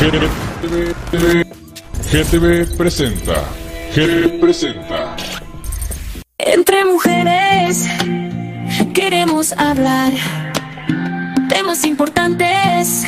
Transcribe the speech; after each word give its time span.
GTV, 0.00 1.44
GTV 2.10 2.76
presenta. 2.78 3.44
GTV 3.94 4.40
presenta. 4.40 5.16
Entre 6.38 6.84
mujeres 6.86 7.86
queremos 8.94 9.52
hablar 9.52 10.12
temas 11.50 11.84
importantes 11.84 13.06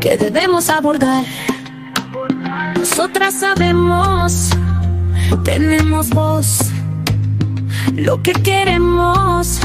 que 0.00 0.16
debemos 0.16 0.70
abordar. 0.70 1.24
Nosotras 2.78 3.34
sabemos, 3.34 4.50
tenemos 5.44 6.08
voz, 6.10 6.71
lo 7.94 8.22
que 8.22 8.32
queremos 8.32 9.60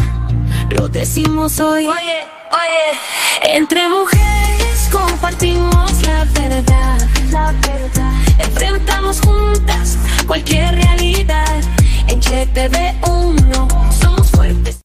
lo 0.71 0.89
decimos 0.89 1.59
hoy. 1.59 1.87
Oye, 1.87 2.25
oye, 2.51 3.55
entre 3.55 3.87
mujeres 3.87 4.89
compartimos 4.91 5.91
la 6.03 6.25
verdad. 6.33 6.97
La 7.31 7.51
verdad. 7.51 8.13
Enfrentamos 8.39 9.21
juntas 9.21 9.97
cualquier 10.27 10.75
realidad. 10.75 11.61
En 12.07 12.21
GTV1 12.21 13.91
somos 13.93 14.31
fuertes. 14.31 14.81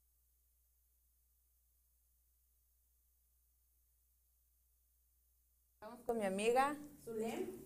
Estamos 5.80 6.00
con 6.06 6.18
mi 6.18 6.26
amiga 6.26 6.74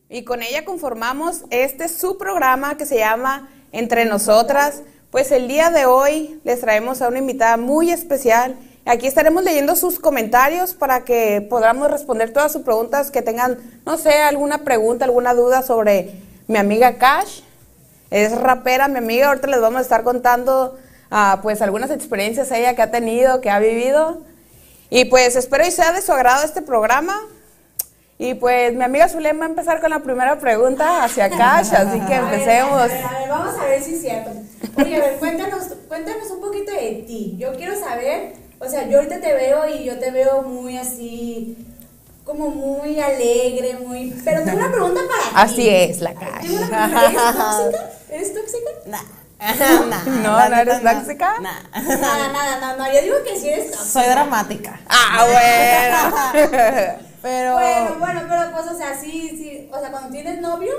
y 0.08 0.24
con 0.24 0.42
ella 0.42 0.64
conformamos 0.64 1.42
este 1.50 1.88
su 1.88 2.16
programa 2.16 2.76
que 2.76 2.86
se 2.86 2.98
llama 2.98 3.48
Entre 3.72 4.04
Nosotras. 4.04 4.82
Pues 5.16 5.32
el 5.32 5.48
día 5.48 5.70
de 5.70 5.86
hoy 5.86 6.38
les 6.44 6.60
traemos 6.60 7.00
a 7.00 7.08
una 7.08 7.20
invitada 7.20 7.56
muy 7.56 7.90
especial. 7.90 8.54
Aquí 8.84 9.06
estaremos 9.06 9.42
leyendo 9.42 9.74
sus 9.74 9.98
comentarios 9.98 10.74
para 10.74 11.06
que 11.06 11.40
podamos 11.40 11.90
responder 11.90 12.34
todas 12.34 12.52
sus 12.52 12.60
preguntas 12.60 13.10
que 13.10 13.22
tengan, 13.22 13.56
no 13.86 13.96
sé, 13.96 14.12
alguna 14.12 14.58
pregunta, 14.58 15.06
alguna 15.06 15.32
duda 15.32 15.62
sobre 15.62 16.20
mi 16.48 16.58
amiga 16.58 16.98
Cash. 16.98 17.40
Es 18.10 18.38
rapera, 18.38 18.88
mi 18.88 18.98
amiga. 18.98 19.28
Ahorita 19.28 19.46
les 19.46 19.62
vamos 19.62 19.78
a 19.78 19.82
estar 19.84 20.04
contando 20.04 20.76
ah, 21.10 21.40
pues 21.42 21.62
algunas 21.62 21.90
experiencias 21.90 22.52
ella 22.52 22.76
que 22.76 22.82
ha 22.82 22.90
tenido, 22.90 23.40
que 23.40 23.48
ha 23.48 23.58
vivido. 23.58 24.20
Y 24.90 25.06
pues 25.06 25.34
espero 25.34 25.66
y 25.66 25.70
sea 25.70 25.92
de 25.92 26.02
su 26.02 26.12
agrado 26.12 26.44
este 26.44 26.60
programa. 26.60 27.18
Y 28.18 28.34
pues 28.34 28.74
mi 28.74 28.82
amiga 28.82 29.08
Zulema 29.08 29.40
va 29.40 29.46
a 29.46 29.48
empezar 29.50 29.80
con 29.80 29.90
la 29.90 30.00
primera 30.00 30.38
pregunta 30.38 31.04
hacia 31.04 31.28
Cash, 31.28 31.74
así 31.74 32.00
que 32.00 32.14
A 32.14 32.22
ver, 32.22 32.34
empecemos. 32.34 32.80
A 32.82 32.86
ver, 32.86 33.04
a 33.04 33.18
ver, 33.18 33.28
vamos 33.28 33.58
a 33.58 33.64
ver 33.64 33.82
si 33.82 33.94
es 33.94 34.00
cierto. 34.00 34.30
Oye, 34.76 34.96
a 34.96 35.00
ver, 35.00 35.18
cuéntanos, 35.18 35.64
cuéntanos 35.86 36.30
un 36.30 36.40
poquito 36.40 36.72
de 36.72 37.04
ti. 37.06 37.36
Yo 37.38 37.52
quiero 37.56 37.78
saber, 37.78 38.32
o 38.58 38.68
sea, 38.68 38.88
yo 38.88 38.98
ahorita 38.98 39.20
te 39.20 39.34
veo 39.34 39.68
y 39.68 39.84
yo 39.84 39.98
te 39.98 40.10
veo 40.10 40.42
muy 40.42 40.78
así, 40.78 41.58
como 42.24 42.48
muy 42.48 42.98
alegre, 43.00 43.78
muy... 43.86 44.14
Pero 44.24 44.42
tengo 44.44 44.58
una 44.58 44.72
pregunta 44.72 45.00
para 45.06 45.22
ti. 45.22 45.52
Así 45.52 45.68
es 45.68 46.00
la 46.00 46.14
Cash. 46.14 46.40
Tengo 46.40 46.56
una 46.56 46.88
pregunta. 46.88 47.90
¿Eres 48.10 48.34
tóxica? 48.34 48.64
¿Eres 48.80 48.98
tóxica? 48.98 49.04
No, 50.22 50.48
no 50.48 50.56
eres 50.56 50.82
tóxica. 50.82 51.38
Nada, 51.40 52.28
nada, 52.32 52.58
no, 52.60 52.76
no, 52.78 52.92
yo 52.92 53.02
digo 53.02 53.16
que 53.22 53.38
sí 53.38 53.50
eres 53.50 53.70
tóxica. 53.70 53.84
Soy 53.84 54.06
dramática. 54.10 54.80
Ah, 54.88 55.26
bueno. 56.32 57.05
Pero. 57.26 57.54
Bueno, 57.54 57.96
bueno, 57.98 58.20
pero 58.28 58.52
pues, 58.52 58.66
o 58.72 58.78
sea, 58.78 58.94
sí, 59.00 59.30
sí, 59.36 59.68
o 59.72 59.80
sea, 59.80 59.90
cuando 59.90 60.10
tienes 60.10 60.40
novio, 60.40 60.72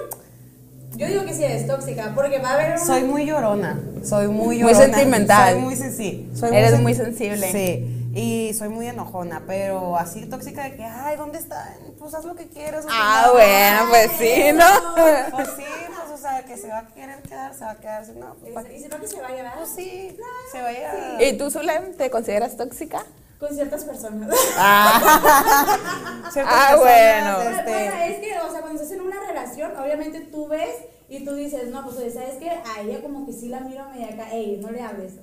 yo 0.95 1.05
digo 1.07 1.25
que 1.25 1.33
sí 1.33 1.43
eres 1.43 1.67
tóxica, 1.67 2.13
porque 2.15 2.39
va 2.39 2.51
a 2.51 2.53
haber 2.53 2.71
una... 2.77 2.85
Soy 2.85 3.03
muy 3.03 3.25
llorona. 3.25 3.77
Soy 4.01 4.27
muy 4.29 4.45
Muy 4.45 4.59
llorona. 4.59 4.79
sentimental. 4.79 5.53
Soy 5.55 5.61
muy 5.61 5.75
sensible. 5.75 6.57
Eres 6.57 6.79
muy 6.79 6.93
sensible. 6.95 7.51
Sí. 7.51 8.11
Y 8.15 8.53
soy 8.53 8.69
muy 8.69 8.87
enojona, 8.87 9.43
pero 9.45 9.97
así 9.97 10.25
tóxica 10.25 10.63
de 10.63 10.77
que, 10.77 10.85
ay, 10.85 11.17
¿dónde 11.17 11.37
está? 11.37 11.75
Pues 11.99 12.13
haz 12.13 12.23
lo 12.23 12.33
que 12.35 12.47
quieras. 12.47 12.85
Ah, 12.89 13.29
bueno, 13.33 13.89
pues 13.89 14.09
sí, 14.17 14.53
¿no? 14.53 14.95
Pues 15.35 15.49
sí, 15.57 15.63
pues, 15.87 16.09
o 16.13 16.17
sea, 16.17 16.45
que 16.45 16.55
se 16.55 16.69
va 16.69 16.79
a 16.79 16.87
querer 16.87 17.21
quedar, 17.23 17.53
se 17.53 17.65
va 17.65 17.71
a 17.71 17.75
quedar. 17.75 18.07
No, 18.17 18.35
pues, 18.35 18.53
¿para 18.53 18.69
qué? 18.69 18.77
Y 18.77 18.79
si 18.81 18.87
no 18.87 19.01
que 19.01 19.07
se 19.07 19.19
vaya, 19.21 19.35
¿verdad? 19.35 19.53
Pues 19.57 19.69
sí, 19.75 20.15
se 20.51 20.61
vaya. 20.61 21.21
¿Y 21.21 21.37
tú, 21.37 21.51
Zulem, 21.51 21.93
te 21.97 22.09
consideras 22.09 22.55
tóxica? 22.55 23.03
Con 23.39 23.53
ciertas 23.53 23.83
personas. 23.83 24.29
Ciertas 26.31 26.53
Ah, 26.55 26.69
personas, 26.71 26.79
bueno. 26.79 27.35
Bueno, 27.35 27.49
este, 27.57 27.71
bueno, 27.71 27.95
es 28.03 28.19
que, 28.19 28.39
o 28.39 28.51
sea, 28.51 28.61
cuando 28.61 28.81
estás 28.81 28.91
en 28.97 29.01
una 29.01 29.15
relación, 29.27 29.71
obviamente 29.77 30.21
tú 30.21 30.47
ves 30.47 30.69
y 31.09 31.23
tú 31.23 31.33
dices, 31.35 31.69
no, 31.69 31.83
pues, 31.85 32.13
¿sabes 32.13 32.35
qué? 32.39 32.49
A 32.49 32.81
ella 32.81 33.01
como 33.01 33.25
que 33.25 33.33
sí 33.33 33.47
la 33.49 33.59
miro 33.61 33.85
media 33.89 34.07
acá, 34.13 34.31
ey, 34.33 34.59
no 34.61 34.71
le 34.71 34.81
hables, 34.81 35.13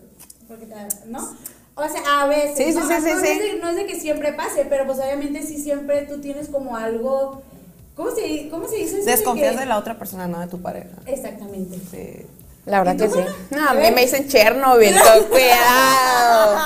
porque 0.49 0.67
te, 0.67 0.75
¿no? 1.07 1.19
O 1.77 1.89
sea, 1.89 2.23
a 2.23 2.27
veces, 2.27 2.57
Sí, 2.57 2.73
sí, 2.73 2.79
¿no? 2.79 2.87
sí, 2.89 2.95
sí, 3.03 3.11
no. 3.11 3.17
Es 3.17 3.23
de, 3.39 3.59
no 3.61 3.69
es 3.69 3.77
de 3.77 3.87
que 3.87 3.99
siempre 3.99 4.33
pase, 4.33 4.65
pero 4.65 4.87
pues 4.87 4.99
obviamente 5.01 5.43
sí 5.43 5.59
siempre 5.59 6.03
tú 6.03 6.21
tienes 6.21 6.49
como 6.49 6.77
algo, 6.77 7.43
¿cómo 7.97 8.13
se, 8.13 8.49
cómo 8.49 8.69
se 8.69 8.77
dice 8.77 8.99
eso? 9.01 9.07
Desconfías 9.11 9.55
que- 9.55 9.61
de 9.61 9.67
la 9.67 9.77
otra 9.77 9.99
persona, 9.99 10.29
no 10.29 10.39
de 10.41 10.47
tu 10.47 10.63
pareja. 10.63 10.97
Exactamente. 11.07 11.79
Sí. 11.91 12.27
La 12.67 12.79
verdad 12.79 12.95
¿Y 12.95 12.99
que 12.99 13.11
sí. 13.11 13.21
No, 13.51 13.69
a 13.69 13.75
mí 13.75 13.91
me 13.91 14.03
dicen 14.03 14.29
Chernobyl. 14.29 14.95
Cuidado. 15.31 16.59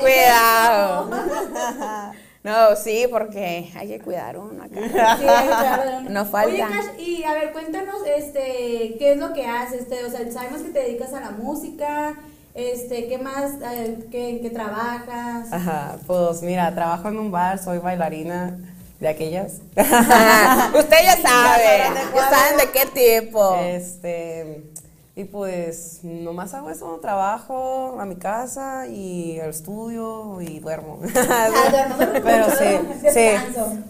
Cuidado. 0.00 1.10
No, 2.42 2.74
sí, 2.74 3.06
porque 3.10 3.70
hay 3.76 3.88
que 3.88 4.00
cuidar 4.00 4.38
uno 4.38 4.62
acá. 4.62 4.80
Sí, 4.80 5.24
claro. 5.24 6.00
No 6.08 6.24
falta. 6.24 6.54
Oye, 6.54 6.58
Cash, 6.60 6.98
y 6.98 7.22
a 7.22 7.34
ver, 7.34 7.52
cuéntanos, 7.52 7.96
este, 8.16 8.96
¿qué 8.98 9.12
es 9.12 9.18
lo 9.18 9.34
que 9.34 9.44
haces? 9.46 9.82
Este, 9.82 10.02
o 10.06 10.10
sea, 10.10 10.20
sabemos 10.32 10.62
que 10.62 10.70
te 10.70 10.78
dedicas 10.78 11.12
a 11.12 11.20
la 11.20 11.32
música, 11.32 12.14
este, 12.54 13.08
¿qué 13.08 13.18
más, 13.18 13.52
eh, 13.74 14.06
qué, 14.10 14.30
en 14.30 14.40
qué 14.40 14.48
trabajas? 14.48 15.52
Ajá, 15.52 15.98
pues 16.06 16.40
mira, 16.40 16.74
trabajo 16.74 17.08
en 17.08 17.18
un 17.18 17.30
bar, 17.30 17.62
soy 17.62 17.76
bailarina 17.76 18.56
de 19.00 19.08
aquellas. 19.08 19.60
Usted 19.76 20.96
ya 21.04 21.16
sabe. 21.22 21.78
Ya 22.14 22.30
saben 22.30 22.56
de 22.58 22.70
qué 22.72 22.86
tipo. 22.86 23.56
Este, 23.56 24.69
y 25.16 25.24
pues 25.24 26.00
nomás 26.02 26.54
hago 26.54 26.70
eso, 26.70 26.98
trabajo 27.02 27.98
a 28.00 28.06
mi 28.06 28.16
casa 28.16 28.86
y 28.86 29.38
al 29.40 29.50
estudio 29.50 30.40
y 30.40 30.60
duermo. 30.60 30.98
duermo 31.02 32.22
Pero 32.24 32.46
sí, 32.50 33.10
sí. 33.12 33.28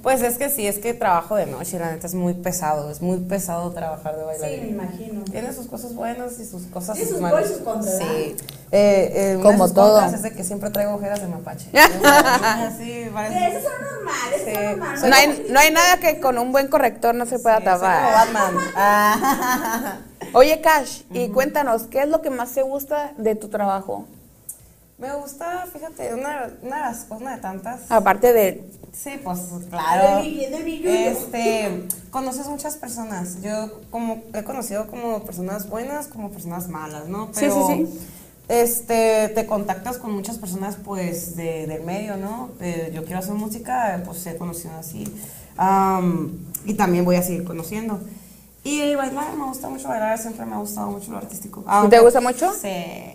Pues 0.02 0.22
es 0.22 0.38
que 0.38 0.48
sí, 0.48 0.66
es 0.66 0.78
que 0.78 0.94
trabajo 0.94 1.36
de 1.36 1.46
noche, 1.46 1.78
la 1.78 1.92
neta 1.92 2.06
es 2.06 2.14
muy 2.14 2.34
pesado, 2.34 2.90
es 2.90 3.00
muy 3.02 3.18
pesado 3.18 3.70
trabajar 3.70 4.16
de 4.16 4.22
Sí, 4.22 4.26
bailarina. 4.26 4.62
me 4.64 4.68
imagino. 4.70 5.22
Tiene 5.24 5.52
sus 5.52 5.66
cosas 5.66 5.94
buenas 5.94 6.40
y 6.40 6.44
sus 6.46 6.62
cosas 6.64 6.96
Sí, 6.98 7.04
sus 7.04 7.20
malas. 7.20 7.46
sus 7.48 7.58
contras, 7.58 7.98
Sí. 7.98 8.34
Eh, 8.72 9.12
eh, 9.14 9.36
de 9.36 9.42
Como 9.42 9.64
sus 9.66 9.74
todo. 9.74 10.00
Es 10.04 10.22
de 10.22 10.30
que 10.32 10.42
siempre 10.42 10.70
traigo 10.70 10.94
ojeras 10.94 11.20
de 11.20 11.28
mapache. 11.28 11.68
Sí, 12.78 13.08
parece. 13.12 13.48
eso 13.48 13.58
es 13.58 13.64
normal, 13.64 14.32
eso 14.34 14.44
Sí. 14.44 14.50
es 14.52 14.76
normal. 14.78 15.10
No 15.10 15.16
hay, 15.16 15.46
no 15.50 15.60
hay 15.60 15.70
nada 15.70 15.98
que 15.98 16.18
con 16.18 16.38
un 16.38 16.50
buen 16.50 16.68
corrector 16.68 17.14
no 17.14 17.26
se 17.26 17.38
pueda 17.38 17.58
Sí, 17.58 17.64
soy 17.64 17.72
como 17.74 17.80
tapar. 17.86 18.26
Batman. 18.34 20.04
Oye, 20.32 20.60
Cash, 20.60 21.02
y 21.12 21.28
cuéntanos, 21.28 21.82
¿qué 21.84 22.02
es 22.02 22.08
lo 22.08 22.22
que 22.22 22.30
más 22.30 22.52
te 22.52 22.62
gusta 22.62 23.12
de 23.18 23.34
tu 23.34 23.48
trabajo? 23.48 24.06
Me 24.98 25.12
gusta, 25.14 25.66
fíjate, 25.72 26.12
una, 26.14 26.50
una 26.62 26.76
de 26.76 26.82
las 26.82 26.98
cosas, 27.04 27.20
una 27.22 27.36
de 27.36 27.40
tantas. 27.42 27.80
Aparte 27.90 28.32
de. 28.32 28.64
Sí, 28.92 29.12
pues 29.24 29.38
claro. 29.70 30.22
Del 30.22 30.26
billu- 30.34 30.50
del 30.50 30.64
billuyo. 30.64 30.90
Este, 30.90 31.84
conoces 32.10 32.46
muchas 32.48 32.76
personas. 32.76 33.40
Yo 33.40 33.80
como 33.90 34.22
he 34.34 34.44
conocido 34.44 34.86
como 34.88 35.22
personas 35.24 35.68
buenas, 35.68 36.06
como 36.06 36.30
personas 36.30 36.68
malas, 36.68 37.08
¿no? 37.08 37.26
Sí, 37.28 37.32
Pero, 37.40 37.66
sí, 37.68 37.86
sí. 37.88 38.08
Este, 38.48 39.28
te 39.34 39.46
contactas 39.46 39.96
con 39.96 40.12
muchas 40.12 40.36
personas, 40.38 40.76
pues, 40.84 41.34
de, 41.36 41.66
del 41.66 41.82
medio, 41.82 42.16
¿no? 42.16 42.50
Eh, 42.60 42.90
yo 42.92 43.04
quiero 43.04 43.20
hacer 43.20 43.34
música, 43.34 44.02
pues 44.04 44.26
he 44.26 44.36
conocido 44.36 44.74
así. 44.78 45.04
Am, 45.56 46.36
y 46.66 46.74
también 46.74 47.04
voy 47.04 47.16
a 47.16 47.22
seguir 47.22 47.44
conociendo. 47.44 48.00
Y 48.62 48.94
bailar, 48.94 49.34
me 49.36 49.44
gusta 49.44 49.68
mucho 49.70 49.88
bailar, 49.88 50.18
siempre 50.18 50.44
me 50.44 50.54
ha 50.54 50.58
gustado 50.58 50.88
mucho 50.90 51.10
lo 51.12 51.16
artístico. 51.18 51.64
¿Te 51.88 51.98
gusta 52.00 52.20
mucho? 52.20 52.52
Sí, 52.52 52.68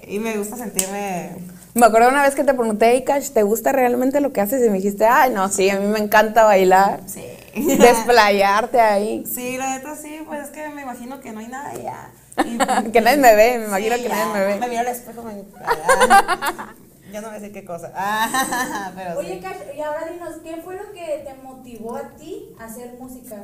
y 0.08 0.18
me 0.20 0.38
gusta 0.38 0.58
sentirme 0.58 1.36
Me 1.76 1.86
acuerdo 1.86 2.10
una 2.10 2.24
vez 2.24 2.34
que 2.34 2.44
te 2.44 2.54
pregunté, 2.54 2.92
"Hey, 2.92 3.04
Cash, 3.06 3.30
¿te 3.30 3.44
gusta 3.44 3.72
realmente 3.72 4.22
lo 4.22 4.34
que 4.34 4.42
haces? 4.42 4.66
Y 4.66 4.70
me 4.70 4.78
dijiste, 4.78 5.06
ay, 5.06 5.32
no, 5.32 5.48
sí, 5.50 5.70
a 5.70 5.80
mí 5.80 5.86
me 5.88 6.00
encanta 6.00 6.44
bailar. 6.46 7.02
Sí. 7.06 7.24
Desplayarte 7.56 8.80
ahí. 8.82 9.24
Sí, 9.32 9.58
la 9.58 9.76
neta 9.78 9.96
sí, 9.96 10.20
pues 10.26 10.46
es 10.46 10.50
que 10.50 10.68
me 10.70 10.82
imagino 10.82 11.20
que 11.20 11.32
no 11.32 11.40
hay 11.42 11.48
nada 11.48 11.74
ya. 11.76 12.12
Y- 12.44 12.58
Que 12.92 13.02
nadie 13.02 13.18
me 13.18 13.36
ve, 13.36 13.60
me 13.60 13.66
imagino 13.66 13.96
que 13.98 14.04
ya. 14.04 14.10
nadie 14.10 14.34
me 14.34 14.46
ve. 14.46 14.60
Me 14.60 14.68
miro 14.68 14.82
al 14.82 14.88
espejo, 14.88 15.22
me... 15.22 15.34
Ya 17.12 17.22
no 17.22 17.28
voy 17.28 17.38
a 17.38 17.40
decir 17.40 17.54
qué 17.54 17.64
cosa. 17.64 17.92
Pero 18.96 19.20
Oye, 19.20 19.36
sí. 19.36 19.40
Cash, 19.42 19.78
y 19.78 19.82
ahora 19.82 20.02
dinos, 20.12 20.32
¿qué 20.44 20.58
fue 20.64 20.76
lo 20.76 20.92
que 20.92 21.24
te 21.26 21.34
motivó 21.44 21.96
a 21.96 22.10
ti 22.18 22.54
a 22.60 22.66
hacer 22.66 22.96
música? 23.00 23.38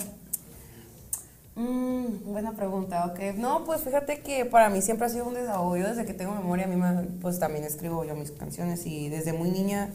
Mm, 1.56 2.31
buena 2.31 2.53
pregunta, 2.53 3.06
ok. 3.07 3.36
No, 3.38 3.65
pues 3.65 3.81
fíjate 3.81 4.21
que 4.21 4.45
para 4.45 4.69
mí 4.69 4.81
siempre 4.81 5.07
ha 5.07 5.09
sido 5.09 5.27
un 5.27 5.33
desahogo. 5.33 5.75
Yo 5.77 5.88
desde 5.88 6.06
que 6.06 6.13
tengo 6.13 6.33
memoria, 6.33 6.65
a 6.65 6.68
mí 6.68 6.75
me, 6.77 7.03
pues 7.21 7.39
también 7.39 7.65
escribo 7.65 8.06
yo 8.06 8.15
mis 8.15 8.31
canciones 8.31 8.86
y 8.86 9.09
desde 9.09 9.33
muy 9.33 9.51
niña 9.51 9.89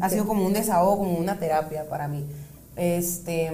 ha 0.00 0.08
sido 0.08 0.26
como 0.26 0.46
un 0.46 0.52
desahogo, 0.52 0.98
como 0.98 1.18
una 1.18 1.38
terapia 1.38 1.88
para 1.88 2.06
mí. 2.06 2.24
Este, 2.76 3.50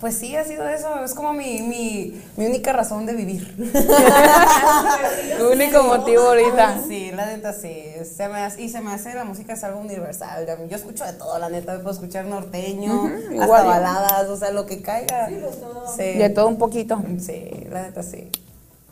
Pues 0.00 0.16
sí, 0.16 0.34
ha 0.34 0.44
sido 0.44 0.66
eso. 0.66 1.04
Es 1.04 1.12
como 1.12 1.34
mi, 1.34 1.60
mi, 1.60 2.20
mi 2.36 2.46
única 2.46 2.72
razón 2.72 3.04
de 3.04 3.12
vivir. 3.12 3.54
Tu 5.38 5.48
único 5.52 5.82
motivo 5.82 6.22
ahorita. 6.22 6.80
Sí, 6.88 7.10
la 7.12 7.26
neta 7.26 7.52
sí. 7.52 7.84
Se 8.04 8.28
me 8.28 8.38
hace- 8.40 8.62
y 8.62 8.68
se 8.68 8.80
me 8.80 8.92
hace 8.92 9.14
la 9.14 9.24
música 9.24 9.52
es 9.52 9.64
algo 9.64 9.80
universal. 9.80 10.46
Yo 10.68 10.76
escucho 10.76 11.04
de 11.04 11.12
todo, 11.14 11.38
la 11.38 11.48
neta. 11.50 11.74
Puedo 11.76 11.90
escuchar 11.90 12.24
norteño, 12.26 13.06
hasta 13.06 13.34
igual 13.34 13.66
baladas, 13.66 14.28
o 14.28 14.36
sea, 14.36 14.50
lo 14.52 14.66
que 14.66 14.82
caiga. 14.82 15.28
Sí, 15.28 15.36
pues 15.42 15.60
todo. 15.60 15.84
Sí. 15.96 16.02
De 16.18 16.30
todo 16.30 16.48
un 16.48 16.58
poquito. 16.58 17.00
Sí, 17.18 17.66
la 17.70 17.82
neta 17.82 18.02
sí. 18.02 18.30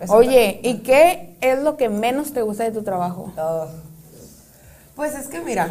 Eso 0.01 0.15
Oye, 0.15 0.61
¿y 0.63 0.79
qué 0.79 1.37
es 1.41 1.59
lo 1.59 1.77
que 1.77 1.89
menos 1.89 2.33
te 2.33 2.43
gusta 2.43 2.65
de 2.65 2.71
tu 2.71 2.83
trabajo? 2.83 3.33
Oh. 3.37 3.67
Pues 4.99 5.15
es 5.15 5.29
que 5.29 5.39
mira. 5.41 5.63
A 5.63 5.69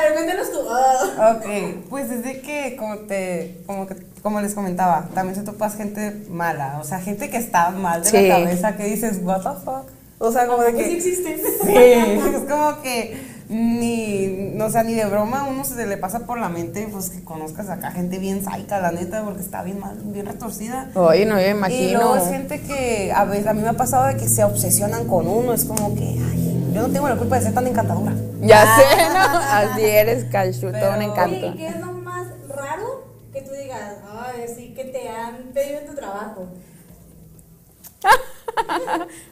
ver, 0.00 0.14
cuéntanos 0.14 0.50
tú. 0.50 0.58
Ah. 0.70 1.36
Ok, 1.36 1.44
pues 1.90 2.10
es 2.10 2.24
de 2.24 2.40
que 2.40 2.74
como 2.78 2.96
te, 3.00 3.58
como 3.66 3.86
que, 3.86 3.94
como 4.22 4.40
les 4.40 4.54
comentaba, 4.54 5.06
también 5.12 5.36
se 5.36 5.42
topas 5.42 5.76
gente 5.76 6.24
mala, 6.30 6.78
o 6.80 6.84
sea, 6.84 6.98
gente 7.00 7.28
que 7.28 7.36
está 7.36 7.68
mal 7.70 8.02
de 8.02 8.08
Sí. 8.08 8.26
la 8.26 8.36
cabeza, 8.36 8.76
que 8.78 8.84
dices, 8.84 9.18
what 9.22 9.42
the 9.42 9.60
fuck, 9.64 9.84
o 10.18 10.32
sea, 10.32 10.46
como 10.46 10.62
de 10.62 10.72
Pues 10.72 10.84
sí 10.86 10.90
que, 10.92 10.96
existen. 10.96 11.40
sí, 11.62 11.74
es 11.76 12.50
como 12.50 12.80
que 12.80 13.20
ni, 13.50 14.52
no, 14.54 14.66
o 14.66 14.70
sea, 14.70 14.82
ni 14.82 14.94
de 14.94 15.04
broma 15.04 15.40
a 15.40 15.44
uno 15.44 15.62
se 15.64 15.84
le 15.86 15.96
pasa 15.98 16.20
por 16.20 16.38
la 16.38 16.48
mente, 16.48 16.88
pues 16.90 17.10
que 17.10 17.22
conozcas 17.22 17.68
acá 17.68 17.90
gente 17.90 18.18
bien 18.18 18.42
saica, 18.42 18.80
la 18.80 18.92
neta, 18.92 19.24
porque 19.24 19.42
está 19.42 19.62
bien 19.62 19.78
mal, 19.78 19.98
bien 20.04 20.24
retorcida. 20.24 20.88
Oye, 20.94 21.26
no, 21.26 21.34
yo 21.38 21.42
me 21.42 21.48
Y 21.48 21.50
imagino. 21.50 21.98
luego 22.00 22.16
es 22.16 22.28
gente 22.30 22.60
que 22.62 23.12
a 23.14 23.24
veces 23.26 23.46
a 23.48 23.52
mí 23.52 23.60
me 23.60 23.68
ha 23.68 23.72
pasado 23.74 24.06
de 24.06 24.16
que 24.16 24.26
se 24.28 24.42
obsesionan 24.44 25.06
con 25.06 25.26
uno, 25.28 25.52
es 25.52 25.64
como 25.64 25.94
que, 25.96 26.04
ay, 26.32 26.59
yo 26.72 26.82
no 26.86 26.92
tengo 26.92 27.08
la 27.08 27.16
culpa 27.16 27.36
de 27.36 27.42
ser 27.42 27.54
tan 27.54 27.66
encantadora. 27.66 28.12
Ya 28.40 28.62
Ah. 28.62 28.76
sé, 28.78 29.08
¿no? 29.08 29.72
Así 29.72 29.84
eres, 29.84 30.30
un 30.30 30.72
Pero- 30.72 30.86
Oye, 30.96 31.04
encanto. 31.04 31.46
¿y 31.46 31.56
qué 31.56 31.66
es 31.68 31.76
lo 31.80 31.92
más 31.92 32.26
raro 32.48 33.04
que 33.32 33.42
tú 33.42 33.50
digas? 33.52 33.96
Ay, 34.10 34.44
sí, 34.54 34.72
que 34.74 34.84
te 34.84 35.08
han 35.08 35.36
pedido 35.54 35.80
en 35.80 35.86
tu 35.86 35.94
trabajo. 35.94 36.48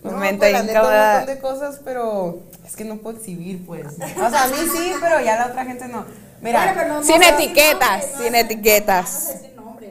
No, 0.05 0.11
Momento 0.13 0.39
pues, 0.41 0.53
la 0.53 0.63
neta, 0.63 0.81
un 0.81 0.87
incómodo. 0.87 1.13
montón 1.19 1.35
de 1.35 1.41
cosas, 1.41 1.81
pero 1.85 2.39
es 2.67 2.77
que 2.77 2.85
no 2.85 2.97
puedo 2.99 3.17
exhibir, 3.19 3.65
pues. 3.67 3.87
O 3.87 4.31
sea, 4.31 4.45
a 4.45 4.49
mí 4.49 4.57
sí, 4.73 4.93
pero 5.01 5.21
ya 5.21 5.37
la 5.37 5.47
otra 5.47 5.65
gente 5.65 5.89
no. 5.89 6.05
Mira, 6.41 6.61
Bueno, 6.65 6.73
pero 6.81 6.95
no- 6.95 7.03
Sin 7.03 7.21
no 7.21 7.27
etiquetas, 7.27 8.05
sin 8.05 8.17
vamos 8.19 8.35
a- 8.35 8.39
etiquetas. 8.41 9.35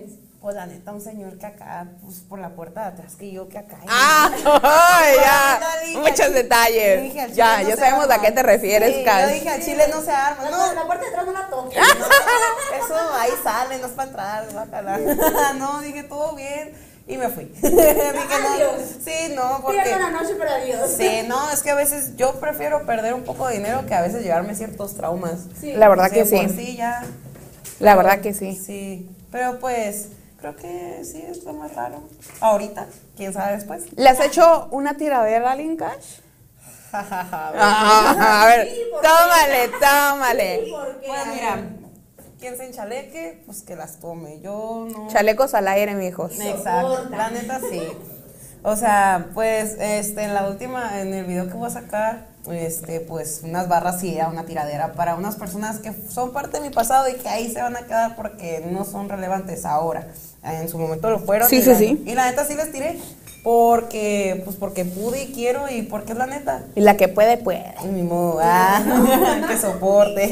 No 0.08 0.16
nombres. 0.16 0.28
pues 0.42 0.56
la 0.56 0.66
neta, 0.68 0.92
un 0.94 1.02
señor 1.02 1.38
que 1.38 1.46
acá, 1.46 1.88
pues 2.04 2.20
por 2.20 2.40
la 2.40 2.50
puerta 2.50 2.82
de 2.82 2.88
atrás, 2.88 3.16
que 3.16 3.32
yo 3.32 3.50
que 3.50 3.58
acá. 3.58 3.78
Ah, 3.88 4.30
ay, 4.64 5.16
Ya, 5.16 5.60
ya. 5.60 5.80
dije, 5.86 5.98
Muchos 6.00 6.20
al- 6.22 6.34
detalles. 6.34 7.02
dije, 7.04 7.28
Ya, 7.34 7.64
no 7.64 7.70
ya 7.70 7.76
sabemos 7.76 8.10
a 8.10 8.22
qué 8.22 8.32
te 8.32 8.44
refieres, 8.44 8.96
Sí. 8.96 9.04
Yo 9.04 9.28
dije, 9.34 9.50
al 9.50 9.62
chile 9.64 9.86
no 9.92 10.02
se 10.02 10.12
arma. 10.12 10.44
La, 10.44 10.50
No, 10.52 10.74
la 10.74 10.86
puerta 10.86 11.04
de 11.06 11.10
atrás 11.10 11.26
no 11.26 11.32
la 11.34 11.48
toques. 11.50 11.78
eso 12.86 12.96
ahí 13.20 13.32
sale, 13.44 13.78
no 13.80 13.88
es 13.88 13.94
para 13.94 14.08
entrar, 14.10 14.54
bácala. 14.54 15.00
No, 15.58 15.82
dije, 15.82 16.04
todo 16.04 16.36
bien. 16.36 16.72
Y 17.10 17.16
me 17.18 17.30
fui. 17.30 17.46
dije, 17.46 18.14
no. 18.14 18.54
Adiós. 18.54 18.82
Sí, 19.04 19.34
no, 19.34 19.62
porque. 19.62 19.82
Pierdo 19.82 20.00
la 20.00 20.10
noche, 20.12 20.36
pero 20.38 20.52
adiós. 20.52 20.92
Sí, 20.98 21.22
no, 21.26 21.50
es 21.52 21.64
que 21.64 21.72
a 21.72 21.76
veces 21.76 22.18
yo 22.18 22.34
prefiero 22.40 22.86
perder 22.86 23.14
un 23.14 23.24
poco 23.24 23.48
de 23.48 23.56
dinero 23.56 23.86
que 23.86 23.96
a 23.96 24.02
veces 24.02 24.24
llevarme 24.24 24.56
ciertos 24.56 24.94
traumas. 24.96 25.40
Sí. 25.60 25.72
La 25.74 25.88
verdad 25.88 26.12
que 26.12 26.26
Sí, 26.26 26.36
por 26.36 26.50
sí. 26.50 26.56
sí 26.66 26.76
ya. 26.76 27.04
La 27.80 27.96
verdad 27.96 28.20
que 28.20 28.34
sí. 28.34 28.54
Sí, 28.62 29.10
pero 29.32 29.60
pues 29.60 30.10
creo 30.40 30.56
que 30.56 31.02
sí 31.04 31.24
es 31.28 31.44
lo 31.44 31.54
más 31.54 31.76
raro. 31.76 32.04
Ahorita, 32.42 32.88
quién 33.16 33.34
sabe 33.34 33.54
después. 33.56 33.86
¿Le 33.96 34.10
has 34.10 34.20
hecho 34.20 34.68
una 34.72 34.96
tiradera 34.98 35.50
a 35.50 35.52
alguien, 35.54 35.78
Cash? 35.78 36.20
Jajaja. 36.92 37.52
Ah, 37.60 38.44
a 38.44 38.46
ver, 38.48 38.70
Sí, 38.70 38.82
tómale, 39.02 39.68
tómale. 39.80 40.68
Porque 40.72 41.08
Pues 41.08 41.28
mira, 41.34 41.70
quien 42.40 42.58
se 42.58 42.66
enchaleque, 42.66 43.42
pues 43.46 43.62
que 43.64 43.76
las 43.76 44.00
tome. 44.00 44.40
Yo 44.42 44.88
no. 44.92 45.08
Chalecos 45.10 45.54
al 45.54 45.68
aire, 45.68 45.96
mijos. 45.96 46.40
Exacto, 46.40 47.10
la 47.10 47.30
neta 47.30 47.60
sí. 47.60 47.82
O 48.64 48.76
sea, 48.76 49.30
pues 49.34 49.76
este 49.80 50.24
en 50.24 50.34
la 50.34 50.48
última 50.48 51.02
en 51.02 51.14
el 51.14 51.26
video 51.26 51.48
que 51.48 51.54
voy 51.54 51.68
a 51.68 51.72
sacar, 51.72 52.28
este 52.52 53.02
pues 53.02 53.42
unas 53.44 53.68
barras 53.68 54.00
sí 54.00 54.16
era 54.16 54.30
una 54.30 54.46
tiradera 54.46 54.94
para 54.94 55.16
unas 55.16 55.36
personas 55.36 55.80
que 55.80 55.92
son 56.10 56.32
parte 56.32 56.60
de 56.60 56.70
mi 56.70 56.74
pasado 56.74 57.10
y 57.10 57.14
que 57.16 57.28
ahí 57.28 57.52
se 57.52 57.62
van 57.62 57.76
a 57.76 57.82
quedar 57.82 58.16
porque 58.16 58.66
no 58.72 58.86
son 58.86 59.10
relevantes 59.10 59.66
ahora. 59.66 60.08
En 60.44 60.70
su 60.70 60.78
momento 60.78 61.10
lo 61.10 61.20
fueron. 61.20 61.50
Sí, 61.50 61.58
y 61.58 61.62
sí, 61.62 61.70
la- 61.70 61.78
sí. 61.78 62.04
Y 62.06 62.14
la 62.16 62.26
neta 62.30 62.46
sí 62.46 62.56
les 62.56 62.72
tiré 62.72 62.98
porque 63.44 64.42
pues 64.46 64.56
porque 64.56 64.86
pude 64.86 65.24
y 65.24 65.34
quiero 65.34 65.70
y 65.70 65.82
porque 65.84 66.14
es 66.14 66.18
la 66.18 66.26
neta. 66.28 66.64
Y 66.76 66.82
la 66.82 66.96
que 66.96 67.08
puede, 67.08 67.38
puede. 67.38 67.74
Y 67.84 67.88
mi 67.88 68.04
modo, 68.04 68.40
ah, 68.42 68.82
que 69.48 69.58
soporte. 69.58 70.32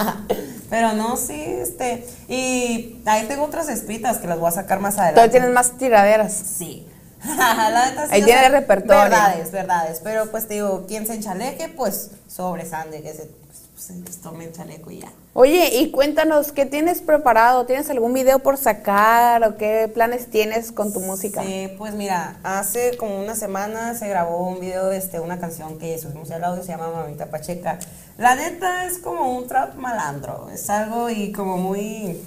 Pero 0.70 0.92
no, 0.94 1.16
sí, 1.16 1.40
este. 1.40 2.04
Y 2.28 2.98
ahí 3.06 3.26
tengo 3.28 3.44
otras 3.44 3.68
escritas 3.68 4.18
que 4.18 4.26
las 4.26 4.38
voy 4.38 4.48
a 4.48 4.52
sacar 4.52 4.80
más 4.80 4.94
adelante. 4.98 5.20
Entonces 5.20 5.32
tienes 5.32 5.50
más 5.54 5.78
tiraderas. 5.78 6.32
Sí. 6.32 6.86
La 7.24 7.90
neta 7.90 8.06
sí, 8.06 8.12
Ahí 8.12 8.22
tiene 8.22 8.40
sea, 8.40 8.46
el 8.46 8.52
repertorio. 8.52 9.02
Verdades, 9.02 9.52
verdades. 9.52 10.00
Pero 10.02 10.30
pues 10.30 10.46
te 10.46 10.54
digo, 10.54 10.84
quien 10.86 11.06
se 11.06 11.14
enchaleque, 11.14 11.68
pues 11.68 12.10
sobresande, 12.28 13.02
que 13.02 13.12
se, 13.12 13.30
pues, 13.74 13.86
se 13.86 14.20
tome 14.22 14.44
el 14.44 14.52
chaleco 14.52 14.90
y 14.90 15.00
ya. 15.00 15.12
Oye, 15.38 15.68
y 15.80 15.90
cuéntanos, 15.90 16.50
¿qué 16.50 16.64
tienes 16.64 17.02
preparado? 17.02 17.66
¿Tienes 17.66 17.90
algún 17.90 18.14
video 18.14 18.38
por 18.38 18.56
sacar 18.56 19.44
o 19.44 19.58
qué 19.58 19.86
planes 19.92 20.30
tienes 20.30 20.72
con 20.72 20.94
tu 20.94 21.00
música? 21.00 21.42
Sí, 21.42 21.68
pues 21.76 21.92
mira, 21.92 22.38
hace 22.42 22.96
como 22.96 23.20
una 23.20 23.34
semana 23.34 23.94
se 23.94 24.08
grabó 24.08 24.48
un 24.48 24.60
video 24.60 24.86
de 24.86 24.96
este, 24.96 25.20
una 25.20 25.38
canción 25.38 25.78
que 25.78 25.98
subimos 25.98 26.30
al 26.30 26.42
audio, 26.42 26.62
se 26.62 26.70
llama 26.70 26.88
Mamita 26.88 27.26
Pacheca. 27.26 27.78
La 28.16 28.34
neta 28.34 28.86
es 28.86 28.96
como 28.96 29.36
un 29.36 29.46
trap 29.46 29.74
malandro, 29.74 30.48
es 30.54 30.70
algo 30.70 31.10
y 31.10 31.32
como 31.32 31.58
muy, 31.58 32.18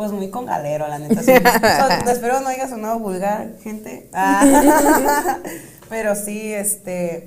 pues 0.00 0.12
muy 0.12 0.30
con 0.30 0.46
galero, 0.46 0.88
la 0.88 0.98
neta. 0.98 1.22
sí. 1.22 1.30
So, 2.04 2.10
espero 2.10 2.40
no 2.40 2.48
haya 2.48 2.66
sonado 2.66 2.98
vulgar, 3.00 3.48
gente. 3.62 4.08
Ah, 4.14 5.36
pero 5.90 6.14
sí, 6.14 6.54
este, 6.54 7.26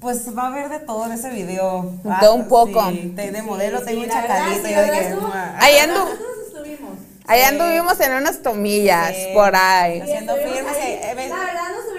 pues 0.00 0.34
va 0.34 0.44
a 0.44 0.46
haber 0.46 0.70
de 0.70 0.78
todo 0.78 1.04
en 1.04 1.12
ese 1.12 1.28
video. 1.28 1.92
Ah, 2.08 2.16
Todo 2.22 2.36
un 2.36 2.48
poco. 2.48 2.88
Sí, 2.88 3.12
de, 3.14 3.32
de 3.32 3.42
modelo 3.42 3.82
tengo 3.82 4.00
sí, 4.00 4.08
de 4.74 4.90
que, 4.90 5.08
estuvo- 5.08 5.26
"Mua". 5.28 5.54
Ahí 5.58 5.76
ando. 5.76 6.08
Sí. 7.42 7.44
anduvimos 7.44 8.00
en 8.00 8.12
unas 8.14 8.40
tomillas 8.40 9.08
Sí. 9.14 9.26
por 9.34 9.54
ahí. 9.54 10.00
Haciendo 10.00 10.36
firmes, 10.36 10.76
ahí. 10.80 10.92
eh, 10.92 11.00
eh. 11.02 11.28
La 11.28 11.36
verdad 11.36 11.68
nos 11.76 11.89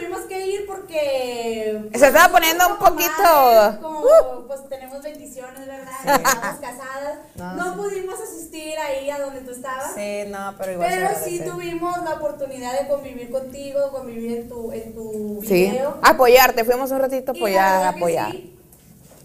porque... 0.91 1.89
Se 1.99 2.07
estaba 2.07 2.31
poniendo 2.31 2.67
un 2.67 2.77
poquito- 2.77 3.11
madres, 3.23 3.79
Como, 3.81 3.99
Uh. 4.01 4.47
pues 4.47 4.67
tenemos 4.69 5.01
bendiciones, 5.01 5.65
¿verdad? 5.67 5.91
Sí. 6.03 6.09
Estamos 6.09 6.59
casadas. 6.59 7.19
No, 7.35 7.55
No, 7.55 7.63
sí. 7.73 7.77
pudimos 7.79 8.15
asistir 8.19 8.73
ahí 8.79 9.09
a 9.09 9.19
donde 9.19 9.41
tú 9.41 9.51
estabas. 9.51 9.93
Sí, 9.95 10.23
no, 10.27 10.53
pero 10.57 10.71
igual. 10.73 10.89
Pero 10.89 11.09
sí 11.23 11.41
tuvimos 11.45 12.03
la 12.03 12.13
oportunidad 12.15 12.79
de 12.79 12.87
convivir 12.87 13.31
contigo, 13.31 13.91
convivir 13.91 14.37
en 14.39 14.49
tu, 14.49 14.71
en 14.71 14.93
tu 14.93 15.39
Sí. 15.43 15.69
video. 15.71 15.97
Apoyarte, 16.01 16.63
fuimos 16.63 16.91
un 16.91 16.99
ratito 16.99 17.31
a 17.31 17.37
Y 17.37 17.53
la 17.53 17.89
apoyar, 17.89 18.31
sí, 18.31 18.57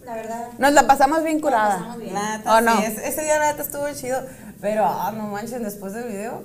la 0.05 0.13
verdad. 0.15 0.47
Nos 0.57 0.73
la 0.73 0.87
pasamos 0.87 1.23
bien 1.23 1.37
Nos 1.37 1.43
curada. 1.43 1.77
pasamos 1.77 1.97
bien. 1.99 2.13
La 2.13 2.37
neta, 2.37 2.55
¿O 2.55 2.59
sí, 2.59 2.65
no? 2.65 2.79
ese, 2.79 3.07
ese 3.07 3.23
día 3.23 3.39
la 3.39 3.51
neta 3.51 3.63
estuvo 3.63 3.91
chido, 3.93 4.21
pero 4.61 4.85
ah, 4.85 5.11
no 5.15 5.23
manchen, 5.27 5.63
después 5.63 5.93
del 5.93 6.05
video, 6.05 6.43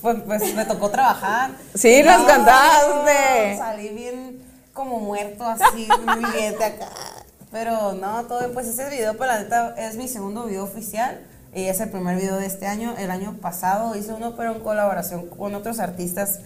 pues, 0.00 0.16
pues 0.26 0.54
me 0.54 0.64
tocó 0.64 0.90
trabajar. 0.90 1.52
Sí, 1.74 2.02
nos 2.02 2.20
No, 2.20 2.26
contaste. 2.26 3.56
Salí 3.58 3.88
bien 3.90 4.42
como 4.72 4.98
muerto, 5.00 5.44
así, 5.44 5.88
muy 6.06 6.24
viviente 6.24 6.64
acá. 6.64 6.88
Pero 7.50 7.92
no, 7.92 8.24
todo 8.24 8.40
bien, 8.40 8.52
pues 8.52 8.66
ese 8.66 8.88
video, 8.90 9.16
pues 9.16 9.28
la 9.28 9.38
neta, 9.38 9.74
es 9.78 9.96
mi 9.96 10.08
segundo 10.08 10.44
video 10.44 10.64
oficial. 10.64 11.20
Y 11.54 11.64
es 11.64 11.80
el 11.80 11.90
primer 11.90 12.16
video 12.16 12.36
de 12.36 12.46
este 12.46 12.66
año. 12.66 12.94
El 12.98 13.10
año 13.10 13.38
pasado 13.40 13.96
hice 13.96 14.12
uno, 14.12 14.36
pero 14.36 14.54
en 14.54 14.60
colaboración 14.60 15.28
con 15.28 15.54
otros 15.54 15.78
artistas. 15.78 16.40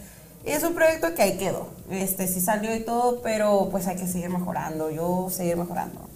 Y 0.45 0.51
es 0.51 0.63
un 0.63 0.75
proyecto 0.75 1.15
que 1.15 1.23
ahí 1.23 1.39
quedó. 1.39 1.69
Este 1.91 2.29
sí 2.29 2.41
salió 2.41 2.75
y 2.75 2.81
todo, 2.81 3.21
pero 3.21 3.69
pues 3.71 3.87
hay 3.89 3.97
que 3.97 4.07
seguir 4.07 4.31
mejorando. 4.31 4.91
Yo 4.91 5.29
seguir 5.31 5.57
mejorando. 5.57 6.09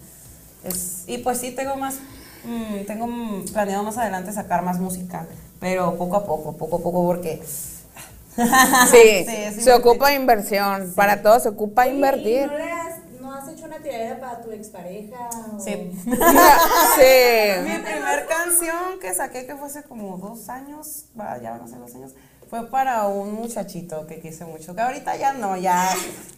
Es, 0.63 1.03
y 1.05 1.19
pues 1.19 1.37
sí, 1.39 1.51
tengo 1.51 1.75
más, 1.75 1.95
mm, 2.43 2.85
tengo 2.85 3.07
planeado 3.53 3.83
más 3.83 3.97
adelante 3.97 4.31
sacar 4.33 4.63
más 4.63 4.79
música, 4.79 5.25
pero 5.59 5.95
poco 5.95 6.17
a 6.17 6.25
poco, 6.25 6.53
poco 6.57 6.77
a 6.77 6.79
poco, 6.79 7.05
porque... 7.05 7.41
Sí, 8.91 9.25
sí, 9.25 9.61
se 9.61 9.73
ocupa 9.73 10.13
inversión. 10.13 10.93
Para 10.95 11.23
todo 11.23 11.39
se 11.39 11.49
ocupa 11.49 11.87
¿y 11.87 11.95
invertir. 11.95 12.45
¿No, 12.47 12.55
le 12.57 12.71
has, 12.71 12.93
¿No 13.19 13.33
has 13.33 13.49
hecho 13.49 13.65
una 13.65 13.77
tiradera 13.79 14.19
para 14.19 14.41
tu 14.41 14.51
expareja? 14.51 15.27
o- 15.55 15.59
Sí. 15.59 15.75
Mi 16.05 16.15
sí. 16.15 17.81
primer 17.83 18.27
canción 18.27 18.99
que 19.01 19.13
saqué, 19.15 19.47
que 19.47 19.55
fue 19.55 19.65
hace 19.67 19.81
como 19.83 20.17
dos 20.17 20.49
años, 20.49 21.05
ya 21.41 21.51
van 21.51 21.61
a 21.61 21.67
ser 21.67 21.79
dos 21.79 21.95
años, 21.95 22.11
fue 22.49 22.67
para 22.69 23.07
un 23.07 23.33
muchachito 23.33 24.07
que 24.07 24.19
quise 24.19 24.45
mucho, 24.45 24.75
que 24.75 24.81
ahorita 24.81 25.15
ya 25.17 25.33
no, 25.33 25.57
ya, 25.57 25.89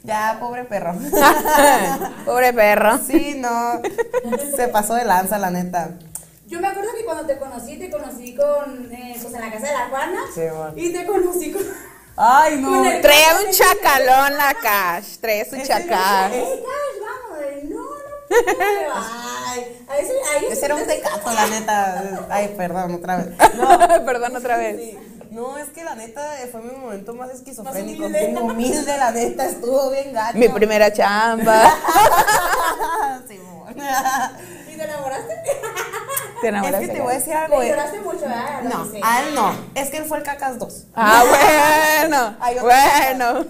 ya, 0.03 0.37
pobre 0.39 0.63
perro. 0.65 0.95
Pobre 2.25 2.53
perro. 2.53 2.97
Sí, 2.97 3.35
no, 3.37 3.81
se 4.55 4.67
pasó 4.69 4.95
de 4.95 5.05
lanza, 5.05 5.37
la 5.37 5.51
neta. 5.51 5.91
Yo 6.47 6.59
me 6.59 6.67
acuerdo 6.67 6.89
que 6.97 7.05
cuando 7.05 7.27
te 7.27 7.37
conocí, 7.37 7.77
te 7.77 7.91
conocí 7.91 8.35
con, 8.35 8.91
eh, 8.91 9.15
pues 9.21 9.33
en 9.33 9.41
la 9.41 9.51
casa 9.51 9.67
de 9.67 9.73
la 9.73 9.89
Juana. 9.89 10.19
Sí, 10.33 10.41
bueno. 10.41 10.73
Y 10.75 10.91
te 10.91 11.05
conocí 11.05 11.51
con... 11.51 11.61
Ay, 12.17 12.57
no. 12.59 12.81
Trae 13.01 13.45
un 13.45 13.51
chacalón 13.51 14.35
la 14.35 14.55
cash. 14.55 15.17
Trae 15.21 15.47
su 15.47 15.57
chacal. 15.57 16.33
¡Ey, 16.33 16.41
Cash, 16.41 16.99
vamos! 17.01 17.63
No, 17.63 17.77
no 17.77 18.49
puedo. 18.57 18.93
Ay, 18.95 19.39
Ay, 19.47 19.85
a 19.87 19.95
veces, 19.95 20.15
a 20.27 20.37
ellos 20.37 20.51
Ese 20.51 20.65
era 20.65 20.75
un 20.75 20.85
tecato, 20.85 21.31
la 21.31 21.47
neta. 21.47 22.27
Ay, 22.29 22.53
perdón, 22.57 22.95
otra 22.95 23.17
vez. 23.17 23.27
Perdón 24.05 24.35
otra 24.35 24.57
vez. 24.57 24.77
Sí. 24.77 25.18
No, 25.29 25.57
es 25.57 25.69
que 25.69 25.83
la 25.83 25.95
neta 25.95 26.21
fue 26.51 26.61
mi 26.61 26.71
momento 26.75 27.13
más 27.13 27.29
esquizofrénico. 27.29 28.05
humilde. 28.05 28.25
Bien 28.27 28.37
humilde, 28.37 28.97
la 28.97 29.11
neta, 29.11 29.45
estuvo 29.45 29.91
bien 29.91 30.11
gacho. 30.13 30.37
Mi 30.37 30.49
primera 30.49 30.91
chamba. 30.91 31.71
Simón. 33.27 33.75
¿Y 34.67 34.75
te 34.77 34.83
enamoraste? 34.83 35.35
¿Te 36.41 36.47
Es 36.47 36.49
enamoraste? 36.53 36.87
que 36.87 36.93
te 36.93 37.01
voy 37.01 37.13
a 37.13 37.17
decir 37.17 37.33
algo. 37.33 37.59
Le 37.59 37.65
eh. 37.65 37.69
lloraste 37.69 37.99
mucho, 38.01 38.19
¿verdad? 38.21 38.63
Lo 38.63 38.69
No, 38.69 38.83
dice. 38.85 39.01
a 39.03 39.21
él 39.23 39.35
no. 39.35 39.51
Es 39.75 39.89
que 39.89 39.97
él 39.97 40.05
fue 40.05 40.17
el 40.17 40.23
cacas 40.23 40.57
2. 40.57 40.87
Ah, 40.95 41.23
bueno. 41.99 42.35
Bueno. 42.61 43.45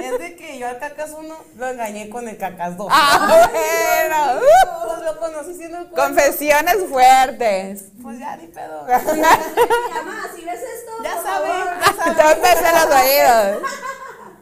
Es 0.00 0.18
de 0.18 0.36
que 0.36 0.58
yo 0.58 0.66
al 0.66 0.78
cacas 0.78 1.10
1 1.16 1.34
lo 1.56 1.66
engañé 1.68 2.08
con 2.10 2.28
el 2.28 2.36
cacas 2.36 2.76
2. 2.76 2.88
Ah, 2.90 3.48
bueno. 3.52 4.40
Pues 4.86 5.02
lo 5.04 5.20
conocí 5.20 5.54
siendo 5.54 5.78
el. 5.78 5.90
Confesiones 5.90 6.76
fuertes. 6.88 7.84
Pues 8.02 8.18
ya, 8.18 8.36
ni 8.36 8.48
pedo. 8.48 8.82
Mamá, 8.86 10.30
si 10.34 10.44
ves 10.44 10.60
esto, 10.60 10.92
Ya 11.02 11.22
saben, 11.22 11.80
ya 11.80 11.94
saben. 11.94 12.16
Dos 12.16 12.42
veces 12.42 12.68
en 12.68 12.74
los 12.74 13.00
oídos. 13.00 13.70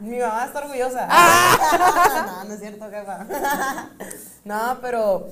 Mi 0.01 0.19
mamá 0.19 0.47
está 0.47 0.59
orgullosa. 0.59 1.07
Ah. 1.09 2.35
no, 2.43 2.45
no 2.49 2.55
es 2.55 2.61
cierto, 2.61 2.91
jefa. 2.91 3.27
no, 4.45 4.79
pero 4.81 5.29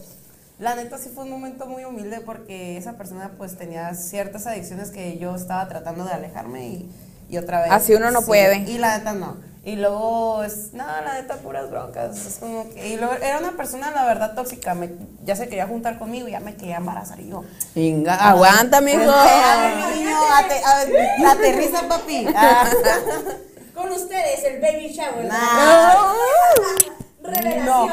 la 0.61 0.77
neta 0.77 0.97
sí 0.99 1.11
fue 1.13 1.25
un 1.25 1.31
momento 1.31 1.67
muy 1.67 1.85
humilde 1.85 2.21
porque 2.21 2.77
esa 2.77 2.93
persona 2.93 3.33
pues 3.37 3.57
tenía 3.57 3.93
ciertas 3.95 4.47
adicciones 4.47 4.91
que 4.91 5.19
yo 5.19 5.35
estaba 5.35 5.67
tratando 5.69 6.05
de 6.05 6.13
alejarme 6.13 6.69
y, 6.69 6.91
y 7.29 7.39
otra 7.39 7.63
vez. 7.63 7.73
Así 7.73 7.95
uno 7.95 8.13
no 8.13 8.21
sí, 8.21 8.27
puede. 8.27 8.59
Y 8.59 8.79
la 8.79 8.99
neta 8.99 9.13
no. 9.13 9.50
Y 9.63 9.77
luego, 9.77 10.43
es, 10.43 10.73
no, 10.73 10.85
la 10.87 11.15
neta, 11.21 11.37
puras 11.37 11.71
broncas. 11.71 12.17
Es 12.27 12.37
como 12.39 12.71
que, 12.73 12.89
y 12.89 12.97
luego 12.97 13.13
era 13.15 13.39
una 13.39 13.53
persona, 13.53 13.91
la 13.91 14.07
verdad, 14.07 14.35
tóxica. 14.35 14.75
Me, 14.75 14.91
ya 15.23 15.37
se 15.37 15.49
quería 15.49 15.67
juntar 15.67 15.99
conmigo 15.99 16.29
y 16.29 16.31
ya 16.31 16.41
me 16.41 16.55
quería 16.57 16.77
embarazar. 16.79 17.21
Y 17.21 17.29
yo, 17.29 17.45
Venga, 17.75 18.15
aguanta, 18.15 18.81
mijo. 18.81 19.03
a 19.11 19.57
ver, 19.61 19.97
niño, 19.97 20.17
ate- 20.35 20.65
a 20.65 20.85
ver, 20.87 21.27
aterriza, 21.27 21.83
papi. 21.89 22.27
Ah. 22.35 22.65
Con 23.75 23.93
ustedes, 23.93 24.45
el 24.45 24.61
baby 24.63 24.89
shower. 24.89 25.25
Nah. 25.27 25.95
Revelación. 27.23 27.89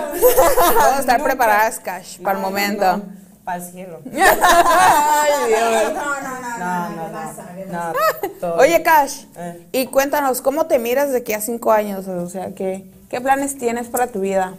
Vamos 0.75 0.83
a 0.95 1.00
estar 1.00 1.21
preparadas, 1.21 1.79
Cash, 1.79 2.19
para 2.21 2.38
el 2.38 2.41
momento. 2.43 3.03
Para 3.48 3.63
el 3.63 3.72
cielo. 3.72 4.01
Ay, 4.13 5.32
Dios. 5.48 5.94
No, 5.94 6.20
no, 6.20 6.42
no, 6.42 6.58
No, 6.58 6.89
no, 6.89 7.94
no. 8.42 8.56
Oye, 8.56 8.84
Cash, 8.84 9.24
Eh. 9.38 9.68
y 9.72 9.86
cuéntanos, 9.86 10.42
¿cómo 10.42 10.66
te 10.66 10.80
miras 10.80 11.12
de 11.12 11.20
aquí 11.20 11.32
a 11.32 11.39
cinco 11.39 11.72
años? 11.72 12.10
O 12.10 12.27
sea, 12.27 12.54
¿qué, 12.54 12.92
qué 13.10 13.22
planes 13.22 13.58
tienes 13.58 13.88
para 13.88 14.08
tu 14.08 14.20
vida? 14.20 14.56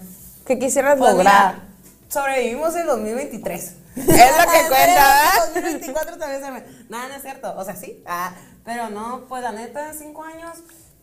¿Qué 0.46 0.58
quisieras 0.58 0.96
Pues 0.96 1.10
lograr? 1.12 1.56
mira, 1.56 1.64
sobrevivimos 2.08 2.74
el 2.76 2.86
2023. 2.86 3.62
Es 3.62 4.06
lo 4.06 4.06
que 4.06 4.06
cuenta, 4.68 4.70
¿verdad? 4.70 5.54
2024 5.54 6.16
también 6.16 6.42
se 6.42 6.50
me... 6.50 6.64
Nada, 6.88 7.08
no 7.08 7.14
es 7.16 7.20
cierto. 7.20 7.54
O 7.58 7.64
sea, 7.66 7.76
sí. 7.76 8.02
Ah, 8.06 8.32
pero 8.64 8.88
no, 8.88 9.26
pues 9.28 9.42
la 9.42 9.52
neta, 9.52 9.90
en 9.90 9.98
cinco 9.98 10.24
años 10.24 10.56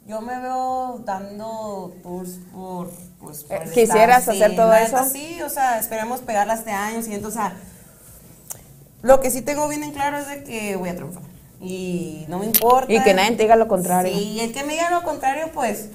yo 0.08 0.22
me 0.22 0.40
veo 0.40 1.04
dando 1.06 1.94
tours 2.02 2.40
por... 2.52 2.90
Pues, 3.22 3.44
por 3.44 3.60
¿quisieras 3.72 4.22
estado, 4.28 4.38
hacer 4.38 4.50
sí, 4.50 4.56
todo 4.56 4.74
eso? 4.74 4.98
Sí, 5.12 5.40
o 5.44 5.50
sea, 5.50 5.78
esperemos 5.78 6.22
pegarla 6.22 6.56
este 6.56 6.72
año, 6.72 7.04
siguiente, 7.04 7.28
o 7.28 7.32
sea... 7.32 7.54
Lo 9.06 9.20
que 9.22 9.30
sí 9.30 9.44
tengo 9.44 9.68
bien 9.68 9.84
en 9.84 9.92
claro 9.92 10.18
es 10.18 10.28
de 10.28 10.44
que 10.44 10.76
voy 10.78 10.90
a 10.90 10.96
triunfar. 10.96 11.22
Y 11.62 12.26
no 12.28 12.40
me 12.40 12.46
importa. 12.48 12.92
Y 12.92 13.02
que 13.04 13.14
nadie 13.14 13.32
te 13.38 13.44
diga 13.44 13.56
lo 13.56 13.68
contrario. 13.68 14.12
Sí, 14.12 14.20
y 14.32 14.40
el 14.40 14.52
que 14.52 14.64
me 14.64 14.74
diga 14.74 14.90
lo 14.90 15.04
contrario, 15.04 15.52
pues... 15.54 15.90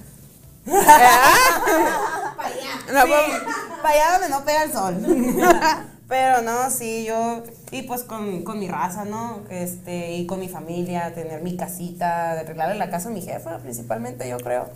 Ah, 0.69 2.35
Para 2.37 2.49
allá. 2.49 2.93
no, 2.93 3.03
Sí, 3.03 3.09
pues, 3.09 3.43
para 3.83 3.95
allá 3.95 4.13
donde 4.13 4.29
no 4.29 4.45
pega 4.45 4.63
el 4.63 4.73
sol. 4.73 4.97
Pero 6.09 6.43
no, 6.43 6.71
sí, 6.71 7.05
yo, 7.05 7.43
y 7.71 7.83
pues 7.83 8.03
con, 8.03 8.43
con 8.43 8.59
mi 8.59 8.69
raza, 8.69 9.05
¿no? 9.05 9.41
Este, 9.49 10.13
y 10.13 10.27
con 10.27 10.39
mi 10.41 10.49
familia, 10.49 11.13
tener 11.15 11.41
mi 11.43 11.57
casita, 11.57 12.33
arreglarle 12.33 12.77
la 12.77 12.91
casa 12.91 13.09
a 13.09 13.13
mi 13.13 13.23
jefa, 13.23 13.59
principalmente, 13.59 14.29
yo 14.29 14.39
creo. 14.39 14.69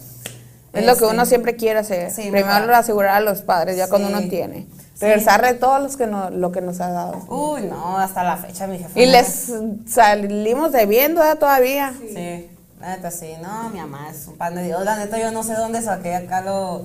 es 0.72 0.86
lo 0.86 0.92
que 0.96 1.04
Este, 1.04 1.06
uno 1.06 1.26
siempre 1.26 1.56
quiere 1.56 1.80
hacer. 1.80 2.10
Sí, 2.12 2.30
Primero 2.30 2.74
asegurar 2.74 3.16
a 3.16 3.20
los 3.20 3.42
padres, 3.42 3.76
ya 3.76 3.88
cuando 3.88 4.08
uno 4.08 4.20
tiene. 4.28 4.66
Sí. 4.94 5.06
Regresarle 5.06 5.54
todo 5.54 5.80
los 5.80 5.96
que 5.96 6.06
no, 6.06 6.30
lo 6.30 6.52
que 6.52 6.60
nos 6.60 6.80
ha 6.80 6.88
dado. 6.90 7.24
Uy, 7.28 7.62
no, 7.62 7.98
hasta 7.98 8.22
la 8.22 8.36
fecha 8.36 8.66
mi 8.68 8.78
jefa. 8.78 8.98
Y 8.98 9.06
les 9.06 9.52
salimos 9.88 10.70
debiendo 10.70 11.22
¿eh? 11.24 11.34
todavía. 11.36 11.92
Sí, 11.98 12.48
la 12.80 12.96
neta 12.96 13.10
sí, 13.10 13.34
no, 13.42 13.70
mi 13.70 13.80
mamá 13.80 14.08
es 14.10 14.26
un 14.28 14.36
pan 14.36 14.54
de 14.54 14.62
Dios. 14.62 14.84
La 14.84 14.96
neta 14.96 15.18
yo 15.18 15.32
no 15.32 15.42
sé 15.42 15.54
dónde 15.54 15.82
saqué 15.82 16.14
acá 16.14 16.42
lo, 16.42 16.82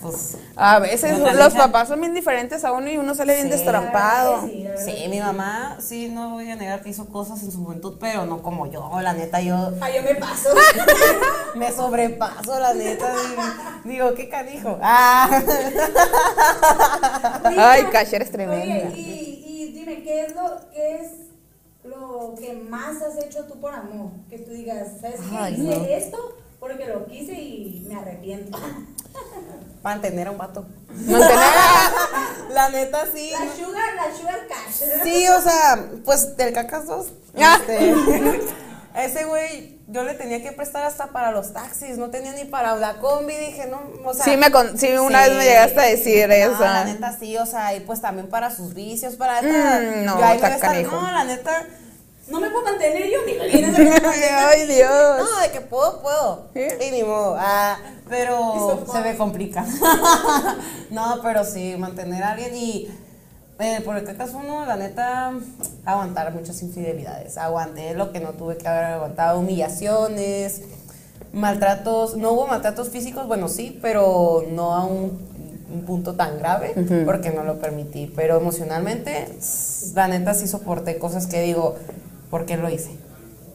pues... 0.00 0.36
A 0.56 0.78
veces 0.78 1.18
los 1.18 1.54
papás 1.54 1.88
son 1.88 2.00
bien 2.00 2.14
diferentes 2.14 2.64
a 2.64 2.72
uno 2.72 2.88
y 2.88 2.96
uno 2.96 3.14
sale 3.14 3.34
bien 3.34 3.46
Sí. 3.48 3.52
destrampado. 3.52 4.46
Sí, 4.46 4.66
la 4.70 4.76
verdad. 4.84 4.94
Sí, 4.94 5.08
mi 5.08 5.20
mamá, 5.20 5.76
sí, 5.80 6.08
no 6.08 6.30
voy 6.30 6.50
a 6.50 6.56
negar 6.56 6.82
que 6.82 6.90
hizo 6.90 7.06
cosas 7.08 7.42
en 7.42 7.52
su 7.52 7.62
juventud, 7.64 7.96
pero 8.00 8.26
no 8.26 8.42
como 8.42 8.66
yo, 8.70 8.90
la 9.00 9.12
neta, 9.12 9.40
yo 9.40 9.72
Ay, 9.80 9.94
yo 9.96 10.02
me 10.02 10.14
paso. 10.16 10.48
me 11.56 11.70
sobrepaso, 11.72 12.58
la 12.58 12.74
neta. 12.74 13.12
Digo, 13.12 13.42
digo, 13.84 14.14
qué 14.14 14.28
canijo. 14.28 14.78
Ah. 14.82 15.28
Ay, 17.56 17.84
Cash, 17.92 18.14
eres 18.14 18.30
tremenda. 18.30 18.62
Oye, 18.64 18.92
y, 18.94 19.44
y 19.46 19.72
dime, 19.72 20.02
¿qué 20.02 20.26
es 20.26 20.34
lo 20.34 20.70
qué 20.72 20.94
es 20.96 21.10
lo 21.84 22.34
que 22.38 22.52
más 22.54 23.00
has 23.02 23.22
hecho 23.24 23.44
tú 23.44 23.60
por 23.60 23.74
amor? 23.74 24.10
Que 24.28 24.38
tú 24.38 24.50
digas, 24.52 24.88
¿sabes 25.00 25.20
qué? 25.20 25.36
Ay, 25.36 25.54
Hice 25.54 25.76
no. 25.78 25.84
esto 25.84 26.36
porque 26.58 26.86
lo 26.86 27.06
quise 27.06 27.32
y 27.32 27.86
me 27.88 27.94
arrepiento. 27.96 28.58
Mantener 29.82 30.28
a 30.28 30.30
un 30.30 30.38
vato. 30.38 30.66
Mantener 30.88 31.38
La 32.52 32.68
neta, 32.68 33.06
sí. 33.12 33.30
La 33.32 33.64
sugar, 33.64 33.94
la 33.94 34.16
sugar 34.16 34.40
cash. 34.48 34.88
Sí, 35.04 35.28
o 35.28 35.40
sea, 35.40 35.86
pues 36.04 36.36
del 36.36 36.52
cacas 36.52 36.86
2. 36.86 37.06
Ah. 37.40 37.58
Este, 37.60 37.94
ese 38.94 39.24
güey, 39.24 39.78
yo 39.86 40.02
le 40.02 40.14
tenía 40.14 40.42
que 40.42 40.52
prestar 40.52 40.82
hasta 40.82 41.08
para 41.08 41.30
los 41.30 41.52
taxis, 41.52 41.96
no 41.96 42.10
tenía 42.10 42.32
ni 42.32 42.44
para 42.44 42.74
la 42.76 42.94
combi, 42.94 43.34
dije, 43.36 43.66
no, 43.66 43.80
o 44.04 44.12
sea. 44.12 44.24
Sí, 44.24 44.36
me 44.36 44.50
con- 44.50 44.76
sí, 44.76 44.88
una 44.98 45.26
vez 45.26 45.36
me 45.36 45.44
llegaste 45.44 45.80
a 45.80 45.84
decir 45.84 46.28
no, 46.28 46.34
eso. 46.34 46.60
La 46.60 46.84
neta 46.84 47.16
sí, 47.18 47.36
o 47.38 47.46
sea, 47.46 47.74
y 47.74 47.80
pues 47.80 48.00
también 48.00 48.28
para 48.28 48.50
sus 48.54 48.74
vicios, 48.74 49.14
para. 49.14 49.40
Mm, 49.42 50.04
no, 50.04 50.18
yo 50.18 50.24
ahí 50.24 50.40
me 50.40 50.48
estar-. 50.48 50.82
No, 50.82 51.10
la 51.10 51.24
neta. 51.24 51.66
No 52.30 52.40
me 52.40 52.50
puedo 52.50 52.64
mantener 52.64 53.10
yo 53.10 53.18
ni 53.26 53.34
me 53.38 53.48
vienes 53.48 53.76
a 54.04 54.48
Ay, 54.48 54.66
Dios. 54.66 55.18
No, 55.18 55.40
de 55.40 55.50
que 55.50 55.60
puedo, 55.60 56.00
puedo. 56.00 56.48
¿Sí? 56.54 56.62
Y 56.86 56.90
ni 56.92 57.02
modo. 57.02 57.36
Ah, 57.38 57.76
pero 58.08 58.84
se 58.90 59.00
me 59.00 59.16
complica. 59.16 59.64
no, 60.90 61.20
pero 61.22 61.44
sí, 61.44 61.74
mantener 61.78 62.22
a 62.22 62.30
alguien 62.32 62.54
y. 62.54 62.88
eh, 63.58 63.80
por 63.84 63.96
el 63.96 64.04
cacas 64.04 64.30
uno, 64.32 64.64
la 64.64 64.76
neta, 64.76 65.32
aguantar 65.84 66.32
muchas 66.32 66.62
infidelidades. 66.62 67.36
Aguanté 67.36 67.94
lo 67.94 68.12
que 68.12 68.20
no 68.20 68.30
tuve 68.30 68.56
que 68.56 68.68
haber 68.68 68.84
aguantado, 68.84 69.40
humillaciones, 69.40 70.62
maltratos. 71.32 72.16
No 72.16 72.32
hubo 72.32 72.46
maltratos 72.46 72.90
físicos, 72.90 73.26
bueno, 73.26 73.48
sí, 73.48 73.78
pero 73.82 74.44
no 74.50 74.74
a 74.74 74.84
un, 74.84 75.18
un 75.72 75.84
punto 75.84 76.14
tan 76.14 76.38
grave, 76.38 76.74
porque 77.04 77.30
no 77.30 77.42
lo 77.44 77.58
permití. 77.58 78.12
Pero 78.14 78.36
emocionalmente, 78.36 79.28
la 79.94 80.08
neta 80.08 80.34
sí 80.34 80.46
soporté 80.48 80.98
cosas 80.98 81.26
que 81.26 81.40
digo, 81.42 81.76
¿por 82.30 82.46
qué 82.46 82.56
lo 82.56 82.70
hice? 82.70 82.96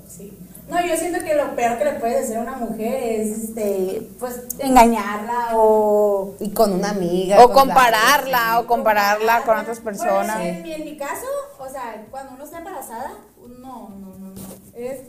Sí. 0.08 0.38
No, 0.70 0.84
yo 0.84 0.98
siento 0.98 1.24
que 1.24 1.36
lo 1.36 1.55
peor 1.55 1.77
que 1.77 1.86
le 1.86 1.94
puedes 1.94 2.25
hacer 2.25 2.38
a 2.38 2.41
una 2.41 2.58
mujer 2.58 3.22
es, 3.22 3.38
este, 3.38 4.10
pues, 4.20 4.41
engañarla 4.60 5.50
o... 5.53 6.34
Y 6.39 6.50
con 6.51 6.74
una 6.74 6.89
amiga. 6.89 7.44
O 7.44 7.51
con 7.51 7.67
compararla, 7.67 8.60
o 8.60 8.65
compararla 8.65 9.44
con 9.44 9.60
otras 9.60 9.79
personas. 9.79 10.38
Bueno, 10.38 10.58
en, 10.58 10.63
mi, 10.63 10.74
en 10.74 10.84
mi 10.84 10.98
caso, 10.98 11.27
o 11.60 11.70
sea, 11.70 12.05
cuando 12.10 12.34
uno 12.34 12.44
está 12.44 12.58
embarazada, 12.58 13.13
no, 13.60 13.89
no, 13.89 14.17
no, 14.17 14.29
no. 14.29 14.41
Es, 14.75 15.01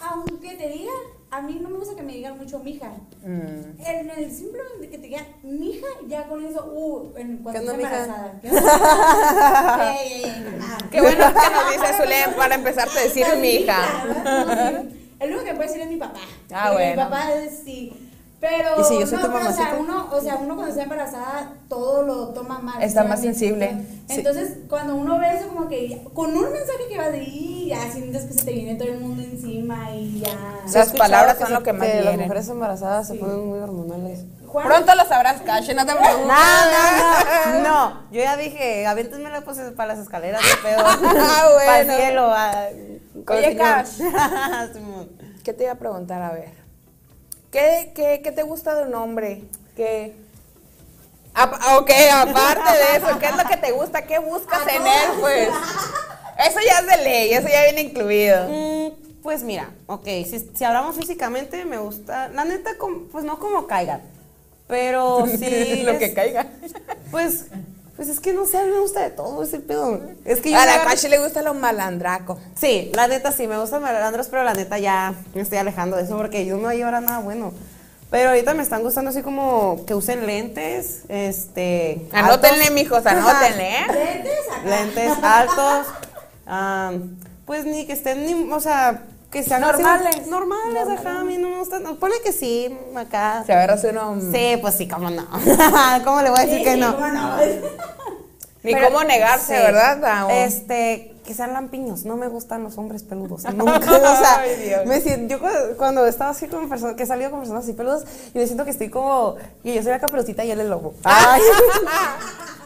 aunque 0.00 0.54
te 0.54 0.68
digan, 0.68 0.94
a 1.32 1.40
mí 1.40 1.58
no 1.62 1.70
me 1.70 1.78
gusta 1.78 1.96
que 1.96 2.02
me 2.02 2.12
digan 2.12 2.36
mucho 2.36 2.58
mija. 2.58 2.92
Mm. 3.24 3.80
En 3.80 4.10
el 4.10 4.30
simple 4.30 4.60
de 4.80 4.88
que 4.90 4.98
te 4.98 5.06
digan 5.06 5.24
mija, 5.42 5.86
ya 6.06 6.28
con 6.28 6.44
eso, 6.44 6.62
uh, 6.72 7.16
en, 7.16 7.38
cuando 7.38 7.52
¿Qué 7.62 7.70
onda, 7.70 7.72
estoy 7.72 7.84
mija? 7.84 8.04
embarazada. 8.04 8.40
¿Qué 8.40 8.48
onda? 8.50 9.92
Ey, 10.02 10.12
ey, 10.12 10.24
ey, 10.24 10.58
ah. 10.60 10.78
Qué 10.90 11.00
bueno 11.00 11.24
que 11.26 11.50
nos 11.50 11.72
dice 11.72 11.94
Zulem 12.02 12.34
para 12.36 12.54
empezarte 12.54 12.98
a 12.98 13.02
decir 13.02 13.26
mi 13.40 13.48
hija. 13.48 13.78
Claro, 14.22 14.82
sí. 14.82 15.14
El 15.20 15.30
único 15.30 15.44
que 15.44 15.54
puede 15.54 15.68
decir 15.68 15.82
es 15.82 15.88
mi 15.88 15.96
papá. 15.96 16.20
Ah, 16.52 16.68
Porque 16.72 16.84
Mi 16.86 16.94
bueno. 16.96 17.10
papá 17.10 17.32
es 17.34 17.62
sí. 17.64 17.92
Pero, 18.42 18.80
¿Y 18.80 18.82
si 18.84 18.98
yo 18.98 19.06
soy 19.06 19.18
no, 19.18 19.26
tu 19.26 19.32
pero, 19.32 19.48
o 19.48 19.52
sea, 19.52 19.76
uno, 19.78 20.08
o 20.10 20.20
sea, 20.20 20.34
uno 20.34 20.56
cuando 20.56 20.72
está 20.72 20.82
embarazada 20.82 21.52
todo 21.68 22.02
lo 22.02 22.28
toma 22.30 22.58
mal. 22.58 22.82
Está 22.82 23.04
más 23.04 23.20
sensible. 23.20 23.86
Sí. 24.08 24.16
Entonces, 24.16 24.58
cuando 24.68 24.96
uno 24.96 25.16
ve 25.20 25.36
eso, 25.38 25.46
como 25.46 25.68
que 25.68 26.02
con 26.12 26.36
un 26.36 26.50
mensaje 26.52 26.88
que 26.90 26.98
va 26.98 27.10
de 27.10 27.20
ahí, 27.20 27.66
ya 27.68 27.88
sientes 27.92 28.24
que 28.24 28.34
se 28.34 28.44
te 28.44 28.50
viene 28.50 28.74
todo 28.74 28.88
el 28.88 28.98
mundo 28.98 29.22
encima 29.22 29.92
y 29.94 30.22
ya. 30.22 30.36
Las 30.74 30.92
palabras 30.92 31.38
son 31.38 31.52
lo 31.52 31.62
que 31.62 31.72
más 31.72 31.86
Las 31.86 31.98
hieren. 32.02 32.20
mujeres 32.22 32.48
embarazadas 32.48 33.06
se 33.06 33.14
ponen 33.14 33.48
muy 33.48 33.60
hormonales. 33.60 34.24
Pronto 34.52 34.94
lo 34.96 35.04
sabrás, 35.04 35.40
Cash, 35.42 35.72
no 35.76 35.86
te 35.86 35.92
preocupes. 35.94 36.26
No, 36.26 36.34
no, 36.34 37.52
no. 37.52 37.62
No, 37.62 38.00
yo 38.10 38.20
ya 38.22 38.36
dije, 38.36 38.86
aviéntenmela 38.88 39.42
pues 39.42 39.58
para 39.76 39.94
las 39.94 40.00
escaleras 40.00 40.42
de 40.42 40.68
pedo. 40.68 40.84
Ah, 40.84 41.48
bueno. 41.54 41.66
Para 41.66 41.80
el 41.80 41.90
cielo. 41.90 42.32
ah, 42.34 42.64
Oye. 43.28 43.56
Cash. 43.56 44.00
¿Qué 45.44 45.52
te 45.52 45.62
iba 45.62 45.72
a 45.72 45.76
preguntar? 45.76 46.20
A 46.22 46.32
ver. 46.32 46.61
¿Qué, 47.52 47.92
qué, 47.94 48.20
qué 48.24 48.32
te 48.32 48.42
gusta 48.42 48.74
de 48.74 48.84
un 48.88 48.94
hombre? 48.94 49.42
¿Qué, 49.76 50.14
Apa- 51.34 51.76
ok, 51.78 51.90
aparte 52.12 52.70
de 52.78 52.96
eso, 52.96 53.18
¿qué 53.18 53.26
es 53.26 53.36
lo 53.36 53.44
que 53.48 53.56
te 53.56 53.72
gusta? 53.72 54.02
¿Qué 54.02 54.18
buscas 54.18 54.66
A 54.66 54.70
en 54.74 54.82
él, 54.86 55.20
pues? 55.20 55.48
Eso 56.46 56.58
ya 56.66 56.78
es 56.80 56.86
de 56.86 57.04
ley, 57.04 57.32
eso 57.32 57.48
ya 57.48 57.62
viene 57.64 57.82
incluido. 57.82 58.48
Mm, 58.48 59.22
pues 59.22 59.42
mira, 59.42 59.70
ok, 59.86 60.04
si, 60.04 60.50
si 60.54 60.64
hablamos 60.64 60.96
físicamente, 60.96 61.64
me 61.64 61.78
gusta, 61.78 62.28
la 62.28 62.44
neta, 62.44 62.72
pues 63.10 63.24
no 63.24 63.38
como 63.38 63.66
caigan, 63.66 64.02
pero 64.66 65.24
sí. 65.38 65.82
lo 65.84 65.92
es- 65.92 65.98
que 65.98 66.12
caiga. 66.14 66.46
Pues, 67.10 67.46
pues 68.02 68.16
es 68.16 68.20
que 68.20 68.32
no 68.32 68.46
sé, 68.46 68.58
a 68.58 68.64
mí 68.64 68.70
me 68.72 68.80
gusta 68.80 69.00
de 69.00 69.10
todo 69.10 69.44
ese 69.44 69.60
pedo. 69.60 70.00
Es 70.24 70.40
que 70.40 70.50
yo 70.50 70.58
A 70.58 70.66
la 70.66 70.82
Kashi 70.82 71.06
le 71.06 71.20
gusta 71.20 71.40
lo 71.40 71.54
malandraco. 71.54 72.36
Sí, 72.56 72.90
la 72.96 73.06
neta 73.06 73.30
sí, 73.30 73.46
me 73.46 73.56
gustan 73.56 73.80
malandros, 73.80 74.26
pero 74.26 74.42
la 74.42 74.54
neta 74.54 74.76
ya 74.80 75.14
me 75.36 75.42
estoy 75.42 75.58
alejando 75.58 75.96
de 75.96 76.02
eso 76.02 76.16
porque 76.16 76.44
yo 76.44 76.56
no 76.56 76.66
hay 76.66 76.82
ahora 76.82 77.00
nada 77.00 77.20
bueno. 77.20 77.52
Pero 78.10 78.30
ahorita 78.30 78.54
me 78.54 78.64
están 78.64 78.82
gustando 78.82 79.10
así 79.10 79.22
como 79.22 79.84
que 79.86 79.94
usen 79.94 80.26
lentes, 80.26 81.02
este... 81.08 82.08
Anótenle, 82.10 82.62
altos. 82.62 82.74
mijos, 82.74 83.06
anótenle, 83.06 83.70
¿eh? 83.70 83.86
Lentes 84.64 85.12
acá. 85.12 85.44
Lentes 85.44 85.86
altos, 86.48 87.06
pues 87.46 87.64
ni 87.66 87.86
que 87.86 87.92
estén, 87.92 88.26
ni, 88.26 88.52
o 88.52 88.58
sea, 88.58 89.04
que 89.32 89.42
sean 89.42 89.64
así- 89.64 89.82
Normales. 89.82 90.26
normales, 90.26 90.86
ajá, 90.98 91.20
a 91.20 91.24
mí 91.24 91.38
no 91.38 91.48
me 91.48 91.58
gustan, 91.58 91.82
no, 91.82 91.96
ponle 91.98 92.16
que 92.22 92.32
sí, 92.32 92.76
acá. 92.94 93.42
Se 93.46 93.52
agarra 93.52 93.76
uno. 93.90 94.20
Sí, 94.32 94.58
pues 94.60 94.76
sí, 94.76 94.86
cómo 94.86 95.10
no. 95.10 95.26
¿Cómo 96.04 96.22
le 96.22 96.30
voy 96.30 96.38
a 96.38 96.42
decir 96.42 96.58
Sí, 96.58 96.64
que 96.64 96.76
no? 96.76 96.94
Ni 98.62 98.74
Pero- 98.74 98.86
cómo 98.88 99.02
negarse, 99.04 99.56
sí. 99.56 99.62
¿verdad? 99.62 100.30
Este, 100.30 101.11
que 101.24 101.34
sean 101.34 101.52
lampiños. 101.52 102.04
No 102.04 102.16
me 102.16 102.28
gustan 102.28 102.62
los 102.64 102.78
hombres 102.78 103.02
peludos. 103.02 103.44
Nunca, 103.54 103.76
o 103.78 103.80
sea, 103.80 104.40
Ay, 104.40 104.56
Dios. 104.56 104.86
me 104.86 105.00
siento, 105.00 105.36
yo 105.36 105.76
cuando, 105.76 106.06
estado 106.06 106.30
así 106.30 106.48
con 106.48 106.68
personas, 106.68 106.96
que 106.96 107.04
he 107.04 107.06
salido 107.06 107.30
con 107.30 107.40
personas 107.40 107.64
así 107.64 107.72
peludas, 107.72 108.04
y 108.34 108.38
me 108.38 108.46
siento 108.46 108.64
que 108.64 108.70
estoy 108.70 108.90
como, 108.90 109.36
que 109.62 109.74
yo 109.74 109.82
soy 109.82 109.92
la 109.92 110.00
caperucita 110.00 110.44
y 110.44 110.50
él 110.50 110.60
el 110.60 110.70
lobo. 110.70 110.94
Ay, 111.04 111.40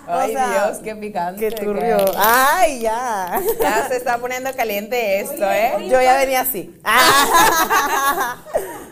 Ay, 0.09 0.31
o 0.31 0.33
sea, 0.35 0.69
Dios, 0.69 0.79
qué 0.85 0.95
picante. 0.95 1.49
qué 1.49 1.51
turbio. 1.51 1.97
Ay, 2.17 2.81
ya. 2.81 3.41
Ya 3.61 3.89
se 3.89 3.97
está 3.97 4.19
poniendo 4.19 4.55
caliente 4.55 5.19
esto, 5.21 5.51
¿eh? 5.51 5.89
Yo 5.89 6.01
ya 6.01 6.17
venía 6.17 6.43
así. 6.43 6.81
Ah. 6.85 8.37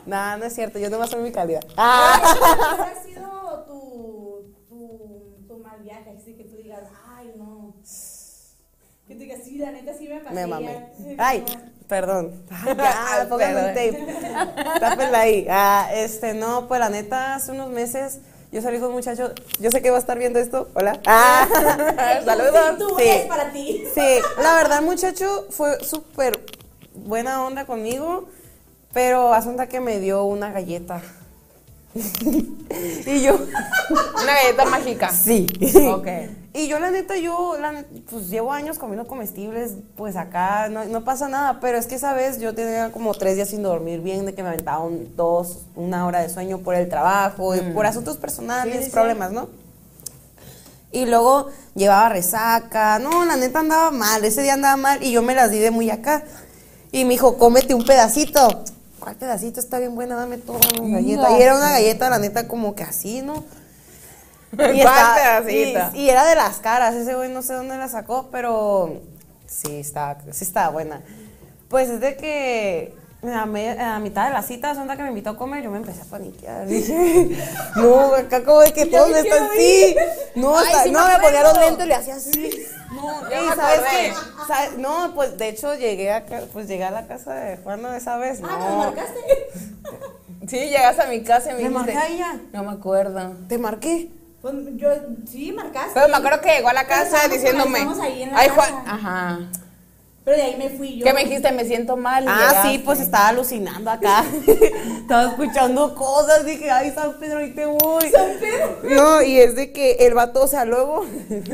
No, 0.06 0.36
no 0.36 0.44
es 0.44 0.54
cierto, 0.54 0.78
yo 0.78 0.90
nomás 0.90 1.10
soy 1.10 1.22
mi 1.22 1.30
calidad. 1.32 1.64
Ah. 1.76 2.20
¿Cuál 2.76 2.80
ha 2.80 3.02
sido 3.02 3.64
tu, 3.68 4.54
tu, 4.68 5.46
tu 5.46 5.58
mal 5.60 5.80
viaje? 5.82 6.16
Así 6.20 6.34
que 6.34 6.44
tú 6.44 6.56
digas, 6.56 6.82
ay, 7.16 7.32
no. 7.36 7.74
Que 9.06 9.14
tú 9.14 9.20
digas, 9.20 9.40
sí, 9.44 9.58
la 9.58 9.70
neta 9.70 9.92
sí 9.98 10.08
me 10.08 10.18
pasé. 10.20 10.34
Me 10.34 10.40
ya". 10.42 10.46
mamé. 10.46 10.86
Ay, 11.18 11.44
perdón. 11.88 12.32
Ay, 12.50 12.74
ya, 12.78 13.26
póngame 13.28 13.60
un 13.60 13.66
tape. 13.74 14.06
Tápenla 14.80 15.20
ahí. 15.20 15.46
Ah, 15.50 15.88
este, 15.92 16.34
no, 16.34 16.66
pues 16.68 16.80
la 16.80 16.88
neta, 16.88 17.34
hace 17.34 17.52
unos 17.52 17.70
meses 17.70 18.18
yo 18.50 18.62
salí 18.62 18.78
con 18.78 18.88
un 18.88 18.94
muchacho. 18.94 19.32
Yo 19.58 19.70
sé 19.70 19.82
que 19.82 19.90
va 19.90 19.96
a 19.96 20.00
estar 20.00 20.16
viendo 20.18 20.38
esto. 20.38 20.68
Hola. 20.74 21.00
Ah. 21.06 21.46
Saludos. 22.24 22.54
Sí, 22.54 22.76
tú 22.78 22.96
Sí. 22.98 23.04
es 23.08 23.26
para 23.26 23.52
ti. 23.52 23.84
Sí, 23.94 24.18
la 24.40 24.54
verdad, 24.54 24.78
el 24.78 24.84
muchacho 24.84 25.46
fue 25.50 25.82
súper 25.84 26.40
buena 26.94 27.44
onda 27.44 27.66
conmigo, 27.66 28.28
pero 28.92 29.34
asunta 29.34 29.66
que 29.68 29.80
me 29.80 29.98
dio 29.98 30.24
una 30.24 30.52
galleta. 30.52 31.02
y 31.94 33.22
yo, 33.22 33.34
Una 34.22 34.34
galleta 34.34 34.64
mágica. 34.66 35.10
sí. 35.10 35.46
Ok. 35.92 36.06
Y 36.56 36.68
yo, 36.68 36.78
la 36.78 36.92
neta, 36.92 37.16
yo, 37.16 37.56
la 37.58 37.84
pues 38.08 38.30
llevo 38.30 38.52
años 38.52 38.78
comiendo 38.78 39.08
comestibles, 39.08 39.72
pues 39.96 40.14
acá 40.14 40.68
no, 40.68 40.84
no 40.84 41.02
pasa 41.02 41.26
nada, 41.26 41.58
pero 41.60 41.76
es 41.78 41.86
que 41.86 41.96
esa 41.96 42.14
vez 42.14 42.38
yo 42.38 42.54
tenía 42.54 42.92
como 42.92 43.12
tres 43.12 43.34
días 43.34 43.48
sin 43.48 43.64
dormir 43.64 44.00
bien, 44.00 44.24
de 44.24 44.34
que 44.34 44.42
me 44.44 44.50
aventaba 44.50 44.78
un, 44.78 45.16
dos, 45.16 45.62
una 45.74 46.06
hora 46.06 46.20
de 46.20 46.28
sueño 46.28 46.58
por 46.58 46.76
el 46.76 46.88
trabajo, 46.88 47.56
y 47.56 47.60
por 47.60 47.86
asuntos 47.86 48.18
personales, 48.18 48.72
Sí, 48.72 48.78
sí, 48.78 48.86
sí. 48.86 48.90
problemas, 48.92 49.32
¿no? 49.32 49.48
Y 50.92 51.06
luego 51.06 51.48
llevaba 51.74 52.08
resaca. 52.08 53.00
No, 53.00 53.24
la 53.24 53.34
neta 53.34 53.58
andaba 53.58 53.90
mal. 53.90 54.24
Ese 54.24 54.42
día 54.42 54.54
andaba 54.54 54.76
mal 54.76 55.02
y 55.02 55.10
yo 55.10 55.22
me 55.22 55.34
las 55.34 55.50
di 55.50 55.58
de 55.58 55.72
muy 55.72 55.90
acá. 55.90 56.22
Y 56.92 57.02
me 57.04 57.10
dijo, 57.10 57.36
cómete 57.36 57.74
un 57.74 57.84
pedacito. 57.84 58.62
¿Cuál 59.00 59.16
pedacito? 59.16 59.58
Está 59.58 59.80
bien 59.80 59.96
buena, 59.96 60.14
dame 60.14 60.38
toda 60.38 60.60
la 60.60 60.88
galleta. 60.88 61.36
Y 61.36 61.42
era 61.42 61.56
una 61.56 61.70
galleta, 61.70 62.08
la 62.10 62.20
neta, 62.20 62.46
como 62.46 62.76
que 62.76 62.84
así, 62.84 63.22
¿no? 63.22 63.42
Y, 65.94 65.98
y 66.00 66.08
era 66.10 66.24
de 66.26 66.34
las 66.34 66.58
caras. 66.58 66.94
Ese 66.94 67.14
güey 67.14 67.30
no 67.30 67.42
sé 67.42 67.54
dónde 67.54 67.76
la 67.78 67.88
sacó, 67.88 68.28
pero 68.30 69.00
sí 69.46 69.80
estaba, 69.80 70.18
sí 70.30 70.44
estaba 70.44 70.68
buena. 70.70 71.00
Pues 71.68 71.88
es 71.90 72.00
de 72.00 72.16
que 72.16 72.94
a, 73.22 73.46
me- 73.46 73.80
a 73.80 73.98
mitad 74.00 74.26
de 74.26 74.32
la 74.34 74.42
cita, 74.42 74.74
sonda 74.74 74.96
que 74.96 75.02
me 75.02 75.08
invitó 75.08 75.30
a 75.30 75.36
comer, 75.36 75.62
yo 75.64 75.70
me 75.70 75.78
empecé 75.78 76.02
a 76.02 76.04
paniquear. 76.04 76.66
Dije, 76.66 77.36
no, 77.76 78.14
acá 78.14 78.44
como 78.44 78.60
de 78.60 78.72
que 78.72 78.86
todos 78.92 79.10
me 79.10 79.20
están 79.20 79.44
así. 79.44 79.96
No, 80.34 80.56
Ay, 80.58 80.66
hasta- 80.66 80.82
sí 80.84 80.90
me 80.90 80.98
no, 80.98 81.08
me 81.08 81.18
ponía 81.20 81.42
los 81.42 81.58
lentes 81.58 81.84
y 81.84 81.88
le 81.88 81.94
hacía 81.94 82.14
así. 82.16 82.66
No, 82.92 83.28
Ya 83.30 83.42
y 83.42 83.48
me 83.48 83.56
¿sabes 83.56 83.78
acordé. 83.80 83.90
qué? 83.90 84.12
¿Sabes? 84.46 84.78
No, 84.78 85.12
pues 85.14 85.36
de 85.36 85.48
hecho 85.48 85.74
llegué 85.74 86.12
a, 86.12 86.24
pues 86.52 86.68
llegué 86.68 86.84
a 86.84 86.90
la 86.92 87.06
casa 87.08 87.34
de 87.34 87.56
Juana 87.56 87.96
esa 87.96 88.16
vez. 88.18 88.40
Ah, 88.44 88.56
¿me 88.60 88.64
No, 88.68 88.76
marcaste? 88.76 89.20
Sí, 90.46 90.58
llegas 90.58 90.98
a 90.98 91.06
mi 91.06 91.22
casa 91.22 91.50
y 91.50 91.54
me 91.54 91.62
¿Le 91.62 91.68
dijiste. 91.70 91.92
marqué 91.94 91.98
a 91.98 92.14
ella? 92.14 92.40
No 92.52 92.62
me 92.64 92.72
acuerdo. 92.72 93.32
te 93.48 93.56
marqué. 93.58 94.10
Pues 94.44 94.54
yo, 94.76 94.90
sí, 95.26 95.52
marcaste. 95.52 95.92
Pero 95.94 96.08
me 96.08 96.16
acuerdo 96.18 96.42
que 96.42 96.50
llegó 96.54 96.68
a 96.68 96.74
la 96.74 96.86
Pero 96.86 97.00
casa 97.00 97.28
diciéndome. 97.28 97.78
ahí 98.02 98.22
en 98.24 98.30
la 98.30 98.38
Ay, 98.38 98.48
casa. 98.48 98.60
Juan. 98.60 98.84
Ajá. 98.86 99.38
Pero 100.22 100.36
de 100.36 100.42
ahí 100.42 100.56
me 100.56 100.68
fui 100.68 100.98
yo. 100.98 101.04
¿Qué 101.06 101.14
me 101.14 101.24
dijiste? 101.24 101.50
Me 101.52 101.64
siento 101.64 101.96
mal. 101.96 102.26
Ah, 102.28 102.48
llegaste. 102.48 102.68
sí, 102.72 102.78
pues 102.78 103.00
estaba 103.00 103.28
alucinando 103.28 103.90
acá. 103.90 104.22
estaba 105.00 105.30
escuchando 105.30 105.94
cosas. 105.94 106.44
Dije, 106.44 106.70
ay, 106.70 106.92
San 106.94 107.18
Pedro, 107.18 107.38
ahí 107.38 107.52
te 107.54 107.64
voy. 107.64 108.10
San 108.10 108.32
Pedro. 108.38 108.80
No, 108.94 109.22
y 109.22 109.38
es 109.40 109.54
de 109.56 109.72
que 109.72 109.92
el 110.00 110.12
vato, 110.12 110.42
o 110.42 110.46
sea, 110.46 110.66
luego 110.66 111.06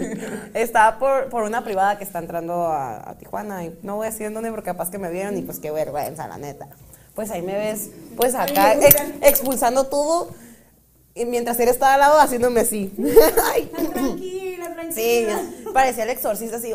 estaba 0.55 0.99
por, 0.99 1.29
por 1.29 1.45
una 1.45 1.63
privada 1.63 1.97
que 1.97 2.03
está 2.05 2.19
entrando 2.19 2.67
a, 2.67 3.09
a 3.11 3.15
Tijuana. 3.19 3.65
Y 3.65 3.79
no 3.85 3.97
voy 3.97 4.09
a 4.09 4.11
decir 4.11 4.27
en 4.27 4.35
dónde 4.35 4.51
porque 4.51 4.67
capaz 4.67 4.91
que 4.91 4.99
me 4.99 5.11
vieron 5.11 5.39
y 5.39 5.43
pues 5.43 5.61
qué 5.61 5.71
vergüenza, 5.71 6.27
la 6.27 6.39
neta. 6.39 6.67
Pues 7.15 7.31
ahí 7.31 7.43
me 7.43 7.55
ves, 7.55 7.91
pues 8.17 8.35
acá 8.35 8.75
ex- 8.75 8.97
expulsando 9.23 9.85
todo. 9.85 10.31
Y 11.15 11.25
mientras 11.25 11.59
él 11.61 11.69
estaba 11.69 11.95
al 11.95 12.01
lado 12.01 12.21
haciéndome 12.21 12.61
así. 12.61 12.93
Ay. 13.53 13.67
Tranquila, 13.67 14.73
tranquila. 14.75 14.93
Sí, 14.95 15.27
parecía 15.75 16.05
el 16.05 16.11
exorcista 16.11 16.57
así. 16.57 16.73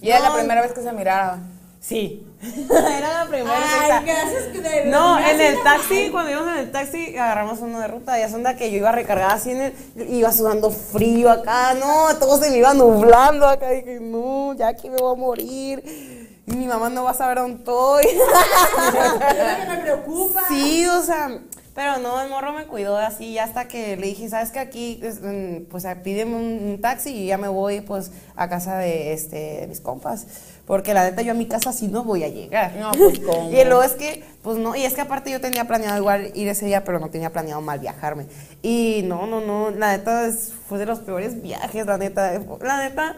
Y 0.00 0.10
era 0.10 0.20
la 0.20 0.34
primera 0.34 0.62
vez 0.62 0.72
que 0.72 0.82
se 0.82 0.92
miraba. 0.92 1.38
Sí. 1.80 2.24
Era 2.70 3.24
la 3.24 3.30
primera 3.30 3.54
Ay, 3.56 4.04
gracias. 4.04 4.44
que 4.52 4.60
de- 4.60 4.84
No, 4.86 5.16
en 5.18 5.40
el 5.40 5.62
taxi, 5.62 6.10
cuando 6.10 6.30
íbamos 6.32 6.52
en 6.52 6.58
el 6.58 6.72
taxi, 6.72 7.16
agarramos 7.16 7.60
uno 7.60 7.78
de 7.80 7.86
ruta. 7.88 8.18
Y 8.18 8.22
es 8.22 8.34
onda 8.34 8.56
que 8.56 8.70
yo 8.70 8.78
iba 8.78 8.90
recargada 8.92 9.34
así 9.34 9.52
en 9.52 9.62
el. 9.62 9.74
Iba 10.10 10.32
sudando 10.32 10.70
frío 10.70 11.30
acá, 11.30 11.74
no, 11.74 12.08
todo 12.18 12.36
se 12.42 12.50
me 12.50 12.58
iba 12.58 12.74
nublando 12.74 13.46
acá. 13.46 13.70
Dije, 13.70 14.00
no, 14.00 14.54
ya 14.54 14.68
aquí 14.68 14.90
me 14.90 14.96
voy 14.98 15.14
a 15.14 15.18
morir. 15.18 15.82
Y 16.46 16.52
mi 16.56 16.66
mamá 16.66 16.90
no 16.90 17.04
va 17.04 17.10
a 17.12 17.14
saber 17.14 17.38
dónde 17.38 17.58
estoy. 17.58 18.06
Es 18.06 18.16
lo 18.16 19.18
que 19.64 19.66
me 19.70 19.78
preocupa. 19.82 20.42
Sí, 20.48 20.86
o 20.86 21.02
sea, 21.02 21.38
pero 21.78 21.98
no, 21.98 22.20
el 22.20 22.28
morro 22.28 22.52
me 22.52 22.64
cuidó 22.64 22.98
así 22.98 23.34
ya 23.34 23.44
hasta 23.44 23.68
que 23.68 23.96
le 23.96 24.08
dije, 24.08 24.28
¿sabes 24.28 24.50
que 24.50 24.58
aquí, 24.58 25.00
mm, 25.22 25.66
pues 25.70 25.84
ah, 25.84 25.98
pídeme 26.02 26.34
un, 26.34 26.70
un 26.72 26.80
taxi 26.80 27.10
y 27.10 27.26
ya 27.26 27.38
me 27.38 27.46
voy 27.46 27.82
pues 27.82 28.10
a 28.34 28.48
casa 28.48 28.78
de, 28.78 29.12
este, 29.12 29.60
de 29.60 29.66
mis 29.68 29.80
compas? 29.80 30.26
Porque 30.66 30.92
la 30.92 31.04
neta 31.04 31.22
yo 31.22 31.30
a 31.30 31.34
mi 31.36 31.46
casa 31.46 31.72
sí 31.72 31.86
no 31.86 32.02
voy 32.02 32.24
a 32.24 32.28
llegar. 32.28 32.72
No, 32.80 32.90
pues, 32.90 33.20
¿cómo? 33.24 33.52
y 33.52 33.64
luego 33.64 33.84
es 33.84 33.92
que, 33.92 34.24
pues 34.42 34.58
no, 34.58 34.74
y 34.74 34.82
es 34.84 34.94
que 34.94 35.02
aparte 35.02 35.30
yo 35.30 35.40
tenía 35.40 35.66
planeado 35.68 35.96
igual 35.98 36.32
ir 36.34 36.48
ese 36.48 36.66
día, 36.66 36.82
pero 36.82 36.98
no 36.98 37.10
tenía 37.10 37.30
planeado 37.30 37.60
mal 37.60 37.78
viajarme. 37.78 38.26
Y 38.60 39.02
no, 39.04 39.28
no, 39.28 39.40
no, 39.40 39.70
la 39.70 39.92
neta 39.96 40.26
es- 40.26 40.52
fue 40.68 40.78
de 40.80 40.86
los 40.86 40.98
peores 40.98 41.40
viajes, 41.40 41.86
la 41.86 41.96
neta. 41.96 42.40
La 42.60 42.82
neta 42.88 43.14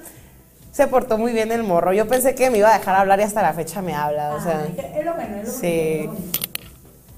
se 0.70 0.86
portó 0.86 1.16
muy 1.16 1.32
bien 1.32 1.50
el 1.50 1.62
morro. 1.62 1.94
Yo 1.94 2.06
pensé 2.06 2.34
que 2.34 2.50
me 2.50 2.58
iba 2.58 2.74
a 2.74 2.78
dejar 2.78 2.94
hablar 2.94 3.18
y 3.20 3.22
hasta 3.22 3.40
la 3.40 3.54
fecha 3.54 3.80
me 3.80 3.94
habla, 3.94 4.34
o 4.34 4.40
sea. 4.42 4.64
Ay, 4.66 4.74
que- 4.74 4.98
es 5.00 5.06
lo 5.06 5.14
bueno, 5.14 5.36
es 5.38 5.46
lo 5.46 5.50
Sí. 5.54 6.10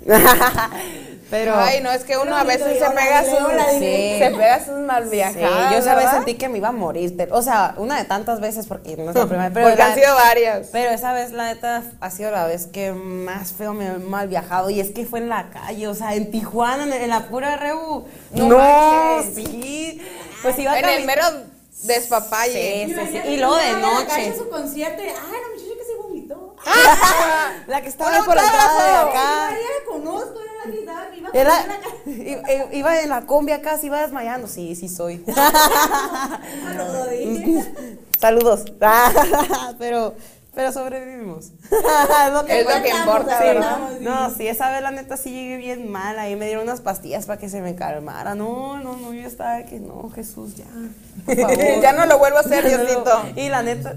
Pero 1.33 1.55
Ay, 1.57 1.81
no, 1.81 1.91
es 1.91 2.05
que 2.05 2.19
uno 2.19 2.37
a 2.37 2.45
veces 2.45 2.79
se 2.79 2.91
pega 2.91 3.25
sus. 3.25 3.79
Sí, 3.79 4.17
se 4.19 4.31
pega 4.37 4.63
sus 4.63 4.79
mal 4.81 5.05
sí, 5.05 5.11
viajadas. 5.13 5.73
yo 5.73 5.79
esa 5.79 5.95
vez 5.95 6.11
sentí 6.11 6.35
que 6.35 6.51
me 6.51 6.59
iba 6.59 6.69
a 6.69 6.73
morir. 6.73 7.17
O 7.33 7.41
sea, 7.41 7.75
una 7.79 7.97
de 7.97 8.05
tantas 8.05 8.39
veces 8.41 8.67
porque 8.67 8.99
no 8.99 9.09
es 9.11 9.17
la 9.17 9.25
primera 9.27 9.51
pero 9.51 9.67
Porque 9.69 9.79
la- 9.83 9.87
han 9.89 9.95
sido 9.95 10.15
varias. 10.15 10.69
Pero 10.71 10.91
esa 10.91 11.15
vez, 11.15 11.33
la 11.33 11.47
neta, 11.47 11.85
ha 12.01 12.11
sido 12.11 12.31
la 12.33 12.45
vez 12.45 12.67
que 12.67 12.93
más 12.93 13.53
feo 13.53 13.73
me 13.73 13.87
he 13.87 13.93
mal 13.99 14.29
viajado. 14.29 14.69
Y 14.69 14.79
es 14.79 14.91
que 14.91 15.07
fue 15.07 15.21
en 15.21 15.31
la 15.31 15.49
calle, 15.49 15.89
o 15.89 15.95
sea, 15.95 16.15
en 16.15 16.31
Tijuana, 16.31 16.85
en, 16.85 16.93
en 16.93 17.09
la 17.09 17.29
pura 17.29 17.57
Rebu. 17.57 18.05
No 18.33 18.49
No, 18.49 18.59
manches. 18.59 19.35
sí. 19.35 20.03
Pues 20.43 20.59
iba 20.59 20.73
a 20.73 20.79
En 20.81 20.85
el 20.87 21.07
mero 21.07 21.25
despapalle. 21.85 22.87
Sí, 22.89 22.95
sí, 22.95 23.01
sí. 23.23 23.29
Y 23.29 23.37
luego 23.39 23.57
de 23.57 23.73
noche. 23.73 24.35
su 24.37 24.49
concierto 24.49 25.03
ay, 25.03 25.62
la 27.67 27.83
que 27.83 27.89
estaba 27.89 28.25
por 28.25 28.37
la 28.37 28.43
entrada 28.43 28.85
de 28.85 29.11
acá. 29.11 29.51
Ya 29.51 29.57
la 29.57 29.85
conozco, 29.89 30.41
era 30.41 30.53
la 30.65 30.73
que 30.73 30.79
estaba 30.79 31.03
arriba. 31.03 31.31
Era, 31.33 31.55
iba 32.73 33.01
en 33.01 33.09
la 33.09 33.23
combi 33.23 33.53
acá, 33.53 33.79
se 33.79 33.87
iba 33.87 34.01
desmayando. 34.01 34.47
Sí, 34.49 34.75
sí 34.77 34.89
soy. 34.89 35.17
Dije. 37.11 37.75
Saludos. 38.19 38.65
Pero 39.79 40.15
Pero 40.55 40.71
sobrevivimos. 40.71 41.47
es 41.47 42.33
lo 42.33 42.45
que, 42.45 42.61
Es 42.61 42.67
lo 42.67 42.83
que 42.83 42.91
importa, 42.91 43.39
Sí, 43.39 43.45
¿verdad? 43.45 43.79
No, 44.01 44.31
sí, 44.31 44.47
esa 44.47 44.71
vez 44.71 44.83
la 44.83 44.91
neta 44.91 45.17
sí 45.17 45.31
llegué 45.31 45.57
bien 45.57 45.91
mal. 45.91 46.19
Ahí 46.19 46.37
me 46.37 46.45
dieron 46.45 46.65
unas 46.65 46.83
pastillas 46.83 47.25
para 47.27 47.39
que 47.41 47.49
se 47.49 47.63
me 47.63 47.75
calmara. 47.75 48.35
No, 48.35 48.79
no, 48.79 48.97
no, 48.97 49.15
yo 49.15 49.27
estaba 49.27 49.63
que 49.63 49.81
no, 49.81 50.11
Jesús, 50.15 50.55
ya. 50.57 50.67
Por 51.25 51.37
favor. 51.37 51.81
Ya 51.81 51.93
no 51.95 52.05
lo 52.05 52.19
vuelvo 52.19 52.37
a 52.37 52.41
hacer, 52.41 52.69
Diosito. 52.69 53.23
Y 53.35 53.49
la 53.49 53.63
neta, 53.63 53.97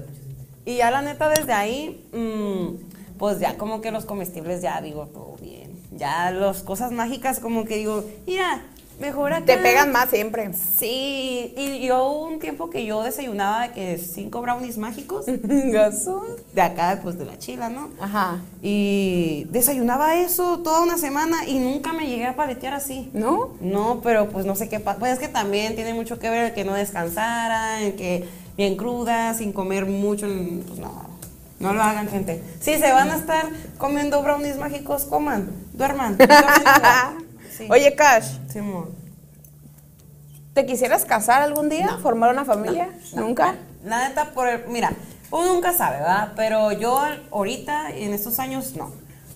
y 0.66 0.76
ya 0.76 0.90
la 0.90 1.00
neta 1.00 1.28
desde 1.28 1.52
ahí, 1.52 2.04
mm, 2.12 3.18
pues 3.18 3.38
ya 3.38 3.56
como 3.56 3.80
que 3.80 3.92
los 3.92 4.04
comestibles 4.04 4.60
ya 4.60 4.80
digo, 4.82 5.06
todo 5.06 5.36
bien. 5.40 5.70
Ya 5.92 6.30
las 6.32 6.62
cosas 6.62 6.90
mágicas 6.92 7.38
como 7.38 7.64
que 7.64 7.76
digo, 7.76 8.04
mira, 8.26 8.62
mejor 9.00 9.32
acá. 9.32 9.46
Te 9.46 9.58
pegan 9.58 9.92
más 9.92 10.10
siempre. 10.10 10.50
Sí, 10.52 11.54
y 11.56 11.86
yo 11.86 12.10
un 12.10 12.40
tiempo 12.40 12.68
que 12.68 12.84
yo 12.84 13.02
desayunaba 13.04 13.68
de 13.68 13.74
que 13.74 13.98
cinco 13.98 14.42
brownies 14.42 14.76
mágicos 14.76 15.26
de 15.26 16.60
acá, 16.60 16.98
pues 17.00 17.16
de 17.16 17.26
la 17.26 17.38
chila, 17.38 17.68
¿no? 17.68 17.90
Ajá. 18.00 18.40
Y 18.60 19.46
desayunaba 19.50 20.16
eso 20.16 20.58
toda 20.58 20.82
una 20.82 20.98
semana 20.98 21.46
y 21.46 21.60
nunca 21.60 21.92
me 21.92 22.08
llegué 22.08 22.26
a 22.26 22.34
paletear 22.34 22.74
así. 22.74 23.08
¿No? 23.12 23.50
No, 23.60 24.00
pero 24.02 24.28
pues 24.30 24.44
no 24.46 24.56
sé 24.56 24.68
qué 24.68 24.80
pasa. 24.80 24.98
Pues 24.98 25.12
es 25.12 25.18
que 25.20 25.28
también 25.28 25.76
tiene 25.76 25.94
mucho 25.94 26.18
que 26.18 26.28
ver 26.28 26.46
el 26.46 26.54
que 26.54 26.64
no 26.64 26.74
descansara, 26.74 27.82
el 27.82 27.94
que 27.94 28.28
bien 28.56 28.76
cruda, 28.76 29.34
sin 29.34 29.52
comer 29.52 29.86
mucho. 29.86 30.26
Pues 30.26 30.78
no, 30.78 31.06
no 31.60 31.72
lo 31.74 31.82
hagan, 31.82 32.08
gente. 32.08 32.42
Si 32.60 32.76
se 32.78 32.92
van 32.92 33.10
a 33.10 33.16
estar 33.16 33.46
comiendo 33.78 34.22
brownies 34.22 34.56
mágicos, 34.58 35.04
coman, 35.04 35.50
duerman. 35.72 36.18
Sí. 37.56 37.66
Oye, 37.70 37.94
Cash, 37.94 38.36
Simón. 38.52 38.90
¿te 40.52 40.66
quisieras 40.66 41.06
casar 41.06 41.40
algún 41.40 41.70
día? 41.70 41.96
¿Formar 42.02 42.30
una 42.30 42.44
familia? 42.44 42.90
¿Nunca? 43.14 43.54
La 43.82 44.06
neta, 44.08 44.32
por 44.32 44.46
el- 44.48 44.66
mira, 44.68 44.92
uno 45.30 45.54
nunca 45.54 45.72
sabe, 45.72 45.96
¿verdad? 45.98 46.32
Pero 46.36 46.72
yo 46.72 47.00
ahorita, 47.30 47.90
en 47.96 48.12
estos 48.12 48.38
años, 48.40 48.74
no. 48.76 48.92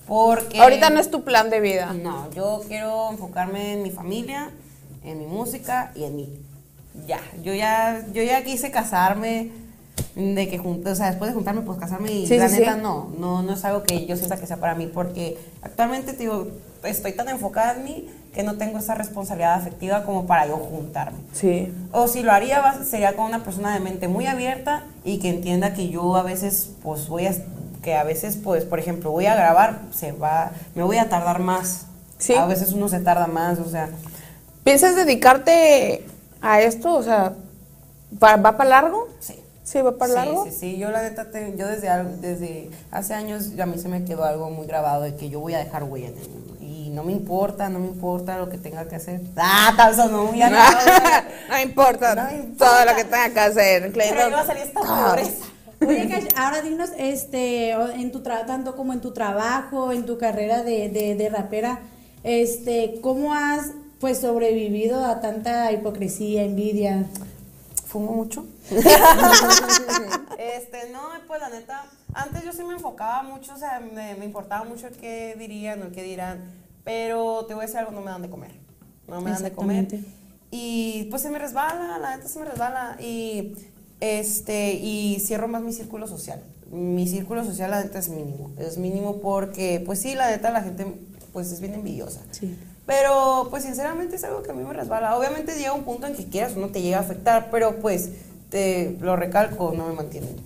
Porque... 0.06 0.60
Ahorita 0.60 0.90
no 0.90 1.00
es 1.00 1.10
tu 1.10 1.24
plan 1.24 1.48
de 1.48 1.60
vida. 1.60 1.94
No, 1.94 2.30
yo 2.32 2.60
quiero 2.68 3.10
enfocarme 3.10 3.72
en 3.74 3.82
mi 3.82 3.90
familia, 3.90 4.50
en 5.02 5.18
mi 5.18 5.26
música 5.26 5.92
y 5.94 6.04
en 6.04 6.16
mí. 6.16 6.42
Ya, 7.06 7.20
yo 7.42 7.54
ya, 7.54 8.04
yo 8.12 8.22
ya 8.22 8.42
quise 8.44 8.70
casarme, 8.70 9.50
de 10.14 10.48
que 10.48 10.58
o 10.60 10.94
sea, 10.94 11.10
después 11.10 11.30
de 11.30 11.34
juntarme, 11.34 11.62
pues 11.62 11.78
casarme 11.78 12.12
y 12.12 12.26
Sí, 12.26 12.36
la 12.36 12.48
sí, 12.48 12.58
neta 12.60 12.74
sí. 12.74 12.80
no, 12.82 13.10
no, 13.18 13.42
no 13.42 13.52
es 13.52 13.64
algo 13.64 13.82
que 13.82 14.06
yo 14.06 14.16
sienta 14.16 14.36
que 14.38 14.46
sea 14.46 14.56
para 14.58 14.74
mí, 14.74 14.86
porque 14.86 15.38
actualmente 15.62 16.12
te 16.12 16.18
digo, 16.20 16.48
estoy 16.82 17.12
tan 17.12 17.28
enfocada 17.28 17.74
en 17.74 17.84
mí 17.84 18.08
que 18.34 18.42
no 18.42 18.56
tengo 18.56 18.78
esa 18.78 18.94
responsabilidad 18.94 19.54
afectiva 19.54 20.04
como 20.04 20.26
para 20.26 20.46
yo 20.46 20.56
juntarme. 20.56 21.18
Sí. 21.32 21.72
O 21.92 22.06
si 22.08 22.22
lo 22.22 22.32
haría, 22.32 22.62
sería 22.88 23.14
con 23.16 23.26
una 23.26 23.42
persona 23.42 23.74
de 23.74 23.80
mente 23.80 24.08
muy 24.08 24.26
abierta 24.26 24.84
y 25.04 25.18
que 25.18 25.30
entienda 25.30 25.74
que 25.74 25.88
yo 25.88 26.16
a 26.16 26.22
veces, 26.22 26.70
pues 26.82 27.08
voy 27.08 27.26
a, 27.26 27.34
que 27.82 27.96
a 27.96 28.04
veces, 28.04 28.36
pues, 28.36 28.64
por 28.64 28.78
ejemplo, 28.78 29.10
voy 29.10 29.26
a 29.26 29.34
grabar, 29.34 29.80
se 29.92 30.12
va, 30.12 30.52
me 30.74 30.82
voy 30.82 30.98
a 30.98 31.08
tardar 31.08 31.40
más. 31.40 31.86
Sí. 32.18 32.34
A 32.34 32.46
veces 32.46 32.72
uno 32.72 32.88
se 32.88 33.00
tarda 33.00 33.26
más, 33.26 33.58
o 33.58 33.68
sea, 33.68 33.88
¿Piensas 34.62 34.94
dedicarte 34.94 36.04
a 36.40 36.60
esto? 36.60 36.94
O 36.94 37.02
sea, 37.02 37.34
¿va, 38.22 38.36
va 38.36 38.56
para 38.56 38.70
largo? 38.70 39.08
sí. 39.20 39.34
Sí, 39.62 39.80
va 39.82 39.96
para 39.96 40.10
sí, 40.10 40.16
largo. 40.16 40.44
Sí, 40.46 40.50
sí, 40.50 40.78
yo 40.78 40.90
la 40.90 41.02
neta, 41.02 41.28
yo 41.56 41.68
desde, 41.68 41.88
algo- 41.88 42.16
desde 42.20 42.70
hace 42.90 43.14
años 43.14 43.50
a 43.62 43.66
mí 43.66 43.78
se 43.78 43.88
me 43.88 44.04
quedó 44.04 44.24
algo 44.24 44.50
muy 44.50 44.66
grabado 44.66 45.02
de 45.02 45.14
que 45.14 45.28
yo 45.30 45.38
voy 45.38 45.54
a 45.54 45.58
dejar 45.58 45.84
huella 45.84 46.08
en 46.08 46.18
el 46.18 46.28
mundo. 46.28 46.56
Y 46.60 46.90
no 46.90 47.04
me 47.04 47.12
importa, 47.12 47.68
no 47.68 47.78
me 47.78 47.86
importa 47.86 48.36
lo 48.38 48.48
que 48.48 48.58
tenga 48.58 48.88
que 48.88 48.96
hacer. 48.96 49.20
Ah, 49.36 49.72
tal 49.76 49.96
No, 50.10 50.30
acá. 50.30 51.24
no 51.50 51.60
importa, 51.60 52.14
No 52.16 52.36
importa. 52.36 52.66
todo 52.66 52.84
lo 52.84 52.96
que 52.96 53.04
tenga 53.04 53.30
que 53.30 53.40
hacer. 53.40 53.80
Pero 53.82 53.92
Clayton. 53.92 54.28
iba 54.30 54.40
a 54.40 54.46
salir 54.46 54.62
esta 54.64 54.80
Ah. 54.82 55.06
pobreza. 55.10 55.44
Oye, 55.86 56.08
Cash, 56.08 56.24
ahora 56.36 56.62
dinos, 56.62 56.90
este, 56.98 57.70
en 57.70 58.10
tu 58.10 58.24
tra- 58.24 58.44
tanto 58.46 58.74
como 58.74 58.92
en 58.92 59.00
tu 59.00 59.12
trabajo, 59.12 59.92
en 59.92 60.04
tu 60.04 60.18
carrera 60.18 60.64
de, 60.64 60.88
de, 60.88 61.14
de 61.14 61.28
rapera, 61.28 61.78
este, 62.24 62.98
¿cómo 63.02 63.34
has 63.34 63.66
pues 64.00 64.18
sobrevivido 64.18 65.04
a 65.04 65.20
tanta 65.20 65.70
hipocresía, 65.72 66.42
envidia? 66.42 67.06
fumo 67.90 68.12
mucho. 68.12 68.46
este, 68.70 68.86
no, 70.92 71.00
pues 71.26 71.40
la 71.40 71.50
neta, 71.50 71.86
antes 72.14 72.44
yo 72.44 72.52
sí 72.52 72.62
me 72.62 72.74
enfocaba 72.74 73.24
mucho, 73.24 73.52
o 73.52 73.58
sea, 73.58 73.80
me, 73.80 74.14
me 74.14 74.24
importaba 74.24 74.64
mucho 74.64 74.86
el 74.86 74.94
qué 74.94 75.34
dirían 75.36 75.82
o 75.82 75.86
el 75.86 75.92
qué 75.92 76.04
dirán, 76.04 76.52
pero 76.84 77.46
te 77.46 77.54
voy 77.54 77.64
a 77.64 77.66
decir 77.66 77.80
algo, 77.80 77.90
no 77.90 78.00
me 78.00 78.12
dan 78.12 78.22
de 78.22 78.30
comer. 78.30 78.52
No 79.08 79.20
me 79.20 79.32
dan 79.32 79.42
de 79.42 79.52
comer. 79.52 79.88
Y 80.52 81.08
pues 81.10 81.22
se 81.22 81.30
me 81.30 81.40
resbala, 81.40 81.98
la 81.98 82.16
neta 82.16 82.28
se 82.28 82.38
me 82.38 82.44
resbala. 82.44 82.96
Y 83.00 83.54
este, 84.00 84.74
y 84.74 85.18
cierro 85.20 85.48
más 85.48 85.62
mi 85.62 85.72
círculo 85.72 86.06
social. 86.06 86.40
Mi 86.70 87.08
círculo 87.08 87.44
social, 87.44 87.72
la 87.72 87.82
neta, 87.82 87.98
es 87.98 88.08
mínimo. 88.08 88.52
Es 88.56 88.78
mínimo 88.78 89.20
porque, 89.20 89.82
pues 89.84 90.00
sí, 90.00 90.14
la 90.14 90.30
neta, 90.30 90.50
la 90.50 90.62
gente, 90.62 90.86
pues 91.32 91.50
es 91.50 91.60
bien 91.60 91.74
envidiosa. 91.74 92.20
Sí. 92.30 92.56
Pero, 92.86 93.48
pues 93.50 93.62
sinceramente 93.62 94.16
es 94.16 94.24
algo 94.24 94.42
que 94.42 94.50
a 94.50 94.54
mí 94.54 94.64
me 94.64 94.72
resbala. 94.72 95.16
Obviamente 95.16 95.54
llega 95.56 95.72
un 95.72 95.84
punto 95.84 96.06
en 96.06 96.14
que 96.14 96.26
quieras 96.26 96.56
no 96.56 96.68
te 96.68 96.82
llega 96.82 96.98
a 96.98 97.00
afectar, 97.00 97.48
pero 97.50 97.76
pues, 97.76 98.10
te 98.50 98.96
lo 99.00 99.16
recalco, 99.16 99.72
no 99.76 99.86
me 99.86 99.94
mantienen. 99.94 100.36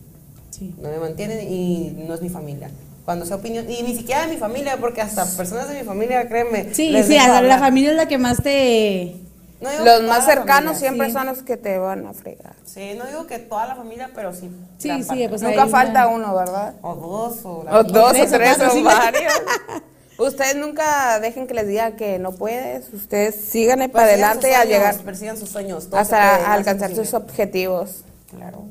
Sí. 0.50 0.74
No 0.80 0.88
me 0.88 0.98
mantienen 0.98 1.50
y 1.50 2.04
no 2.06 2.14
es 2.14 2.22
mi 2.22 2.28
familia. 2.28 2.70
Cuando 3.04 3.26
sea 3.26 3.36
opinión, 3.36 3.70
y 3.70 3.82
ni 3.82 3.96
siquiera 3.96 4.26
de 4.26 4.32
mi 4.32 4.38
familia, 4.38 4.78
porque 4.78 5.02
hasta 5.02 5.26
personas 5.26 5.68
de 5.68 5.78
mi 5.78 5.84
familia, 5.84 6.26
créeme. 6.28 6.72
Sí, 6.74 6.90
les 6.90 7.06
sí, 7.06 7.16
a 7.18 7.42
la, 7.42 7.58
familia 7.58 7.90
es 7.90 7.96
la 7.96 8.08
que 8.08 8.18
más 8.18 8.42
te... 8.42 9.16
No 9.60 9.70
Los 9.84 10.02
más 10.02 10.26
cercanos 10.26 10.74
familia. 10.74 10.74
siempre 10.74 11.06
sí. 11.06 11.12
son 11.12 11.26
los 11.26 11.42
que 11.42 11.56
te 11.56 11.78
van 11.78 12.06
a 12.06 12.12
fregar. 12.12 12.54
Sí, 12.64 12.92
no 12.98 13.06
digo 13.06 13.26
que 13.26 13.38
toda 13.38 13.66
la 13.66 13.76
familia, 13.76 14.10
pero 14.14 14.34
sí. 14.34 14.50
Sí, 14.78 14.90
sí, 15.02 15.26
pues 15.28 15.42
Nunca 15.42 15.66
falta 15.66 16.06
va. 16.06 16.12
uno, 16.12 16.34
¿verdad? 16.34 16.74
O 16.82 16.94
dos, 16.94 17.40
o 17.44 17.64
la 17.64 17.78
O 17.78 17.82
dos 17.84 18.18
o 18.18 18.26
tres 18.26 18.58
o 18.58 18.82
varios. 18.82 19.32
Ustedes 20.18 20.54
nunca 20.56 21.18
dejen 21.20 21.46
que 21.46 21.54
les 21.54 21.66
diga 21.66 21.96
que 21.96 22.18
no 22.18 22.32
puedes. 22.32 22.92
Ustedes 22.92 23.34
síganle 23.36 23.88
para 23.88 24.04
adelante 24.06 24.46
sus 24.48 24.56
a 24.56 24.58
sueños, 24.62 24.68
llegar 24.78 24.96
Persigan 25.02 25.36
sus 25.36 25.48
sueños. 25.50 25.88
todo 25.90 26.04
se 26.04 26.10
puede, 26.10 26.22
hasta 26.22 26.52
alcanzar 26.52 26.94
sus 26.94 27.14
objetivos. 27.14 28.02
Claro. 28.36 28.64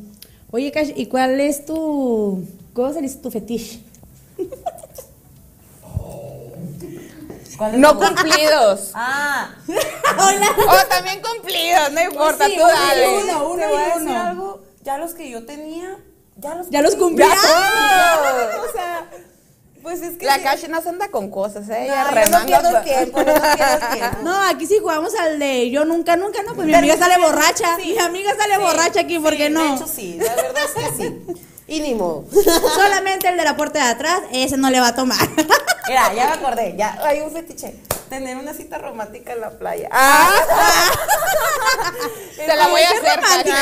Oye, 0.52 0.72
Cash, 0.72 0.92
¿y 0.96 1.08
cuál 1.08 1.40
es 1.42 1.66
tu... 1.66 2.48
¿Cómo 2.74 2.94
se 2.94 3.02
dice 3.02 3.18
tu 3.18 3.30
fetiche? 3.32 3.82
¿Cuál 7.58 7.74
es 7.76 7.80
No 7.80 7.98
cumplidos. 8.00 8.92
Ah, 8.94 9.50
O 9.68 10.88
también 10.90 11.22
cumplidos, 11.22 11.92
no 11.92 12.02
importa, 12.04 12.46
sí, 12.46 12.56
tú 12.58 12.62
dale. 12.66 13.18
uno, 13.24 13.50
uno 13.52 13.62
te 13.62 13.68
voy 13.68 13.82
a 13.82 13.94
decir 13.96 14.10
algo. 14.16 14.64
Ya 14.84 14.98
los 14.98 15.14
que 15.14 15.30
yo 15.30 15.46
tenía, 15.46 15.98
ya 16.38 16.56
los 16.56 16.70
Ya 16.70 16.82
los 16.82 16.96
cumplí. 16.96 17.24
cumplí. 17.26 17.38
¡Ya 17.48 18.20
todos! 18.58 18.70
O 18.70 18.72
sea, 18.74 19.10
pues 19.84 20.02
es 20.02 20.18
que. 20.18 20.26
La 20.26 20.38
sí. 20.38 20.44
Cash 20.44 20.68
no 20.70 20.82
se 20.82 20.90
anda 20.90 21.10
con 21.10 21.30
cosas, 21.30 21.70
¿eh? 21.70 21.86
No, 21.88 21.94
Ella 21.94 22.26
yo 22.26 22.40
no 22.40 22.46
pierdo 22.46 22.82
tiempo, 22.82 23.18
yo 23.20 23.34
no 23.34 23.42
pierdo 23.56 23.88
tiempo. 23.94 24.18
No, 24.24 24.42
aquí 24.44 24.66
sí 24.66 24.78
jugamos 24.80 25.14
al 25.16 25.38
de 25.38 25.70
yo 25.70 25.86
nunca, 25.86 26.16
nunca, 26.16 26.42
no, 26.44 26.56
pues 26.56 26.66
mi 26.66 26.74
amiga 26.74 26.98
sale 26.98 27.18
borracha. 27.18 27.78
Mi 27.78 27.98
amiga 28.00 28.32
sale 28.36 28.56
Sí, 28.56 28.62
borracha 28.62 29.00
aquí, 29.02 29.20
¿por 29.20 29.34
sí, 29.34 29.38
qué 29.38 29.50
no? 29.50 29.64
De 29.64 29.76
hecho, 29.76 29.88
sí, 29.88 30.18
la 30.20 30.36
verdad 30.36 30.64
es 30.66 30.84
que 30.84 31.04
sí. 31.04 31.44
Y 31.68 31.80
ni 31.80 31.96
modo. 31.96 32.26
Solamente 32.76 33.28
el 33.30 33.38
de 33.38 33.44
la 33.44 33.56
puerta 33.56 33.84
de 33.86 33.92
atrás, 33.92 34.22
ese 34.32 34.58
no 34.58 34.70
le 34.70 34.80
va 34.80 34.88
a 34.90 34.96
tomar. 34.96 35.28
Mira, 35.88 36.14
ya 36.14 36.28
me 36.28 36.34
acordé, 36.34 36.76
ya 36.78 36.98
hay 37.04 37.22
un 37.22 37.32
fetiche. 37.32 37.76
Tener 38.10 38.38
una 38.38 38.54
cita 38.54 38.78
romántica 38.78 39.34
en 39.34 39.42
la 39.42 39.50
playa. 39.52 39.90
Ah, 39.92 40.30
te 42.36 42.56
la 42.56 42.68
voy 42.68 42.82
a 42.82 42.90
hacer, 42.90 43.16
romántica. 43.16 43.60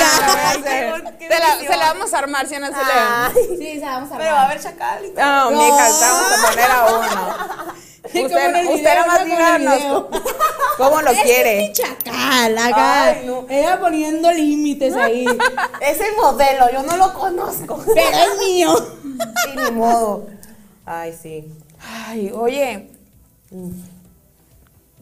la 1.30 1.40
la-. 1.40 1.58
Se 1.60 1.78
la 1.78 1.94
vamos 1.94 2.14
a 2.14 2.18
armar, 2.20 2.48
si 2.48 2.58
no 2.58 2.68
se 2.68 2.74
le... 2.74 3.58
Sí, 3.58 3.78
o 3.78 3.80
sea, 3.80 3.92
vamos 3.94 4.12
a 4.12 4.18
pero 4.18 4.32
va 4.34 4.42
a 4.42 4.46
haber 4.48 4.62
chacal 4.62 5.06
y 5.06 5.10
todo. 5.12 5.24
No, 5.26 5.52
No. 5.52 5.58
mija, 5.64 5.90
vamos 6.02 6.32
a 6.32 6.48
poner 6.50 6.72
a 6.72 6.86
uno. 6.86 7.74
Usted, 8.26 8.56
el 8.56 8.68
usted 8.68 8.82
video. 8.82 9.04
Como 9.04 9.16
en 9.16 9.22
el 9.22 9.28
díganos 9.30 10.06
cómo 10.78 11.02
lo 11.02 11.12
Es 11.12 11.22
quiere. 11.22 11.68
mi 11.68 11.74
chacal, 11.74 12.58
acá. 12.58 13.04
Ay, 13.04 13.24
no. 13.26 13.46
Ella 13.50 13.80
poniendo 13.80 14.32
límites 14.32 14.96
ahí. 14.96 15.26
Ese 15.82 16.04
modelo, 16.18 16.72
yo 16.72 16.84
no 16.84 16.98
lo 16.98 17.14
conozco. 17.14 17.84
Pero 17.94 18.10
es 18.10 18.40
mío. 18.40 18.74
Y 19.54 19.58
ni 19.60 19.72
modo. 19.72 20.28
Ay, 20.86 21.18
sí. 21.22 21.52
Ay, 21.80 22.32
oye. 22.34 22.90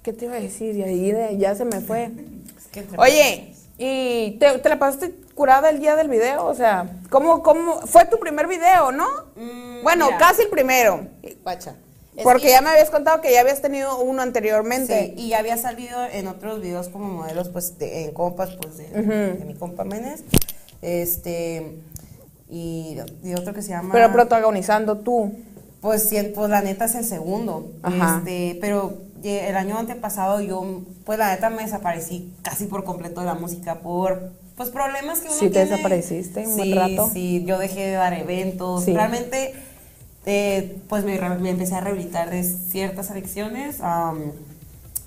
¿Qué 0.04 0.14
te 0.14 0.26
iba 0.26 0.36
a 0.36 0.40
decir? 0.40 0.76
Y 0.76 0.84
ahí 0.84 1.38
ya 1.38 1.56
se 1.56 1.66
me 1.66 1.82
fue. 1.82 2.12
Es 2.76 2.86
Oye, 2.98 3.54
¿y 3.78 4.32
te, 4.40 4.60
te 4.60 4.70
la 4.70 4.80
pasaste 4.80 5.14
curada 5.34 5.70
el 5.70 5.80
día 5.80 5.96
del 5.96 6.10
video? 6.10 6.46
O 6.46 6.54
sea, 6.54 6.88
¿cómo, 7.10 7.42
cómo? 7.44 7.82
Fue 7.88 8.06
tu 8.06 8.20
primer 8.20 8.48
video, 8.48 8.92
¿no? 8.92 9.08
Mm, 9.36 9.84
bueno, 9.84 10.06
mira. 10.06 10.18
casi 10.18 10.44
el 10.44 10.50
primero. 10.50 11.08
Pacha. 11.44 11.76
Es 12.20 12.24
Porque 12.24 12.44
que- 12.48 12.52
ya 12.52 12.62
me 12.62 12.70
habías 12.70 12.90
contado 12.90 13.22
que 13.22 13.32
ya 13.32 13.42
habías 13.42 13.62
tenido 13.62 14.00
uno 14.02 14.22
anteriormente. 14.22 15.14
Sí, 15.16 15.22
y 15.26 15.30
ya 15.30 15.40
había 15.40 15.58
salido 15.58 15.98
en 16.12 16.28
otros 16.28 16.62
videos 16.62 16.90
como 16.90 17.08
modelos, 17.08 17.50
pues, 17.50 17.78
de- 17.80 18.06
en 18.06 18.12
compas, 18.14 18.50
pues, 18.62 18.78
de, 18.78 18.88
de 18.90 19.46
mi 19.46 19.54
compa 19.56 19.84
Menes. 19.86 20.24
Este, 20.82 21.78
y, 22.50 22.98
y 23.24 23.34
otro 23.34 23.54
que 23.54 23.62
se 23.62 23.70
llama... 23.70 23.90
Pero 23.94 24.12
protagonizando 24.12 24.98
tú. 24.98 25.34
Pues, 25.82 26.04
sí, 26.10 26.18
pues 26.36 26.50
la 26.50 26.62
neta 26.62 26.86
es 26.86 26.96
el 26.96 27.06
segundo. 27.06 27.72
Ajá. 27.84 28.18
Este, 28.20 28.58
pero 28.60 28.98
ye- 29.22 29.48
el 29.48 29.56
año 29.56 29.78
antepasado 29.78 30.42
yo, 30.42 30.82
pues 31.06 31.18
la 31.20 31.32
neta 31.34 31.50
me 31.50 31.64
desaparecí 31.64 32.34
casi 32.42 32.66
por 32.66 32.84
completo 32.84 33.22
de 33.22 33.28
la 33.28 33.36
música 33.36 33.76
por 33.76 34.32
pues 34.58 34.72
problemas 34.72 35.20
que 35.20 35.28
uno 35.30 35.36
Sí, 35.38 35.46
te 35.46 35.52
tiene. 35.52 35.70
desapareciste 35.70 36.46
un 36.46 36.56
buen 36.58 36.68
Sí, 36.68 36.74
rato. 36.74 37.10
Sí, 37.14 37.44
yo 37.46 37.58
dejé 37.60 37.80
de 37.88 37.92
dar 37.94 38.12
eventos. 38.14 38.84
Sí. 38.84 38.94
Realmente, 38.94 39.54
eh, 40.26 40.78
pues 40.90 41.04
me, 41.04 41.20
me 41.40 41.50
empecé 41.50 41.76
a 41.76 41.82
rehabilitar 41.82 42.30
de 42.30 42.44
ciertas 42.44 43.12
adicciones. 43.12 43.82
am, 43.82 44.32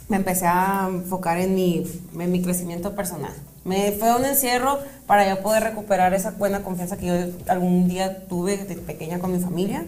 me 0.09 0.17
empecé 0.19 0.47
a 0.47 0.89
enfocar 0.91 1.39
en 1.39 1.55
mi, 1.55 1.87
en 2.19 2.31
mi 2.31 2.43
crecimiento 2.43 2.95
personal. 2.95 3.33
Me 3.65 3.93
fue 3.93 4.15
un 4.15 4.25
encierro 4.25 4.79
para 5.07 5.27
yo 5.29 5.43
poder 5.43 5.63
recuperar 5.63 6.13
esa 6.13 6.33
buena 6.33 6.63
confianza 6.63 6.99
que 6.99 7.07
yo 7.07 7.15
algún 7.49 7.89
día 7.89 8.27
tuve 8.27 8.59
de 8.59 8.75
pequeña 8.75 9.21
con 9.21 9.33
mi 9.33 9.39
familia. 9.39 9.87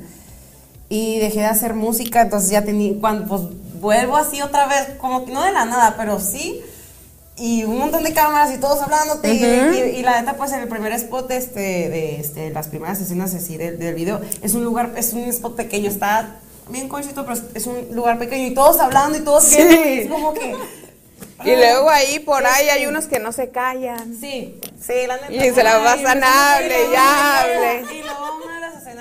Y 0.88 1.18
dejé 1.18 1.40
de 1.40 1.46
hacer 1.46 1.74
música, 1.74 2.22
entonces 2.22 2.50
ya 2.50 2.64
tenía, 2.64 2.94
cuando 3.00 3.26
pues 3.26 3.42
vuelvo 3.80 4.16
así 4.16 4.40
otra 4.40 4.66
vez, 4.66 4.96
como 4.98 5.24
que 5.24 5.32
no 5.32 5.42
de 5.42 5.52
la 5.52 5.64
nada, 5.64 5.94
pero 5.96 6.20
sí. 6.20 6.62
Y 7.36 7.64
un 7.64 7.78
montón 7.78 8.04
de 8.04 8.12
cámaras 8.12 8.52
y 8.54 8.58
todos 8.58 8.80
hablándote. 8.82 9.32
y- 9.32 9.38
y, 9.44 9.98
y 9.98 10.02
la 10.02 10.20
neta, 10.20 10.34
pues 10.36 10.52
en 10.52 10.60
el 10.60 10.68
primer 10.68 10.92
spot 10.92 11.30
este, 11.32 11.60
de 11.88 12.20
este, 12.20 12.50
las 12.50 12.68
primeras 12.68 13.00
escenas 13.00 13.34
así 13.34 13.56
del, 13.56 13.78
del 13.78 13.94
video, 13.94 14.20
es 14.42 14.54
un 14.54 14.62
lugar, 14.64 14.92
es 14.96 15.12
un 15.12 15.24
spot 15.24 15.56
pequeño, 15.56 15.88
está 15.90 16.36
bien 16.68 16.88
conchito, 16.88 17.26
pero 17.26 17.36
es- 17.54 17.66
un 17.66 17.88
lugar 17.92 18.18
pequeño 18.18 18.46
y 18.46 18.54
todos 18.54 18.78
hablando 18.80 19.18
y 19.18 19.22
todos 19.22 19.44
Sí. 19.44 19.56
viendo, 19.56 19.74
y 19.88 19.98
es 20.00 20.08
como 20.10 20.32
que... 20.34 20.54
Y 21.44 21.56
luego 21.56 21.90
ahí 21.90 22.20
por 22.20 22.46
ahí 22.46 22.68
hay 22.70 22.86
unos 22.86 23.06
que 23.06 23.18
no 23.18 23.32
se 23.32 23.50
callan. 23.50 24.16
Sí, 24.18 24.58
sí, 24.80 24.92
la 25.06 25.16
neta. 25.16 25.46
Y 25.46 25.52
se 25.52 25.62
la 25.64 25.82
pasan, 25.82 26.22
hable, 26.24 26.74
y 26.90 26.94
hable. 26.96 27.84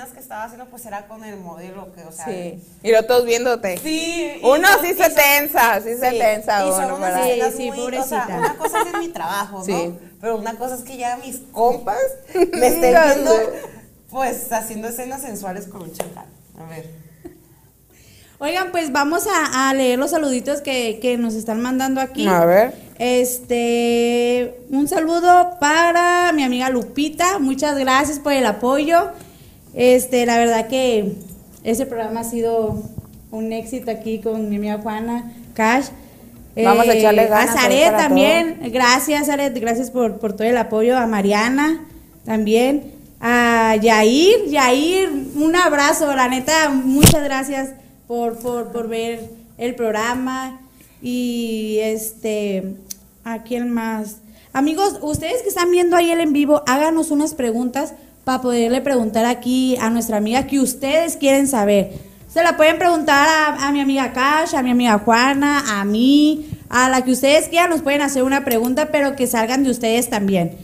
Escenas 0.04 0.14
que 0.14 0.20
estaba 0.20 0.44
haciendo 0.44 0.66
pues 0.66 0.84
era 0.86 1.06
con 1.06 1.24
el 1.24 1.36
modelo 1.36 1.92
que, 1.92 2.02
o 2.04 2.12
sea... 2.12 2.26
Sí. 2.26 2.60
Y 2.82 2.92
los 2.92 3.06
todos 3.06 3.24
viéndote. 3.24 3.78
Sí. 3.78 4.40
Uno 4.42 4.68
sí 4.82 4.88
se 4.94 5.04
son- 5.04 5.14
tensa, 5.14 5.80
sí 5.80 5.94
se 5.98 6.10
tensa 6.12 6.66
y 6.66 6.70
son 6.70 6.96
Sí, 7.24 7.56
sí, 7.56 7.70
muy- 7.70 7.78
o 7.78 7.82
pobrecita. 7.84 8.26
sea, 8.26 8.36
una 8.38 8.56
cosa 8.56 8.80
es 8.82 8.94
en 8.94 9.00
mi 9.00 9.08
trabajo, 9.08 9.58
¿no? 9.58 9.64
Sí. 9.64 9.94
Pero 10.20 10.36
una 10.36 10.54
cosa 10.56 10.74
es 10.76 10.82
que 10.82 10.96
ya 10.96 11.16
mis 11.18 11.38
compas 11.52 11.98
me 12.34 12.66
estén 12.66 12.94
viendo, 13.04 13.32
pues, 14.10 14.52
haciendo 14.52 14.88
escenas 14.88 15.22
sensuales 15.22 15.66
con 15.66 15.82
un 15.82 15.92
chacal. 15.92 16.26
A 16.58 16.64
ver. 16.68 17.04
Oigan, 18.40 18.72
pues 18.72 18.92
vamos 18.92 19.26
a, 19.26 19.70
a 19.70 19.74
leer 19.74 19.98
los 19.98 20.10
saluditos 20.10 20.60
que, 20.60 20.98
que 21.00 21.16
nos 21.16 21.34
están 21.34 21.62
mandando 21.62 22.00
aquí. 22.00 22.26
A 22.26 22.44
ver. 22.44 22.74
Este, 22.98 24.60
un 24.70 24.86
saludo 24.88 25.56
para 25.60 26.32
mi 26.32 26.42
amiga 26.42 26.68
Lupita. 26.68 27.38
Muchas 27.38 27.78
gracias 27.78 28.18
por 28.18 28.32
el 28.32 28.44
apoyo. 28.44 29.12
Este, 29.74 30.24
la 30.26 30.38
verdad 30.38 30.68
que 30.68 31.14
ese 31.64 31.86
programa 31.86 32.20
ha 32.20 32.24
sido 32.24 32.82
un 33.30 33.52
éxito 33.52 33.90
aquí 33.90 34.20
con 34.20 34.48
mi 34.48 34.56
amiga 34.56 34.78
Juana 34.78 35.32
Cash. 35.54 35.86
Eh, 36.56 36.64
Vamos 36.64 36.86
a 36.86 36.94
echarle 36.94 37.26
ganas 37.26 37.56
A 37.56 37.60
Zaret 37.60 37.96
también. 37.96 38.60
Gracias, 38.72 39.26
Zaret. 39.26 39.58
Gracias 39.58 39.90
por, 39.90 40.18
por 40.18 40.34
todo 40.34 40.46
el 40.46 40.56
apoyo. 40.56 40.96
A 40.96 41.06
Mariana 41.06 41.84
también. 42.24 42.92
A 43.20 43.74
Yair. 43.80 44.46
Yair, 44.46 45.10
un 45.34 45.56
abrazo. 45.56 46.14
La 46.14 46.28
neta, 46.28 46.70
muchas 46.70 47.24
gracias 47.24 47.70
por, 48.06 48.38
por, 48.38 48.70
por 48.70 48.88
ver 48.88 49.28
el 49.58 49.74
programa. 49.74 50.60
Y 51.02 51.78
este, 51.82 52.76
¿a 53.24 53.42
quién 53.42 53.70
más? 53.70 54.18
Amigos, 54.52 55.00
ustedes 55.02 55.42
que 55.42 55.48
están 55.48 55.72
viendo 55.72 55.96
ahí 55.96 56.12
el 56.12 56.20
en 56.20 56.32
vivo, 56.32 56.62
háganos 56.68 57.10
unas 57.10 57.34
preguntas 57.34 57.94
para 58.24 58.40
poderle 58.40 58.80
preguntar 58.80 59.26
aquí 59.26 59.76
a 59.76 59.90
nuestra 59.90 60.16
amiga 60.16 60.46
que 60.46 60.58
ustedes 60.58 61.16
quieren 61.16 61.46
saber. 61.46 61.92
Se 62.32 62.42
la 62.42 62.56
pueden 62.56 62.78
preguntar 62.78 63.56
a, 63.60 63.70
mi 63.70 63.80
amiga 63.80 64.12
Cash, 64.12 64.56
a 64.56 64.62
mi 64.62 64.70
amiga 64.70 64.98
Juana, 64.98 65.80
a 65.80 65.84
mí, 65.84 66.46
a 66.68 66.88
la 66.88 67.04
que 67.04 67.12
ustedes 67.12 67.48
quieran, 67.48 67.70
nos 67.70 67.82
pueden 67.82 68.02
hacer 68.02 68.24
una 68.24 68.44
pregunta, 68.44 68.88
pero 68.90 69.14
que 69.14 69.26
salgan 69.26 69.62
de 69.62 69.70
ustedes 69.70 70.10
también. 70.10 70.56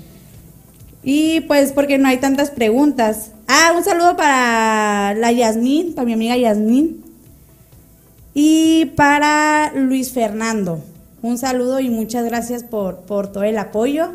Y 1.04 1.42
pues 1.42 1.72
porque 1.72 1.98
no 1.98 2.08
hay 2.08 2.16
tantas 2.16 2.50
preguntas. 2.50 3.30
Ah, 3.46 3.72
un 3.76 3.84
saludo 3.84 4.16
para 4.16 5.14
la 5.14 5.30
Yasmín, 5.30 5.94
para 5.94 6.06
mi 6.06 6.14
amiga 6.14 6.36
Yasmín. 6.36 7.04
Y 8.34 8.86
para 8.96 9.72
Luis 9.74 10.12
Fernando. 10.12 10.80
Un 11.22 11.38
saludo 11.38 11.78
y 11.80 11.90
muchas 11.90 12.24
gracias 12.24 12.64
por 12.64 13.02
todo 13.04 13.42
el 13.44 13.58
apoyo. 13.58 14.10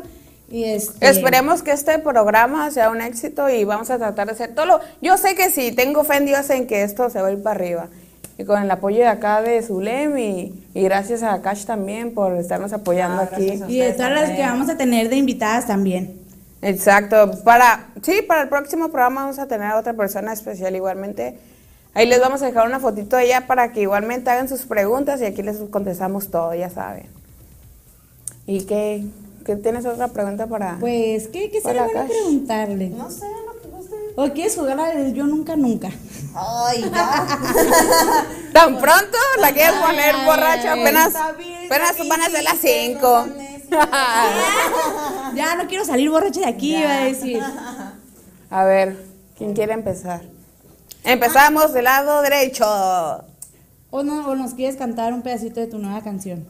Y 0.48 0.64
este, 0.64 1.08
Esperemos 1.08 1.62
que 1.62 1.72
este 1.72 1.98
programa 1.98 2.70
sea 2.70 2.90
un 2.90 3.00
éxito 3.00 3.48
y 3.48 3.64
vamos 3.64 3.90
a 3.90 3.98
tratar 3.98 4.26
de 4.28 4.32
hacer 4.32 4.54
todo 4.54 4.66
lo... 4.66 4.80
Yo 5.02 5.16
sé 5.16 5.34
que 5.34 5.50
sí, 5.50 5.72
tengo 5.72 6.04
fe 6.04 6.18
en 6.18 6.26
Dios 6.26 6.48
en 6.50 6.66
que 6.66 6.82
esto 6.82 7.10
se 7.10 7.20
va 7.20 7.28
a 7.28 7.32
ir 7.32 7.42
para 7.42 7.56
arriba. 7.56 7.88
Y 8.38 8.44
con 8.44 8.62
el 8.62 8.70
apoyo 8.70 8.98
de 8.98 9.06
acá 9.06 9.42
de 9.42 9.62
Zulem 9.62 10.16
y, 10.18 10.54
y 10.74 10.82
gracias 10.82 11.22
a 11.22 11.40
Cash 11.40 11.64
también 11.64 12.14
por 12.14 12.34
estarnos 12.34 12.72
apoyando 12.72 13.22
Ah, 13.22 13.28
aquí. 13.32 13.60
Y 13.66 13.78
de 13.78 13.92
todas 13.92 14.12
las 14.12 14.30
que 14.30 14.42
vamos 14.42 14.68
a 14.68 14.76
tener 14.76 15.08
de 15.08 15.16
invitadas 15.16 15.66
también. 15.66 16.20
Exacto. 16.62 17.42
Para, 17.42 17.88
sí, 18.02 18.22
para 18.26 18.42
el 18.42 18.48
próximo 18.48 18.88
programa 18.90 19.22
vamos 19.22 19.38
a 19.38 19.46
tener 19.46 19.68
a 19.68 19.78
otra 19.78 19.94
persona 19.94 20.32
especial 20.32 20.76
igualmente. 20.76 21.38
Ahí 21.94 22.06
les 22.06 22.20
vamos 22.20 22.42
a 22.42 22.46
dejar 22.46 22.66
una 22.66 22.78
fotito 22.78 23.16
de 23.16 23.24
ella 23.24 23.46
para 23.46 23.72
que 23.72 23.80
igualmente 23.80 24.28
hagan 24.30 24.48
sus 24.48 24.66
preguntas 24.66 25.20
y 25.22 25.24
aquí 25.24 25.42
les 25.42 25.56
contestamos 25.70 26.30
todo, 26.30 26.54
ya 26.54 26.68
saben. 26.68 27.06
¿Y 28.46 28.64
qué, 28.64 29.06
qué 29.46 29.56
tienes 29.56 29.86
otra 29.86 30.08
pregunta 30.08 30.46
para...? 30.48 30.76
Pues, 30.80 31.28
¿qué, 31.28 31.50
qué 31.50 31.60
sería 31.62 31.84
bueno 31.84 32.00
Cash. 32.00 32.08
preguntarle? 32.10 32.88
No 32.90 33.08
sé, 33.10 33.26
lo 33.46 33.60
que 33.62 33.68
guste. 33.68 33.94
¿O 34.16 34.32
quieres 34.32 34.56
jugar 34.56 34.78
a 34.80 34.88
del 34.90 35.14
yo 35.14 35.26
nunca 35.26 35.54
nunca? 35.56 35.88
Ay, 36.34 36.90
ya. 36.92 37.26
¿Tan 38.52 38.76
pronto? 38.78 39.16
¿La 39.40 39.52
quieres 39.52 39.74
Ay, 39.74 39.82
poner 39.86 40.14
ay, 40.16 40.26
borracha? 40.26 40.72
ay, 40.72 40.80
Apenas, 40.82 41.06
Está 41.08 41.32
bien, 41.32 41.66
apenas 41.66 41.90
está 41.92 42.04
van 42.08 42.20
a 42.22 42.28
ser 42.30 42.42
las 42.44 42.58
sí, 42.58 42.88
no 42.94 43.00
5. 43.00 43.00
son 43.08 43.36
necios. 43.38 43.88
Ya 45.34 45.54
no 45.56 45.66
quiero 45.68 45.84
salir 45.84 46.10
borracha 46.10 46.40
de 46.40 46.46
aquí, 46.46 46.76
iba 46.76 46.90
a 46.92 47.04
decir. 47.04 47.42
A 48.50 48.64
ver, 48.64 49.04
¿quién 49.38 49.54
quiere 49.54 49.72
empezar? 49.74 50.22
Empezamos 51.04 51.72
del 51.72 51.84
lado 51.84 52.22
derecho. 52.22 52.64
O, 53.90 54.02
no, 54.02 54.28
o 54.28 54.34
nos 54.34 54.54
quieres 54.54 54.76
cantar 54.76 55.12
un 55.12 55.22
pedacito 55.22 55.60
de 55.60 55.66
tu 55.68 55.78
nueva 55.78 56.00
canción. 56.02 56.46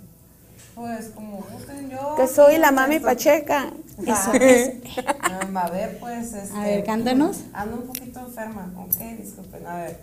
Pues 0.77 1.09
como 1.15 1.39
gusten 1.39 1.89
yo. 1.89 2.17
Que 2.17 2.29
soy 2.29 2.59
la 2.59 2.71
mami 2.71 3.01
Pacheca. 3.01 3.71
Eso, 4.07 4.31
a 4.31 5.71
ver, 5.71 5.99
pues. 5.99 6.35
Este, 6.35 6.55
A 6.55 6.65
ver, 6.65 6.85
cántanos. 6.85 7.39
Ando 7.55 7.77
un 7.77 7.87
poquito 7.87 8.21
enferma, 8.21 8.71
ok, 8.77 8.99
disculpen. 9.19 9.67
A 9.67 9.77
ver. 9.79 9.99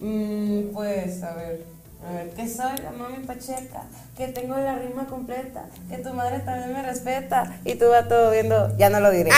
Mm, 0.00 0.72
pues, 0.72 1.22
a 1.22 1.34
ver. 1.36 1.64
A 2.04 2.12
ver, 2.12 2.30
que 2.30 2.48
soy 2.48 2.76
la 2.82 2.90
mami 2.90 3.24
Pacheca, 3.24 3.84
que 4.16 4.26
tengo 4.28 4.56
la 4.56 4.74
rima 4.80 5.06
completa, 5.06 5.66
que 5.88 5.98
tu 5.98 6.12
madre 6.12 6.40
también 6.40 6.72
me 6.72 6.82
respeta. 6.82 7.60
Y 7.64 7.76
tú 7.76 7.88
vas 7.88 8.08
todo 8.08 8.32
viendo. 8.32 8.76
Ya 8.76 8.90
no 8.90 8.98
lo 8.98 9.12
diré. 9.12 9.30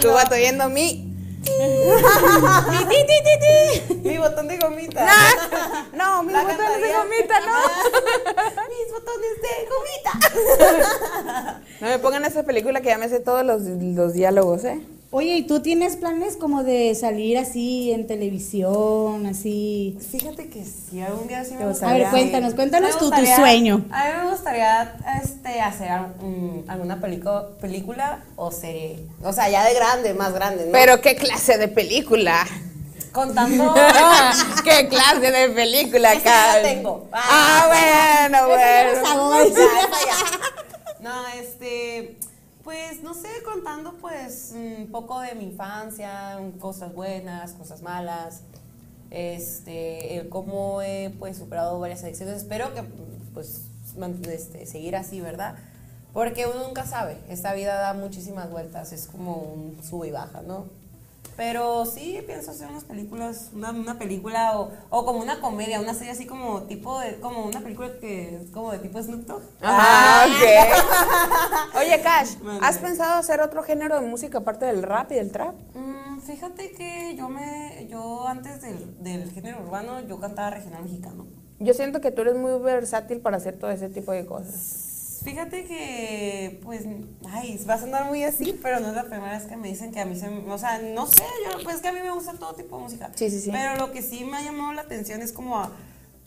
Tú 0.00 0.08
vas 0.12 0.30
oyendo 0.30 0.70
mi. 0.70 1.14
Mi 4.02 4.18
botón 4.18 4.48
de 4.48 4.58
gomita. 4.58 5.06
No, 5.92 6.22
mis 6.22 6.32
La 6.32 6.42
botones 6.42 6.80
de 6.80 6.92
gomita, 6.92 7.40
no. 7.40 7.46
Mis 8.68 8.90
botones 8.92 9.42
de 9.42 9.68
gomita. 9.70 10.12
No 11.80 11.86
me 11.86 11.98
pongan 12.00 12.24
esa 12.24 12.42
película 12.42 12.80
que 12.80 12.88
ya 12.88 12.98
me 12.98 13.08
sé 13.08 13.20
todos 13.20 13.44
los, 13.44 13.62
los 13.62 14.12
diálogos, 14.12 14.64
¿eh? 14.64 14.80
Oye, 15.10 15.36
¿y 15.36 15.46
tú 15.46 15.60
tienes 15.60 15.96
planes 15.96 16.36
como 16.36 16.64
de 16.64 16.94
salir 16.94 17.38
así 17.38 17.92
en 17.92 18.06
televisión, 18.06 19.24
así? 19.24 19.96
Fíjate 20.10 20.50
que 20.50 20.62
si 20.66 21.00
algún 21.00 21.26
día 21.26 21.42
sí 21.46 21.52
me 21.52 21.58
Te 21.58 21.64
A 21.64 21.68
gustaría- 21.68 22.02
ver, 22.04 22.10
cuéntanos, 22.10 22.52
cuéntanos 22.54 22.90
Me 22.90 22.92
tu, 22.92 22.98
tu 22.98 23.04
gustaría- 23.06 23.36
sueño. 23.36 23.86
A 23.90 24.04
mí 24.04 24.24
me 24.24 24.30
gustaría 24.30 24.96
este, 25.24 25.62
hacer 25.62 25.98
mm, 26.20 26.68
alguna 26.68 27.00
pelico- 27.00 27.56
película 27.58 28.22
o 28.36 28.50
serie. 28.52 28.98
O 29.24 29.32
sea, 29.32 29.48
ya 29.48 29.64
de 29.64 29.72
grande, 29.72 30.12
más 30.12 30.34
grande, 30.34 30.66
¿no? 30.66 30.72
Pero 30.72 31.00
qué 31.00 31.16
clase 31.16 31.56
de 31.56 31.68
película. 31.68 32.46
contando. 33.10 33.74
¿Qué 34.64 34.88
clase 34.88 35.30
de 35.32 35.48
película, 35.48 36.12
Esa 36.12 36.24
ya 36.24 36.62
tengo. 36.62 37.08
Ah, 37.12 37.64
bueno, 38.28 38.46
bueno. 38.46 39.48
Ya. 40.06 41.00
No, 41.00 41.26
este. 41.28 42.18
Pues 42.68 43.02
no 43.02 43.14
sé, 43.14 43.28
contando 43.46 43.94
pues 43.94 44.52
un 44.54 44.88
poco 44.90 45.20
de 45.20 45.34
mi 45.34 45.44
infancia, 45.44 46.38
cosas 46.60 46.92
buenas, 46.92 47.52
cosas 47.52 47.80
malas, 47.80 48.42
este, 49.10 50.18
el 50.18 50.28
cómo 50.28 50.82
he 50.82 51.08
pues 51.18 51.38
superado 51.38 51.80
varias 51.80 52.04
adicciones. 52.04 52.36
Espero 52.36 52.74
que 52.74 52.82
pues 53.32 53.62
este, 54.30 54.66
seguir 54.66 54.96
así, 54.96 55.22
¿verdad? 55.22 55.56
Porque 56.12 56.44
uno 56.46 56.66
nunca 56.66 56.84
sabe, 56.84 57.16
esta 57.30 57.54
vida 57.54 57.74
da 57.78 57.94
muchísimas 57.94 58.50
vueltas, 58.50 58.92
es 58.92 59.06
como 59.06 59.36
un 59.36 59.82
sube 59.82 60.08
y 60.08 60.10
baja, 60.10 60.42
¿no? 60.42 60.66
Pero 61.38 61.86
sí 61.86 62.20
pienso 62.26 62.50
hacer 62.50 62.66
unas 62.68 62.82
películas, 62.82 63.50
una, 63.54 63.70
una 63.70 63.96
película 63.96 64.58
o, 64.58 64.72
o 64.90 65.04
como 65.06 65.20
una 65.20 65.40
comedia, 65.40 65.80
una 65.80 65.94
serie 65.94 66.10
así 66.10 66.26
como 66.26 66.64
tipo 66.64 66.98
de, 66.98 67.20
como 67.20 67.46
una 67.46 67.60
película 67.60 67.96
que 68.00 68.34
es 68.42 68.50
como 68.50 68.72
de 68.72 68.80
tipo 68.80 69.00
Snoop 69.00 69.24
Dogg. 69.24 69.42
Ah, 69.62 70.26
ok. 70.26 71.76
Oye, 71.78 72.02
Cash. 72.02 72.30
¿has 72.60 72.78
pensado 72.78 73.20
hacer 73.20 73.40
otro 73.40 73.62
género 73.62 74.00
de 74.00 74.06
música 74.08 74.38
aparte 74.38 74.66
del 74.66 74.82
rap 74.82 75.12
y 75.12 75.14
del 75.14 75.30
trap? 75.30 75.54
Mm, 75.74 76.18
fíjate 76.22 76.72
que 76.72 77.14
yo 77.16 77.28
me, 77.28 77.86
yo 77.88 78.26
antes 78.26 78.60
del, 78.60 79.00
del 79.00 79.30
género 79.30 79.62
urbano, 79.62 80.00
yo 80.08 80.18
cantaba 80.18 80.50
regional 80.50 80.82
mexicano. 80.82 81.28
Yo 81.60 81.72
siento 81.72 82.00
que 82.00 82.10
tú 82.10 82.22
eres 82.22 82.34
muy 82.34 82.58
versátil 82.58 83.20
para 83.20 83.36
hacer 83.36 83.56
todo 83.60 83.70
ese 83.70 83.88
tipo 83.88 84.10
de 84.10 84.26
cosas. 84.26 84.87
Fíjate 85.28 85.64
que, 85.66 86.58
pues, 86.64 86.84
ay, 87.30 87.62
va 87.68 87.74
a 87.74 87.78
sonar 87.78 88.06
muy 88.06 88.24
así, 88.24 88.58
pero 88.62 88.80
no 88.80 88.88
es 88.88 88.94
la 88.94 89.04
primera 89.04 89.32
vez 89.32 89.42
que 89.46 89.56
me 89.58 89.68
dicen 89.68 89.92
que 89.92 90.00
a 90.00 90.06
mí 90.06 90.18
se, 90.18 90.30
me- 90.30 90.50
o 90.50 90.56
sea, 90.58 90.78
no 90.78 91.06
sé, 91.06 91.22
yo, 91.44 91.62
pues 91.62 91.76
es 91.76 91.82
que 91.82 91.88
a 91.88 91.92
mí 91.92 92.00
me 92.02 92.10
gusta 92.12 92.32
todo 92.32 92.54
tipo 92.54 92.76
de 92.78 92.82
música. 92.84 93.10
Sí, 93.14 93.28
sí, 93.30 93.38
sí. 93.40 93.50
Pero 93.52 93.76
lo 93.76 93.92
que 93.92 94.00
sí 94.00 94.24
me 94.24 94.38
ha 94.38 94.40
llamado 94.42 94.72
la 94.72 94.80
atención 94.82 95.20
es 95.20 95.32
como 95.32 95.58
a 95.58 95.70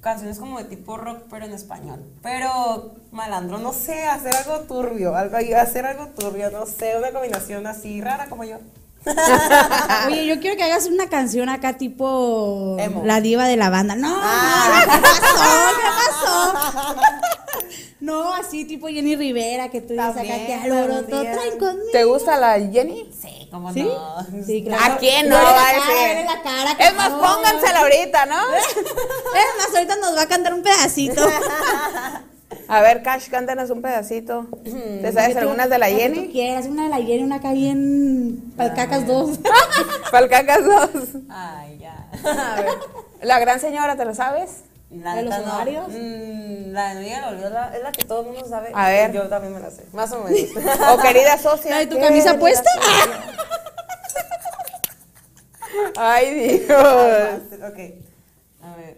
canciones 0.01 0.37
como 0.37 0.59
de 0.59 0.65
tipo 0.65 0.97
rock, 0.97 1.23
pero 1.31 1.45
en 1.47 1.53
español. 1.53 2.03
Pero, 2.21 2.93
malandro, 3.11 3.57
no 3.57 3.73
sé, 3.73 4.05
hacer 4.05 4.35
algo 4.35 4.59
turbio, 4.67 5.15
algo, 5.15 5.35
hacer 5.57 5.87
algo 5.87 6.05
turbio, 6.09 6.51
no 6.51 6.67
sé, 6.67 6.95
una 6.95 7.09
combinación 7.11 7.65
así 7.65 8.01
rara 8.01 8.27
como 8.29 8.43
yo. 8.43 8.57
Oye, 10.07 10.27
yo 10.27 10.39
quiero 10.39 10.55
que 10.57 10.63
hagas 10.63 10.85
una 10.85 11.09
canción 11.09 11.49
acá 11.49 11.73
tipo 11.73 12.77
Emo. 12.79 13.01
la 13.03 13.19
diva 13.19 13.45
de 13.47 13.57
la 13.57 13.71
banda. 13.71 13.95
No, 13.95 14.15
Ah. 14.21 14.85
no, 14.85 14.93
¿qué 14.93 15.01
pasó? 15.01 15.33
¿Qué 15.75 16.93
pasó? 16.93 17.20
No, 18.11 18.33
así 18.33 18.65
tipo 18.65 18.87
Jenny 18.87 19.15
Rivera, 19.15 19.69
que 19.69 19.79
tú 19.81 19.93
dices 19.93 19.99
acá 20.09 20.21
que 20.23 20.53
alboroto 20.53 21.07
también. 21.09 21.33
traen 21.33 21.57
conmigo. 21.57 21.91
¿Te 21.93 22.03
gusta 22.03 22.37
la 22.37 22.59
Jenny? 22.59 23.09
Sí, 23.19 23.47
cómo 23.49 23.71
¿Sí? 23.73 23.83
no. 23.83 24.43
Sí, 24.45 24.63
claro. 24.63 24.93
¿A 24.93 24.97
quién 24.97 25.29
No 25.29 25.35
la 25.41 25.49
a 25.49 25.73
cara, 25.73 26.23
la 26.23 26.41
cara, 26.43 26.71
Es 26.79 26.93
más, 26.95 27.09
no. 27.11 27.21
póngansela 27.21 27.79
ahorita, 27.79 28.25
¿no? 28.25 28.35
Es 28.55 29.57
más, 29.57 29.73
ahorita 29.73 29.95
nos 29.95 30.17
va 30.17 30.21
a 30.23 30.27
cantar 30.27 30.53
un 30.53 30.61
pedacito. 30.61 31.21
A 32.67 32.81
ver, 32.81 33.01
Cash, 33.01 33.29
cántanos 33.29 33.69
un 33.69 33.81
pedacito. 33.81 34.47
¿Te 34.63 35.11
sabes 35.13 35.35
algunas 35.37 35.69
de 35.69 35.77
la 35.77 35.87
que 35.87 35.93
tú 35.93 35.99
Jenny? 35.99 36.29
quieras, 36.31 36.65
una 36.65 36.83
de 36.83 36.89
la 36.89 36.97
Jenny, 36.97 37.23
una 37.23 37.37
acá 37.37 37.53
bien 37.53 38.53
palcacas 38.57 39.07
dos. 39.07 39.39
Palcacas 40.11 40.63
dos. 40.63 40.89
Ay, 41.29 41.79
ya. 41.79 42.07
A 42.25 42.61
ver. 42.61 42.71
La 43.23 43.39
gran 43.39 43.59
señora, 43.59 43.95
¿te 43.95 44.03
lo 44.05 44.13
sabes? 44.13 44.63
La 44.91 45.15
¿De 45.15 45.23
los 45.23 45.37
no. 45.37 45.43
horarios? 45.43 45.87
Mm, 45.89 46.71
la 46.73 46.93
de 46.93 46.99
Miguel 47.01 47.23
es 47.43 47.51
la, 47.51 47.75
es 47.77 47.83
la 47.83 47.91
que 47.93 48.03
todo 48.03 48.19
el 48.21 48.25
mundo 48.27 48.45
sabe. 48.47 48.71
A 48.73 48.89
ver. 48.89 49.11
Yo 49.13 49.27
también 49.29 49.53
me 49.53 49.59
la 49.61 49.71
sé. 49.71 49.85
Más 49.93 50.11
o 50.11 50.19
menos. 50.23 50.49
O 50.91 50.97
querida 51.01 51.37
socia. 51.37 51.71
¿La 51.71 51.77
de 51.79 51.87
tu 51.87 51.97
camisa 51.99 52.37
puesta? 52.37 52.69
Ay, 55.95 56.59
Dios. 56.59 57.41
ok. 57.63 57.79
A 58.63 58.75
ver. 58.75 58.97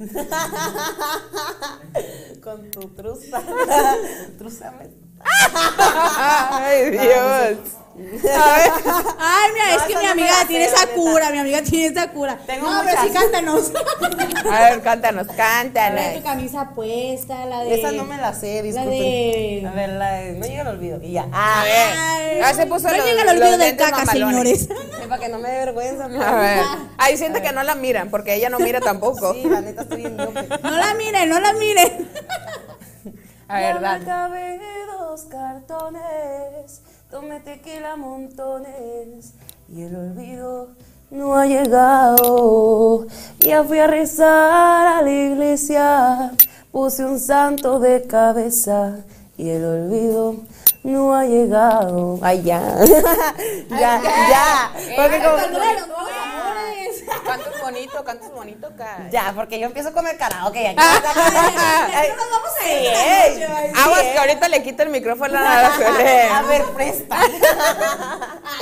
Con 2.42 2.70
tu 2.70 2.80
truza. 2.90 3.42
Trúzame. 4.38 4.90
Ay, 5.22 6.90
Dios. 6.90 7.58
A 8.00 8.56
ver. 8.56 8.70
Ay, 9.18 9.50
mira, 9.52 9.74
es 9.76 9.82
que 9.82 9.96
mi 9.98 10.06
amiga 10.06 10.38
la 10.40 10.46
tiene 10.48 10.64
esa 10.64 10.86
la 10.86 10.92
cura, 10.92 11.30
mi 11.30 11.38
amiga 11.38 11.62
tiene 11.62 11.86
esa 11.86 12.10
cura. 12.10 12.38
Tengo 12.46 12.70
no, 12.70 12.82
pero 12.84 13.02
sí 13.02 13.10
cántanos. 13.10 13.72
A 14.50 14.60
ver, 14.70 14.82
cántanos, 14.82 15.26
La 15.26 15.32
de 15.32 15.32
tu 15.32 15.36
cántanos. 15.36 16.22
camisa 16.24 16.70
puesta, 16.74 17.44
la 17.46 17.64
de. 17.64 17.78
Esa 17.78 17.92
no 17.92 18.04
me 18.04 18.16
la 18.16 18.32
sé, 18.34 18.56
La 18.56 18.62
disculpen. 18.62 18.90
de. 19.62 19.66
A 19.68 19.72
ver, 19.72 19.88
la 19.90 20.10
de. 20.12 20.32
No 20.32 20.46
llega 20.46 20.62
el 20.62 20.68
olvido. 20.68 20.98
Y 21.02 21.12
ya. 21.12 21.26
A 21.32 21.64
ver. 21.64 22.42
Ay, 22.42 22.54
se 22.54 22.66
puso 22.66 22.88
no 22.88 22.96
los, 22.96 23.04
llega 23.06 23.22
el 23.22 23.28
olvido 23.28 23.58
del 23.58 23.76
caca, 23.76 24.04
mamalones. 24.04 24.66
señores. 24.66 24.68
Sí, 25.00 25.06
para 25.08 25.20
que 25.20 25.28
no 25.28 25.38
me 25.38 25.50
dé 25.50 25.58
vergüenza. 25.58 26.04
A 26.06 26.34
ver. 26.40 26.64
Ahí 26.98 27.16
siente 27.16 27.42
que 27.42 27.52
no 27.52 27.62
la 27.62 27.74
miran, 27.74 28.10
porque 28.10 28.34
ella 28.34 28.48
no 28.48 28.58
mira 28.58 28.80
tampoco. 28.90 29.34
Sí, 29.34 29.44
la 29.44 29.60
neta 29.60 29.82
estoy 29.82 29.98
bien. 29.98 30.16
No 30.16 30.70
la 30.70 30.94
miren, 30.94 31.28
no 31.28 31.38
la 31.40 31.52
miren. 31.52 32.08
A 33.48 33.58
ver, 33.60 33.80
dale. 33.80 34.60
dos 35.00 35.22
cartones, 35.24 36.82
tomé 37.10 37.40
tequila 37.40 37.96
montones 37.96 39.32
y 39.68 39.82
el 39.82 39.96
olvido 39.96 40.68
no 41.10 41.36
ha 41.36 41.44
llegado. 41.46 43.06
Ya 43.40 43.64
fui 43.64 43.80
a 43.80 43.88
rezar 43.88 44.86
a 44.86 45.02
la 45.02 45.10
iglesia, 45.10 46.32
puse 46.70 47.04
un 47.04 47.18
santo 47.18 47.80
de 47.80 48.02
cabeza 48.02 49.00
y 49.36 49.48
el 49.50 49.64
olvido 49.64 50.36
no 50.82 51.14
ha 51.14 51.24
llegado. 51.24 52.18
Ay, 52.22 52.42
ya. 52.42 52.60
ya, 53.70 54.00
ya. 54.02 54.72
Porque 54.96 55.18
como- 55.22 55.38
Cantas 57.24 57.60
bonito, 57.62 58.04
cantas 58.04 58.32
bonito, 58.32 58.68
Cash. 58.76 59.10
ya, 59.10 59.32
porque 59.34 59.58
yo 59.58 59.66
empiezo 59.66 59.92
con 59.92 60.06
el 60.06 60.16
karaoke. 60.16 60.62
Ya, 60.62 60.72
No 60.74 60.82
nos 62.16 62.30
vamos 62.30 62.50
a 62.60 62.70
ir. 62.72 63.44
Aguas 63.76 64.00
Sí, 64.00 64.06
que 64.06 64.14
eh. 64.14 64.18
ahorita 64.18 64.48
le 64.48 64.62
quita 64.62 64.82
el 64.84 64.90
micrófono 64.90 65.38
a 65.38 65.62
la 65.62 65.74
Suele. 65.76 66.22
A 66.32 66.42
ver, 66.42 66.64
presta. 66.74 67.16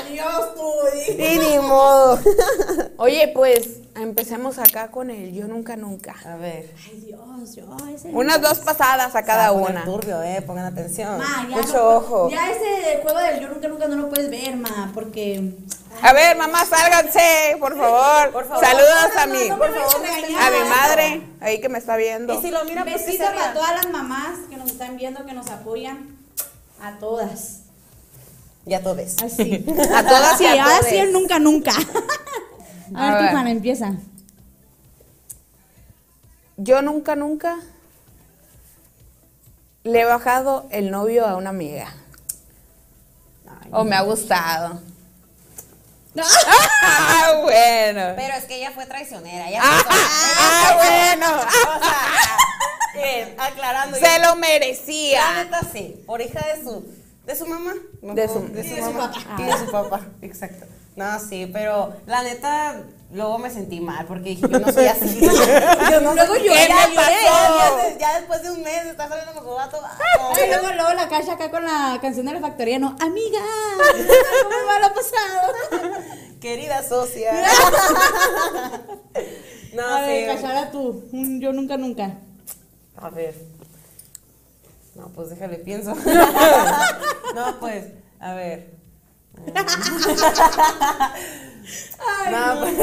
Adiós, 0.00 0.54
tú. 0.54 0.70
Y 1.18 1.38
ni 1.38 1.59
modo. 1.59 2.18
Oye, 2.98 3.28
pues 3.35 3.81
empecemos 3.96 4.59
acá 4.59 4.90
con 4.90 5.11
el 5.11 5.33
yo 5.33 5.46
nunca 5.48 5.76
nunca. 5.76 6.14
A 6.24 6.37
ver. 6.37 6.70
Ay, 6.87 7.00
Dios, 7.07 7.54
yo 7.54 7.64
ese. 7.94 8.09
Unas 8.09 8.40
dos 8.40 8.59
pasadas 8.59 9.14
a 9.14 9.22
cada 9.24 9.48
Se 9.48 9.54
va 9.54 9.57
a 9.57 9.62
poner 9.62 9.70
una. 9.83 9.85
turbio, 9.85 10.22
eh, 10.22 10.42
pongan 10.42 10.66
atención. 10.66 11.18
Ma, 11.18 11.46
ya 11.48 11.57
Mucho 11.57 11.72
no- 11.72 12.00
ojo. 12.09 12.31
Ya 12.31 12.51
ese 12.51 13.01
juego 13.03 13.18
del 13.18 13.40
yo 13.40 13.49
nunca 13.49 13.68
nunca 13.68 13.88
no 13.88 13.97
lo 13.97 14.09
puedes 14.09 14.31
ver, 14.31 14.57
ma, 14.57 14.90
porque. 14.94 15.53
A 16.03 16.12
ver, 16.12 16.37
mamá, 16.37 16.64
sálganse, 16.64 17.57
por 17.59 17.77
favor. 17.77 18.31
Por 18.33 18.47
favor. 18.49 18.64
Saludos 18.64 19.09
No, 19.14 19.21
a 19.21 19.27
no, 19.27 19.35
mi, 19.35 19.49
no 19.49 19.57
me 19.57 19.68
vayas 19.68 19.94
a 19.94 20.47
a 20.47 20.51
mi 20.51 20.68
madre, 20.68 21.23
ahí 21.40 21.61
que 21.61 21.68
me 21.68 21.79
está 21.79 21.97
viendo. 21.97 22.35
Y 22.35 22.40
si 22.42 22.51
lo 22.51 22.64
mira, 22.64 22.85
pues 22.85 23.05
besito 23.05 23.25
para 23.25 23.53
todas 23.53 23.73
las 23.75 23.88
mamás 23.90 24.38
que 24.49 24.57
nos 24.57 24.71
están 24.71 24.97
viendo, 24.97 25.25
que 25.27 25.33
nos 25.33 25.49
apoyan. 25.51 26.16
A 26.81 26.99
todas. 26.99 27.61
Ya 28.64 28.81
todo 28.83 28.94
ves. 28.94 29.16
Así. 29.23 29.64
A 29.94 30.03
todas 30.07 30.35
y 30.40 30.44
Sí, 30.44 30.47
a 30.47 30.62
ahora 30.64 30.79
todes. 30.79 30.90
sí 30.90 30.97
el 30.99 31.12
nunca 31.12 31.38
nunca. 31.38 31.73
A 32.94 32.99
A 33.01 33.11
ver, 33.11 33.14
ver. 33.14 33.27
tú, 33.29 33.31
Juana, 33.33 33.51
empieza. 33.51 33.92
Yo 36.57 36.83
nunca, 36.83 37.16
nunca 37.16 37.59
le 39.88 40.01
he 40.01 40.05
bajado 40.05 40.66
el 40.70 40.90
novio 40.90 41.27
a 41.27 41.37
una 41.37 41.51
amiga. 41.51 41.92
O 43.70 43.85
me 43.85 43.96
ha 43.96 44.01
gustado. 44.03 44.81
Ah, 46.20 47.33
bueno. 47.42 48.12
Pero 48.16 48.35
es 48.37 48.44
que 48.44 48.57
ella 48.57 48.70
fue 48.72 48.87
traicionera. 48.87 49.48
Ella 49.48 49.61
Ah, 49.62 49.83
fue- 49.87 49.96
ah, 50.01 50.74
bueno. 50.77 51.27
O 51.37 51.81
sea, 51.81 53.03
bien, 53.03 53.35
aclarando. 53.38 53.96
Se 53.96 54.16
yo- 54.16 54.22
lo 54.27 54.37
merecía. 54.37 55.20
La 55.33 55.44
neta 55.44 55.61
sí, 55.72 56.03
por 56.07 56.20
hija 56.20 56.40
de 56.55 56.62
su 56.64 56.85
de 57.24 57.37
su 57.37 57.46
mamá, 57.46 57.74
No 58.01 58.14
De 58.14 58.27
su- 58.27 58.48
de 58.48 58.64
su 58.66 58.74
de 58.74 58.83
su 58.83 58.90
mamá 58.92 59.12
papá. 59.12 59.37
y 59.38 59.42
de 59.44 59.53
su 59.59 59.70
papá, 59.70 60.01
exacto. 60.22 60.64
No, 60.96 61.20
sí, 61.20 61.48
pero 61.53 61.94
la 62.07 62.22
neta 62.22 62.83
luego 63.11 63.38
me 63.38 63.51
sentí 63.51 63.81
mal 63.81 64.05
porque 64.07 64.31
dije, 64.31 64.47
yo 64.49 64.59
no 64.59 64.73
soy 64.73 64.87
así. 64.87 65.21
yo 65.90 66.01
no 66.01 66.14
Luego 66.14 66.37
lloré, 66.37 66.68
ya. 66.68 66.88
Ya, 66.94 67.99
ya 67.99 68.18
después 68.18 68.42
de 68.42 68.51
un 68.51 68.62
mes 68.62 68.85
estar 68.87 69.09
saliendo 69.09 69.42
con 69.42 69.57
vato. 69.57 69.81
ah, 69.83 70.33
luego, 70.49 70.68
luego 70.75 70.92
la 70.94 71.09
cacha 71.09 71.33
acá 71.35 71.51
con 71.51 71.64
la 71.64 71.99
canción 72.03 72.27
de 72.27 72.33
la 72.35 72.40
factoría, 72.40 72.79
no, 72.79 72.97
amiga, 73.01 73.40
¿cómo 74.42 74.66
va 74.66 74.79
lo 74.88 74.94
pasado? 74.94 75.53
Querida 76.40 76.83
socia. 76.83 77.33
no, 79.75 79.83
A 79.83 80.01
ver, 80.03 80.31
sí. 80.31 80.37
cachara 80.37 80.71
tú, 80.71 81.09
yo 81.12 81.53
nunca 81.53 81.77
nunca. 81.77 82.18
A 82.97 83.11
ver. 83.11 83.35
No, 84.94 85.09
pues 85.11 85.31
déjale, 85.31 85.59
pienso. 85.59 85.94
no, 87.35 87.61
pues, 87.61 87.87
a 88.21 88.35
ver. 88.35 88.77
No, 92.31 92.61
pues. 92.61 92.74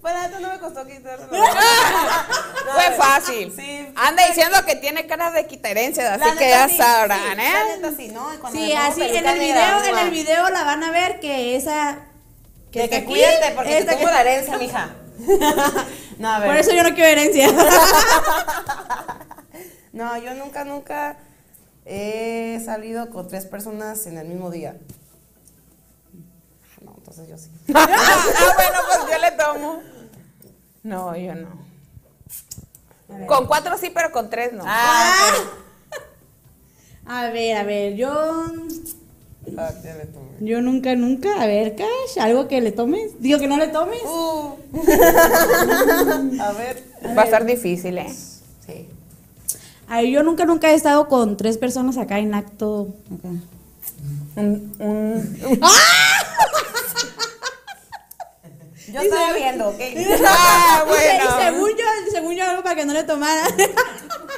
Pues 0.00 0.12
la 0.14 0.26
neta 0.28 0.38
no 0.40 0.48
me 0.50 0.58
costó 0.58 0.86
quitárselo. 0.86 1.30
Fue 2.74 2.90
fácil. 2.96 3.52
Sí. 3.56 3.88
Anda 3.96 4.26
diciendo 4.26 4.58
que 4.66 4.76
tiene 4.76 5.06
cara 5.06 5.30
de 5.30 5.46
quitaherencia, 5.46 6.18
La 6.18 6.26
así 6.26 6.36
que 6.36 6.50
ya 6.50 6.68
sí, 6.68 6.76
sabrán, 6.76 7.36
sí, 7.36 7.42
¿eh? 7.42 7.52
La 7.52 7.76
neta 7.76 7.96
sí, 7.96 8.08
¿no? 8.08 8.30
Sí, 8.52 8.72
así 8.74 9.02
en 9.02 9.26
el 9.26 9.38
video, 9.38 9.82
en 9.84 9.98
el 9.98 10.10
video 10.10 10.50
la 10.50 10.64
van 10.64 10.82
a 10.82 10.90
ver 10.90 11.20
que 11.20 11.56
esa 11.56 12.00
De 12.70 12.88
que 12.90 12.96
aquí, 12.96 13.06
cuídate, 13.06 13.52
porque 13.54 13.76
te 13.76 13.84
tengo 13.84 14.00
que- 14.00 14.12
la 14.12 14.20
herencia, 14.20 14.58
mija. 14.58 14.94
no, 16.18 16.28
a 16.34 16.38
ver. 16.38 16.48
Por 16.48 16.56
eso 16.58 16.72
yo 16.72 16.82
no 16.82 16.94
quiero 16.94 17.08
herencia. 17.08 17.48
No, 19.92 20.18
yo 20.18 20.34
nunca, 20.34 20.64
nunca 20.64 21.16
he 21.86 22.60
salido 22.64 23.10
con 23.10 23.28
tres 23.28 23.46
personas 23.46 24.06
en 24.06 24.18
el 24.18 24.26
mismo 24.26 24.50
día. 24.50 24.76
Ah, 27.16 27.22
No, 27.22 27.22
entonces 27.22 27.28
yo 27.28 27.38
sí. 27.38 27.50
ah, 27.74 28.52
bueno, 28.56 28.78
pues 28.88 28.98
yo 29.12 29.18
le 29.18 29.30
tomo. 29.32 29.82
No, 30.82 31.16
yo 31.16 31.34
no. 31.34 31.64
Con 33.26 33.46
cuatro 33.46 33.76
sí, 33.78 33.90
pero 33.94 34.10
con 34.12 34.28
tres 34.30 34.52
no. 34.52 34.64
Ah, 34.66 35.32
A 37.06 37.28
ver, 37.30 37.56
a 37.58 37.62
ver, 37.64 37.94
yo. 37.94 38.10
Ah, 39.58 39.70
ya 39.84 39.94
le 39.94 40.06
tomé. 40.06 40.26
yo 40.40 40.62
nunca 40.62 40.94
nunca, 40.96 41.40
a 41.42 41.46
ver, 41.46 41.76
Cash, 41.76 42.18
algo 42.18 42.48
que 42.48 42.60
le 42.62 42.72
tomes. 42.72 43.20
Digo 43.20 43.38
que 43.38 43.46
no 43.46 43.56
le 43.58 43.68
tomes. 43.68 44.00
Uh. 44.04 44.54
a 46.40 46.52
ver. 46.52 46.82
Va 47.16 47.22
a 47.22 47.24
estar 47.26 47.44
difícil, 47.44 47.98
¿eh? 47.98 48.12
Sí. 48.66 48.88
A 49.86 49.98
ver, 50.00 50.06
yo 50.10 50.22
nunca 50.22 50.46
nunca 50.46 50.70
he 50.70 50.74
estado 50.74 51.08
con 51.08 51.36
tres 51.36 51.58
personas 51.58 51.98
acá 51.98 52.18
en 52.18 52.32
acto 52.34 52.88
acá. 53.14 53.28
Un, 54.36 54.74
un- 54.80 55.38
Yo 58.94 59.00
estaba 59.00 59.32
viendo, 59.32 59.68
¿ok? 59.70 59.80
Ah, 60.26 60.82
Y 60.84 60.88
bueno. 60.88 61.36
según 61.40 61.70
yo, 61.70 61.84
según 62.12 62.34
yo 62.36 62.44
algo 62.48 62.62
para 62.62 62.76
que 62.76 62.86
no 62.86 62.92
le 62.92 63.02
tomara. 63.02 63.42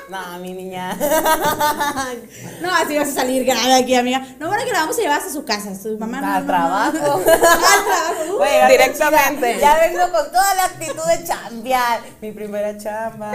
No, 0.08 0.38
mi 0.38 0.52
niña. 0.54 0.96
No, 2.62 2.72
así 2.74 2.96
vas 2.96 3.08
a 3.08 3.12
salir 3.12 3.44
grave 3.44 3.74
aquí, 3.74 3.94
amiga. 3.94 4.20
No, 4.38 4.46
bueno, 4.48 4.64
que 4.64 4.72
la 4.72 4.80
vamos 4.80 4.96
a 4.96 5.00
llevar 5.02 5.18
hasta 5.18 5.32
su 5.32 5.44
casa. 5.44 5.74
Su 5.74 5.98
mamá 5.98 6.20
no. 6.20 6.32
Al 6.32 6.46
trabajo. 6.46 7.14
Al 7.16 7.24
trabajo. 7.24 8.42
A 8.42 8.48
llegar 8.48 8.70
Directamente. 8.70 9.58
Ya 9.60 9.76
vengo 9.80 10.10
con 10.12 10.26
toda 10.30 10.54
la 10.54 10.64
actitud 10.64 11.02
de 11.06 11.24
chambear. 11.24 12.00
Mi 12.22 12.30
primera 12.32 12.78
chamba. 12.78 13.32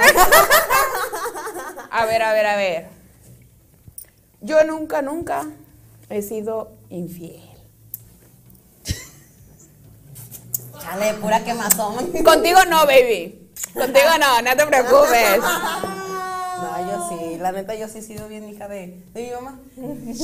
A 1.91 2.05
ver, 2.05 2.21
a 2.23 2.33
ver, 2.33 2.45
a 2.47 2.55
ver. 2.55 2.87
Yo 4.39 4.63
nunca, 4.63 5.01
nunca 5.01 5.45
he 6.09 6.21
sido 6.21 6.71
infiel. 6.89 7.50
Chale, 10.81 11.13
pura 11.15 11.43
quemazón. 11.43 12.11
Contigo 12.23 12.59
no, 12.69 12.85
baby. 12.85 13.49
Contigo 13.73 14.09
no, 14.19 14.41
no 14.41 14.55
te 14.55 14.65
preocupes. 14.65 15.39
No, 16.61 16.77
yo 16.91 17.09
sí. 17.09 17.37
La 17.39 17.51
neta, 17.51 17.73
yo 17.73 17.87
sí 17.87 17.97
he 17.97 18.01
sido 18.03 18.27
bien 18.27 18.47
hija 18.47 18.67
de, 18.67 19.03
de 19.15 19.23
mi 19.23 19.31
mamá. 19.31 19.59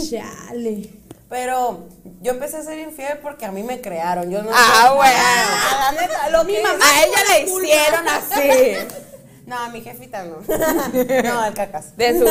Chale. 0.08 0.88
Pero 1.30 1.88
yo 2.22 2.32
empecé 2.32 2.58
a 2.58 2.62
ser 2.64 2.78
infiel 2.78 3.18
porque 3.24 3.48
a 3.48 3.52
mí 3.52 3.64
me 3.64 3.82
crearon. 3.82 4.30
Yo 4.30 4.44
no 4.44 4.52
Ah, 4.54 4.94
bueno. 4.96 5.18
Ah, 5.20 5.92
la 5.92 6.00
neta, 6.00 6.30
lo 6.30 6.46
que 6.46 6.60
A 6.60 7.04
ella 7.04 7.18
le 7.32 7.42
hicieron 7.42 8.08
así. 8.08 8.78
No, 9.48 9.58
a 9.58 9.70
mi 9.70 9.82
jefita 9.82 10.26
no. 10.26 10.40
No, 11.24 11.40
al 11.40 11.54
cacas. 11.54 11.96
De 11.98 12.20
su. 12.20 12.26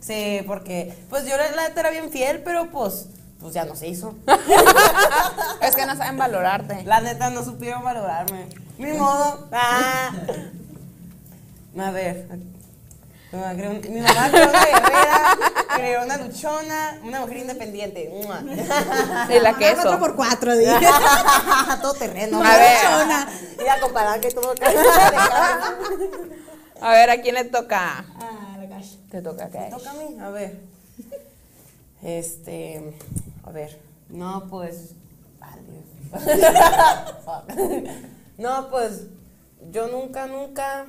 Sí, 0.00 0.42
porque 0.46 0.94
pues 1.10 1.24
yo 1.24 1.36
la 1.38 1.50
neta 1.50 1.80
era 1.80 1.90
bien 1.90 2.10
fiel, 2.10 2.42
pero 2.44 2.70
pues, 2.70 3.06
pues 3.40 3.54
ya 3.54 3.64
no 3.64 3.76
se 3.76 3.88
hizo. 3.88 4.14
Es 5.60 5.74
que 5.74 5.86
no 5.86 5.96
saben 5.96 6.16
valorarte. 6.16 6.84
La 6.84 7.00
neta 7.00 7.30
no 7.30 7.44
supieron 7.44 7.82
valorarme. 7.84 8.46
Ni 8.78 8.92
modo. 8.92 9.48
Ah. 9.52 10.12
A 11.78 11.90
ver. 11.90 12.26
Mi 13.30 13.38
mamá 13.38 13.54
creó, 13.54 13.72
mi 13.72 14.00
mamá 14.00 14.30
creó 14.30 14.48
una 14.48 14.64
guerrera, 14.64 15.38
creó 15.76 16.04
una 16.04 16.16
luchona, 16.16 16.98
una 17.04 17.20
mujer 17.20 17.36
independiente. 17.38 18.10
Y 19.28 19.40
la 19.40 19.54
queso. 19.54 19.98
por 19.98 20.16
cuatro, 20.16 20.56
dije. 20.56 20.72
todo 21.82 21.92
terreno. 21.92 22.42
A 22.42 22.56
ver. 22.56 22.78
Mira, 23.58 23.80
comparar 23.80 24.20
que 24.20 24.30
todo 24.30 24.54
A 26.80 26.92
ver, 26.92 27.10
¿a 27.10 27.20
quién 27.20 27.34
le 27.34 27.44
toca? 27.44 28.06
Ah, 28.18 28.56
la 28.58 28.68
cacha. 28.68 28.96
Te 29.10 29.20
toca, 29.20 29.50
¿qué? 29.50 29.68
Toca 29.70 29.90
a 29.90 29.94
mí, 29.94 30.16
a 30.20 30.30
ver. 30.30 30.60
Este, 32.02 32.94
a 33.44 33.50
ver. 33.50 33.80
No, 34.08 34.46
pues. 34.48 34.94
vale. 35.38 35.84
No, 38.38 38.70
pues. 38.70 39.02
Yo 39.72 39.88
nunca, 39.88 40.26
nunca. 40.26 40.86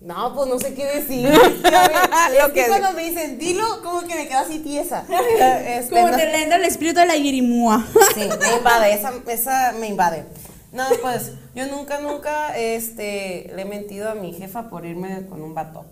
No, 0.00 0.34
pues 0.34 0.48
no 0.48 0.58
sé 0.58 0.74
qué 0.74 0.84
decir. 0.86 1.28
Lo 1.28 1.38
es 1.38 2.46
que 2.46 2.52
que- 2.62 2.66
cuando 2.68 2.92
me 2.92 3.04
dicen, 3.04 3.38
dilo, 3.38 3.82
como 3.82 4.00
que 4.00 4.14
me 4.14 4.26
quedo 4.26 4.38
así 4.40 4.58
tiesa. 4.60 5.04
Este, 5.08 5.94
Como 5.94 6.08
no- 6.08 6.16
te 6.16 6.24
le 6.26 6.42
entra 6.42 6.56
el 6.56 6.64
espíritu 6.64 7.00
de 7.00 7.06
la 7.06 7.16
yirimúa. 7.16 7.86
Sí, 8.14 8.22
me 8.40 8.56
invade, 8.56 8.94
esa, 8.94 9.12
esa 9.28 9.72
me 9.78 9.88
invade. 9.88 10.24
No, 10.72 10.84
pues 11.02 11.32
yo 11.54 11.66
nunca, 11.66 12.00
nunca 12.00 12.56
este, 12.56 13.52
le 13.54 13.62
he 13.62 13.66
mentido 13.66 14.08
a 14.10 14.14
mi 14.14 14.32
jefa 14.32 14.70
por 14.70 14.86
irme 14.86 15.26
con 15.28 15.42
un 15.42 15.54
vato. 15.54 15.84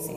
Sí. 0.00 0.16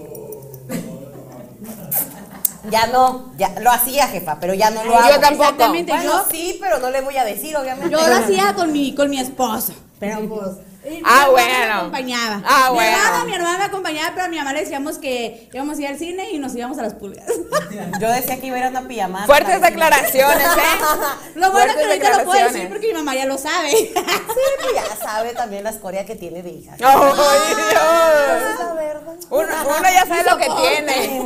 Ya 2.70 2.88
no, 2.88 3.32
ya 3.38 3.50
lo 3.60 3.72
hacía 3.72 4.08
jefa, 4.08 4.38
pero 4.40 4.54
ya 4.54 4.70
no 4.70 4.84
lo 4.84 4.92
Yo 4.92 4.98
hago. 5.00 5.20
tampoco. 5.20 5.44
Exactamente, 5.44 5.92
Bueno, 5.94 6.12
yo, 6.12 6.26
sí, 6.30 6.58
pero 6.62 6.78
no 6.80 6.90
le 6.92 7.02
voy 7.02 7.18
a 7.18 7.24
decir, 7.26 7.56
obviamente. 7.58 7.90
yo 7.90 8.08
lo 8.08 8.16
hacía 8.16 8.54
con 8.54 8.72
mi, 8.72 8.94
con 8.94 9.10
mi 9.10 9.20
esposo. 9.20 9.74
Pero 10.00 10.20
pues. 10.28 10.48
mi 10.84 11.02
Ah, 11.06 11.28
bueno. 11.30 11.50
Me 11.52 11.74
acompañaba. 11.74 12.42
Ah, 12.46 12.68
mi 12.70 12.76
bueno. 12.76 12.98
Hermana, 12.98 13.26
mi 13.26 13.34
hermana 13.36 13.58
me 13.60 13.64
acompañaba, 13.66 14.12
pero 14.14 14.26
a 14.26 14.30
mi 14.30 14.38
mamá 14.38 14.54
le 14.54 14.62
decíamos 14.62 14.98
que 14.98 15.50
íbamos 15.54 15.78
a 15.78 15.82
ir 15.82 15.88
al 15.88 15.98
cine 15.98 16.32
y 16.32 16.40
nos 16.40 16.56
íbamos 16.56 16.78
a 16.80 16.82
las 16.84 16.94
pulgas. 16.96 17.26
Yo 18.00 18.10
decía 18.10 18.40
que 18.40 18.48
iba 18.48 18.56
a 18.58 18.60
ir 18.60 18.66
a 18.66 18.70
una 18.70 18.88
pijamada. 18.88 19.26
Fuertes 19.28 19.62
declaraciones, 19.62 20.48
¿eh? 20.48 20.84
Lo 21.36 21.52
bueno 21.52 21.72
es 21.72 21.78
que 21.78 21.86
ahorita 21.86 22.18
lo 22.18 22.24
puedo 22.26 22.46
decir 22.48 22.70
porque 22.70 22.88
mi 22.88 22.94
mamá 22.94 23.16
ya 23.16 23.26
lo 23.26 23.38
sabe. 23.38 23.72
Sí, 23.72 23.92
pues 23.94 24.74
ya 24.76 24.96
sabe 25.04 25.34
también 25.34 25.64
la 25.64 25.70
escoria 25.72 26.06
que 26.06 26.16
tiene 26.16 26.42
de 26.44 26.50
hija. 26.50 26.74
¡Ay, 26.80 27.56
Dios! 27.56 28.52
Es 28.54 28.60
la 28.60 28.74
verdad. 28.74 29.14
Uno, 29.30 29.48
uno 29.66 29.84
ya 29.94 30.06
sabe 30.08 30.24
lo 30.30 30.38
que 30.38 30.50
Ni 30.50 30.56
tiene. 30.56 31.22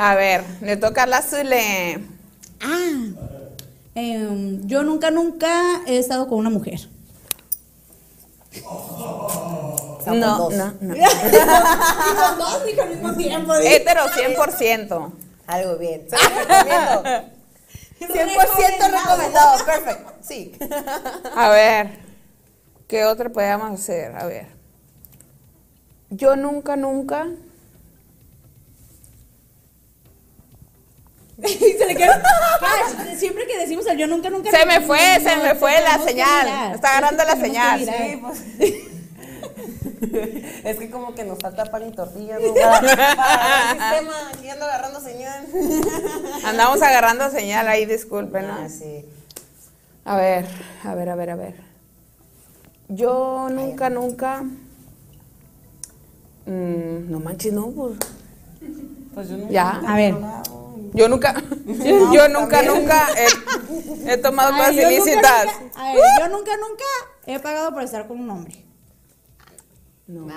A 0.00 0.14
ver, 0.14 0.44
le 0.60 0.76
toca 0.76 1.02
a 1.02 1.06
la 1.06 1.22
Zule. 1.22 1.98
Ah. 2.60 3.08
Em, 3.96 4.64
yo 4.66 4.84
nunca, 4.84 5.10
nunca 5.10 5.82
he 5.86 5.98
estado 5.98 6.28
con 6.28 6.38
una 6.38 6.50
mujer. 6.50 6.88
Somos 8.52 10.18
No, 10.18 10.38
dos. 10.38 10.54
no, 10.54 10.74
no. 10.80 10.94
Y 10.96 11.00
los 11.00 12.38
dos 12.38 12.64
dijo 12.64 12.82
al 12.82 12.88
mismo 12.90 13.12
tiempo. 13.14 13.54
Hétero 13.56 14.02
100%. 14.06 15.12
Algo 15.48 15.76
bien. 15.78 16.06
Se 16.08 16.16
lo 16.16 16.38
recomiendo. 16.38 17.02
100% 18.00 19.02
recomendado. 19.02 19.64
Perfecto. 19.66 20.12
Sí. 20.22 20.52
A 21.34 21.48
ver, 21.48 21.98
¿qué 22.86 23.04
otra 23.04 23.30
podemos 23.30 23.80
hacer? 23.80 24.14
A 24.16 24.26
ver. 24.26 24.46
Yo 26.10 26.36
nunca, 26.36 26.76
nunca. 26.76 27.26
Y 31.38 31.46
se 31.78 31.86
le 31.86 31.94
quedó. 31.94 32.12
Cash, 32.60 33.16
Siempre 33.16 33.46
que 33.46 33.58
decimos 33.58 33.86
el 33.86 33.98
yo 33.98 34.06
nunca, 34.06 34.28
nunca. 34.30 34.50
Se 34.50 34.66
me 34.66 34.80
fue, 34.80 35.18
no, 35.18 35.30
se 35.30 35.36
me 35.36 35.54
fue 35.54 35.80
la 35.82 35.98
señal. 35.98 36.46
mirar. 36.46 36.74
Está 36.74 36.90
agarrando 36.90 37.24
la 37.24 37.36
señal. 37.36 37.80
Sí, 37.80 38.20
pues. 38.20 38.44
Es 40.64 40.76
que 40.78 40.90
como 40.90 41.14
que 41.14 41.24
nos 41.24 41.38
falta 41.38 41.64
pan 41.66 41.88
y 41.88 41.92
tortillas, 41.92 42.40
¿no? 42.40 42.54
Para, 42.80 42.80
para 42.80 43.72
el 43.72 43.78
sistema, 43.78 44.30
aquí 44.32 44.48
ando 44.48 44.64
agarrando 44.64 45.00
señal. 45.00 45.46
Andamos 46.44 46.82
agarrando 46.82 47.30
señal 47.30 47.68
ahí, 47.68 47.84
disculpen. 47.86 48.46
¿no? 48.46 48.54
Ah, 48.54 48.68
sí. 48.68 49.04
A 50.04 50.16
ver, 50.16 50.46
a 50.84 50.94
ver, 50.94 51.08
a 51.10 51.14
ver, 51.14 51.30
a 51.30 51.36
ver. 51.36 51.54
Yo 52.88 53.48
nunca, 53.50 53.90
nunca. 53.90 54.42
Mm, 56.46 57.10
no 57.10 57.20
manches, 57.20 57.52
no, 57.52 57.66
pues. 57.70 57.96
Pues 59.14 59.28
yo 59.28 59.36
nunca. 59.36 59.52
Ya. 59.52 59.82
A 59.86 59.96
ver. 59.96 60.14
Yo 60.94 61.08
nunca, 61.08 61.34
yo 62.12 62.28
nunca, 62.28 62.62
nunca 62.62 63.08
he, 63.16 64.12
he 64.12 64.16
tomado 64.18 64.50
cosas 64.52 64.68
Ay, 64.68 64.76
yo 64.76 64.82
nunca, 64.82 64.94
ilícitas. 64.94 65.44
nunca- 65.60 65.80
a 65.80 65.92
ver, 65.92 66.02
yo 66.20 66.28
nunca, 66.28 66.56
nunca 66.56 66.84
he 67.26 67.38
pagado 67.40 67.72
por 67.72 67.82
estar 67.82 68.06
con 68.06 68.20
un 68.20 68.30
hombre. 68.30 68.64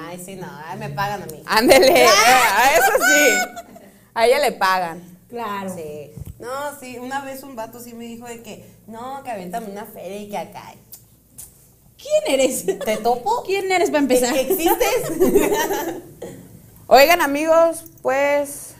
Ay, 0.05 0.21
sí, 0.23 0.35
no, 0.35 0.47
ay, 0.65 0.77
me 0.77 0.89
pagan 0.89 1.23
a 1.23 1.25
mí. 1.27 1.41
Ándele, 1.45 2.03
eh, 2.03 2.07
a 2.57 2.75
eso 2.75 2.91
sí. 2.97 3.81
A 4.13 4.27
ella 4.27 4.39
le 4.39 4.51
pagan. 4.51 5.01
Claro. 5.29 5.73
Sí. 5.73 6.11
No, 6.39 6.49
sí, 6.79 6.97
una 6.99 7.21
vez 7.23 7.43
un 7.43 7.55
vato 7.55 7.79
sí 7.79 7.93
me 7.93 8.03
dijo 8.05 8.25
de 8.25 8.41
que, 8.43 8.69
no, 8.87 9.23
que 9.23 9.31
aviéntame 9.31 9.67
una 9.71 9.85
feria 9.85 10.17
y 10.17 10.29
que 10.29 10.37
acá. 10.37 10.73
¿Quién 11.97 12.39
eres? 12.39 12.65
¿Te 12.65 12.97
topo? 12.97 13.43
¿Quién 13.45 13.71
eres 13.71 13.91
para 13.91 14.05
¿Que, 14.07 14.13
empezar? 14.15 14.33
que 14.33 14.41
existes? 14.41 16.01
Oigan 16.87 17.21
amigos, 17.21 17.85
pues 18.01 18.70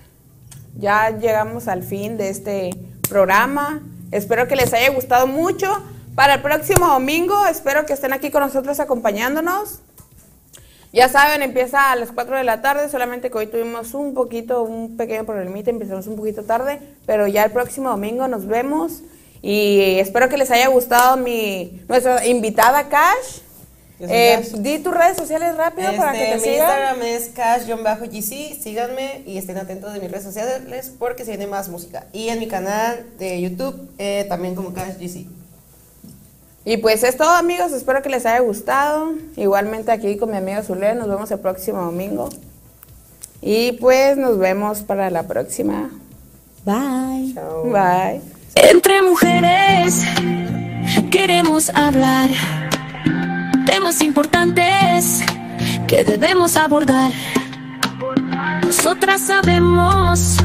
ya 0.82 1.11
llegamos 1.11 1.67
al 1.67 1.84
fin 1.84 2.17
de 2.17 2.29
este 2.29 2.71
programa. 3.07 3.82
Espero 4.11 4.47
que 4.47 4.55
les 4.55 4.73
haya 4.73 4.89
gustado 4.89 5.27
mucho. 5.27 5.67
Para 6.15 6.34
el 6.36 6.41
próximo 6.41 6.88
domingo, 6.88 7.45
espero 7.45 7.86
que 7.86 7.93
estén 7.93 8.11
aquí 8.11 8.32
con 8.32 8.41
nosotros 8.41 8.79
acompañándonos. 8.82 9.79
Ya 10.91 11.07
saben, 11.07 11.41
empieza 11.41 11.91
a 11.91 11.95
las 11.95 12.11
4 12.11 12.36
de 12.36 12.43
la 12.43 12.61
tarde, 12.61 12.89
solamente 12.89 13.32
que 13.32 13.38
hoy 13.38 13.47
tuvimos 13.47 13.93
un 13.93 14.13
poquito, 14.13 14.63
un 14.63 14.97
pequeño 14.97 15.23
problemita, 15.23 15.69
empezamos 15.69 16.07
un 16.07 16.17
poquito 16.17 16.43
tarde, 16.43 16.82
pero 17.05 17.27
ya 17.27 17.45
el 17.45 17.51
próximo 17.51 17.89
domingo 17.89 18.27
nos 18.27 18.45
vemos 18.45 19.01
y 19.41 19.99
espero 19.99 20.27
que 20.27 20.38
les 20.38 20.51
haya 20.51 20.67
gustado 20.67 21.15
mi 21.15 21.82
nuestra 21.88 22.25
invitada 22.25 22.89
Cash. 22.89 23.39
Eh, 24.09 24.49
di 24.57 24.79
tus 24.79 24.93
redes 24.93 25.17
sociales 25.17 25.55
rápido 25.55 25.95
para 25.95 26.11
que 26.13 26.23
Este, 26.23 26.31
te 26.31 26.35
mi 26.35 26.41
sigan. 26.55 26.67
Instagram 26.69 27.01
es 27.03 27.29
cash-gc, 27.35 28.61
síganme 28.61 29.23
y 29.25 29.37
estén 29.37 29.57
atentos 29.57 29.93
de 29.93 29.99
mis 29.99 30.09
redes 30.09 30.23
sociales 30.23 30.91
porque 30.97 31.23
se 31.23 31.31
viene 31.31 31.47
más 31.47 31.69
música. 31.69 32.05
Y 32.13 32.29
en 32.29 32.39
mi 32.39 32.47
canal 32.47 33.05
de 33.19 33.41
YouTube 33.41 33.89
eh, 33.97 34.25
también 34.27 34.55
como 34.55 34.73
cashgc. 34.73 35.27
Y 36.63 36.77
pues 36.77 37.03
es 37.03 37.17
todo 37.17 37.31
amigos, 37.31 37.71
espero 37.71 38.01
que 38.01 38.09
les 38.09 38.25
haya 38.25 38.39
gustado. 38.39 39.13
Igualmente 39.35 39.91
aquí 39.91 40.17
con 40.17 40.31
mi 40.31 40.37
amiga 40.37 40.61
Zule, 40.63 40.93
nos 40.95 41.07
vemos 41.07 41.31
el 41.31 41.39
próximo 41.39 41.81
domingo. 41.81 42.29
Y 43.41 43.73
pues 43.73 44.17
nos 44.17 44.37
vemos 44.37 44.81
para 44.81 45.09
la 45.09 45.23
próxima. 45.23 45.89
Bye. 46.63 47.33
Chao. 47.33 47.63
Bye. 47.63 48.21
Entre 48.53 49.01
mujeres 49.01 50.03
queremos 51.09 51.69
hablar 51.69 52.29
temas 53.72 54.01
importantes 54.01 55.24
que 55.88 56.03
debemos 56.03 56.57
abordar. 56.57 57.09
Nosotras 58.65 59.22
sabemos 59.22 60.36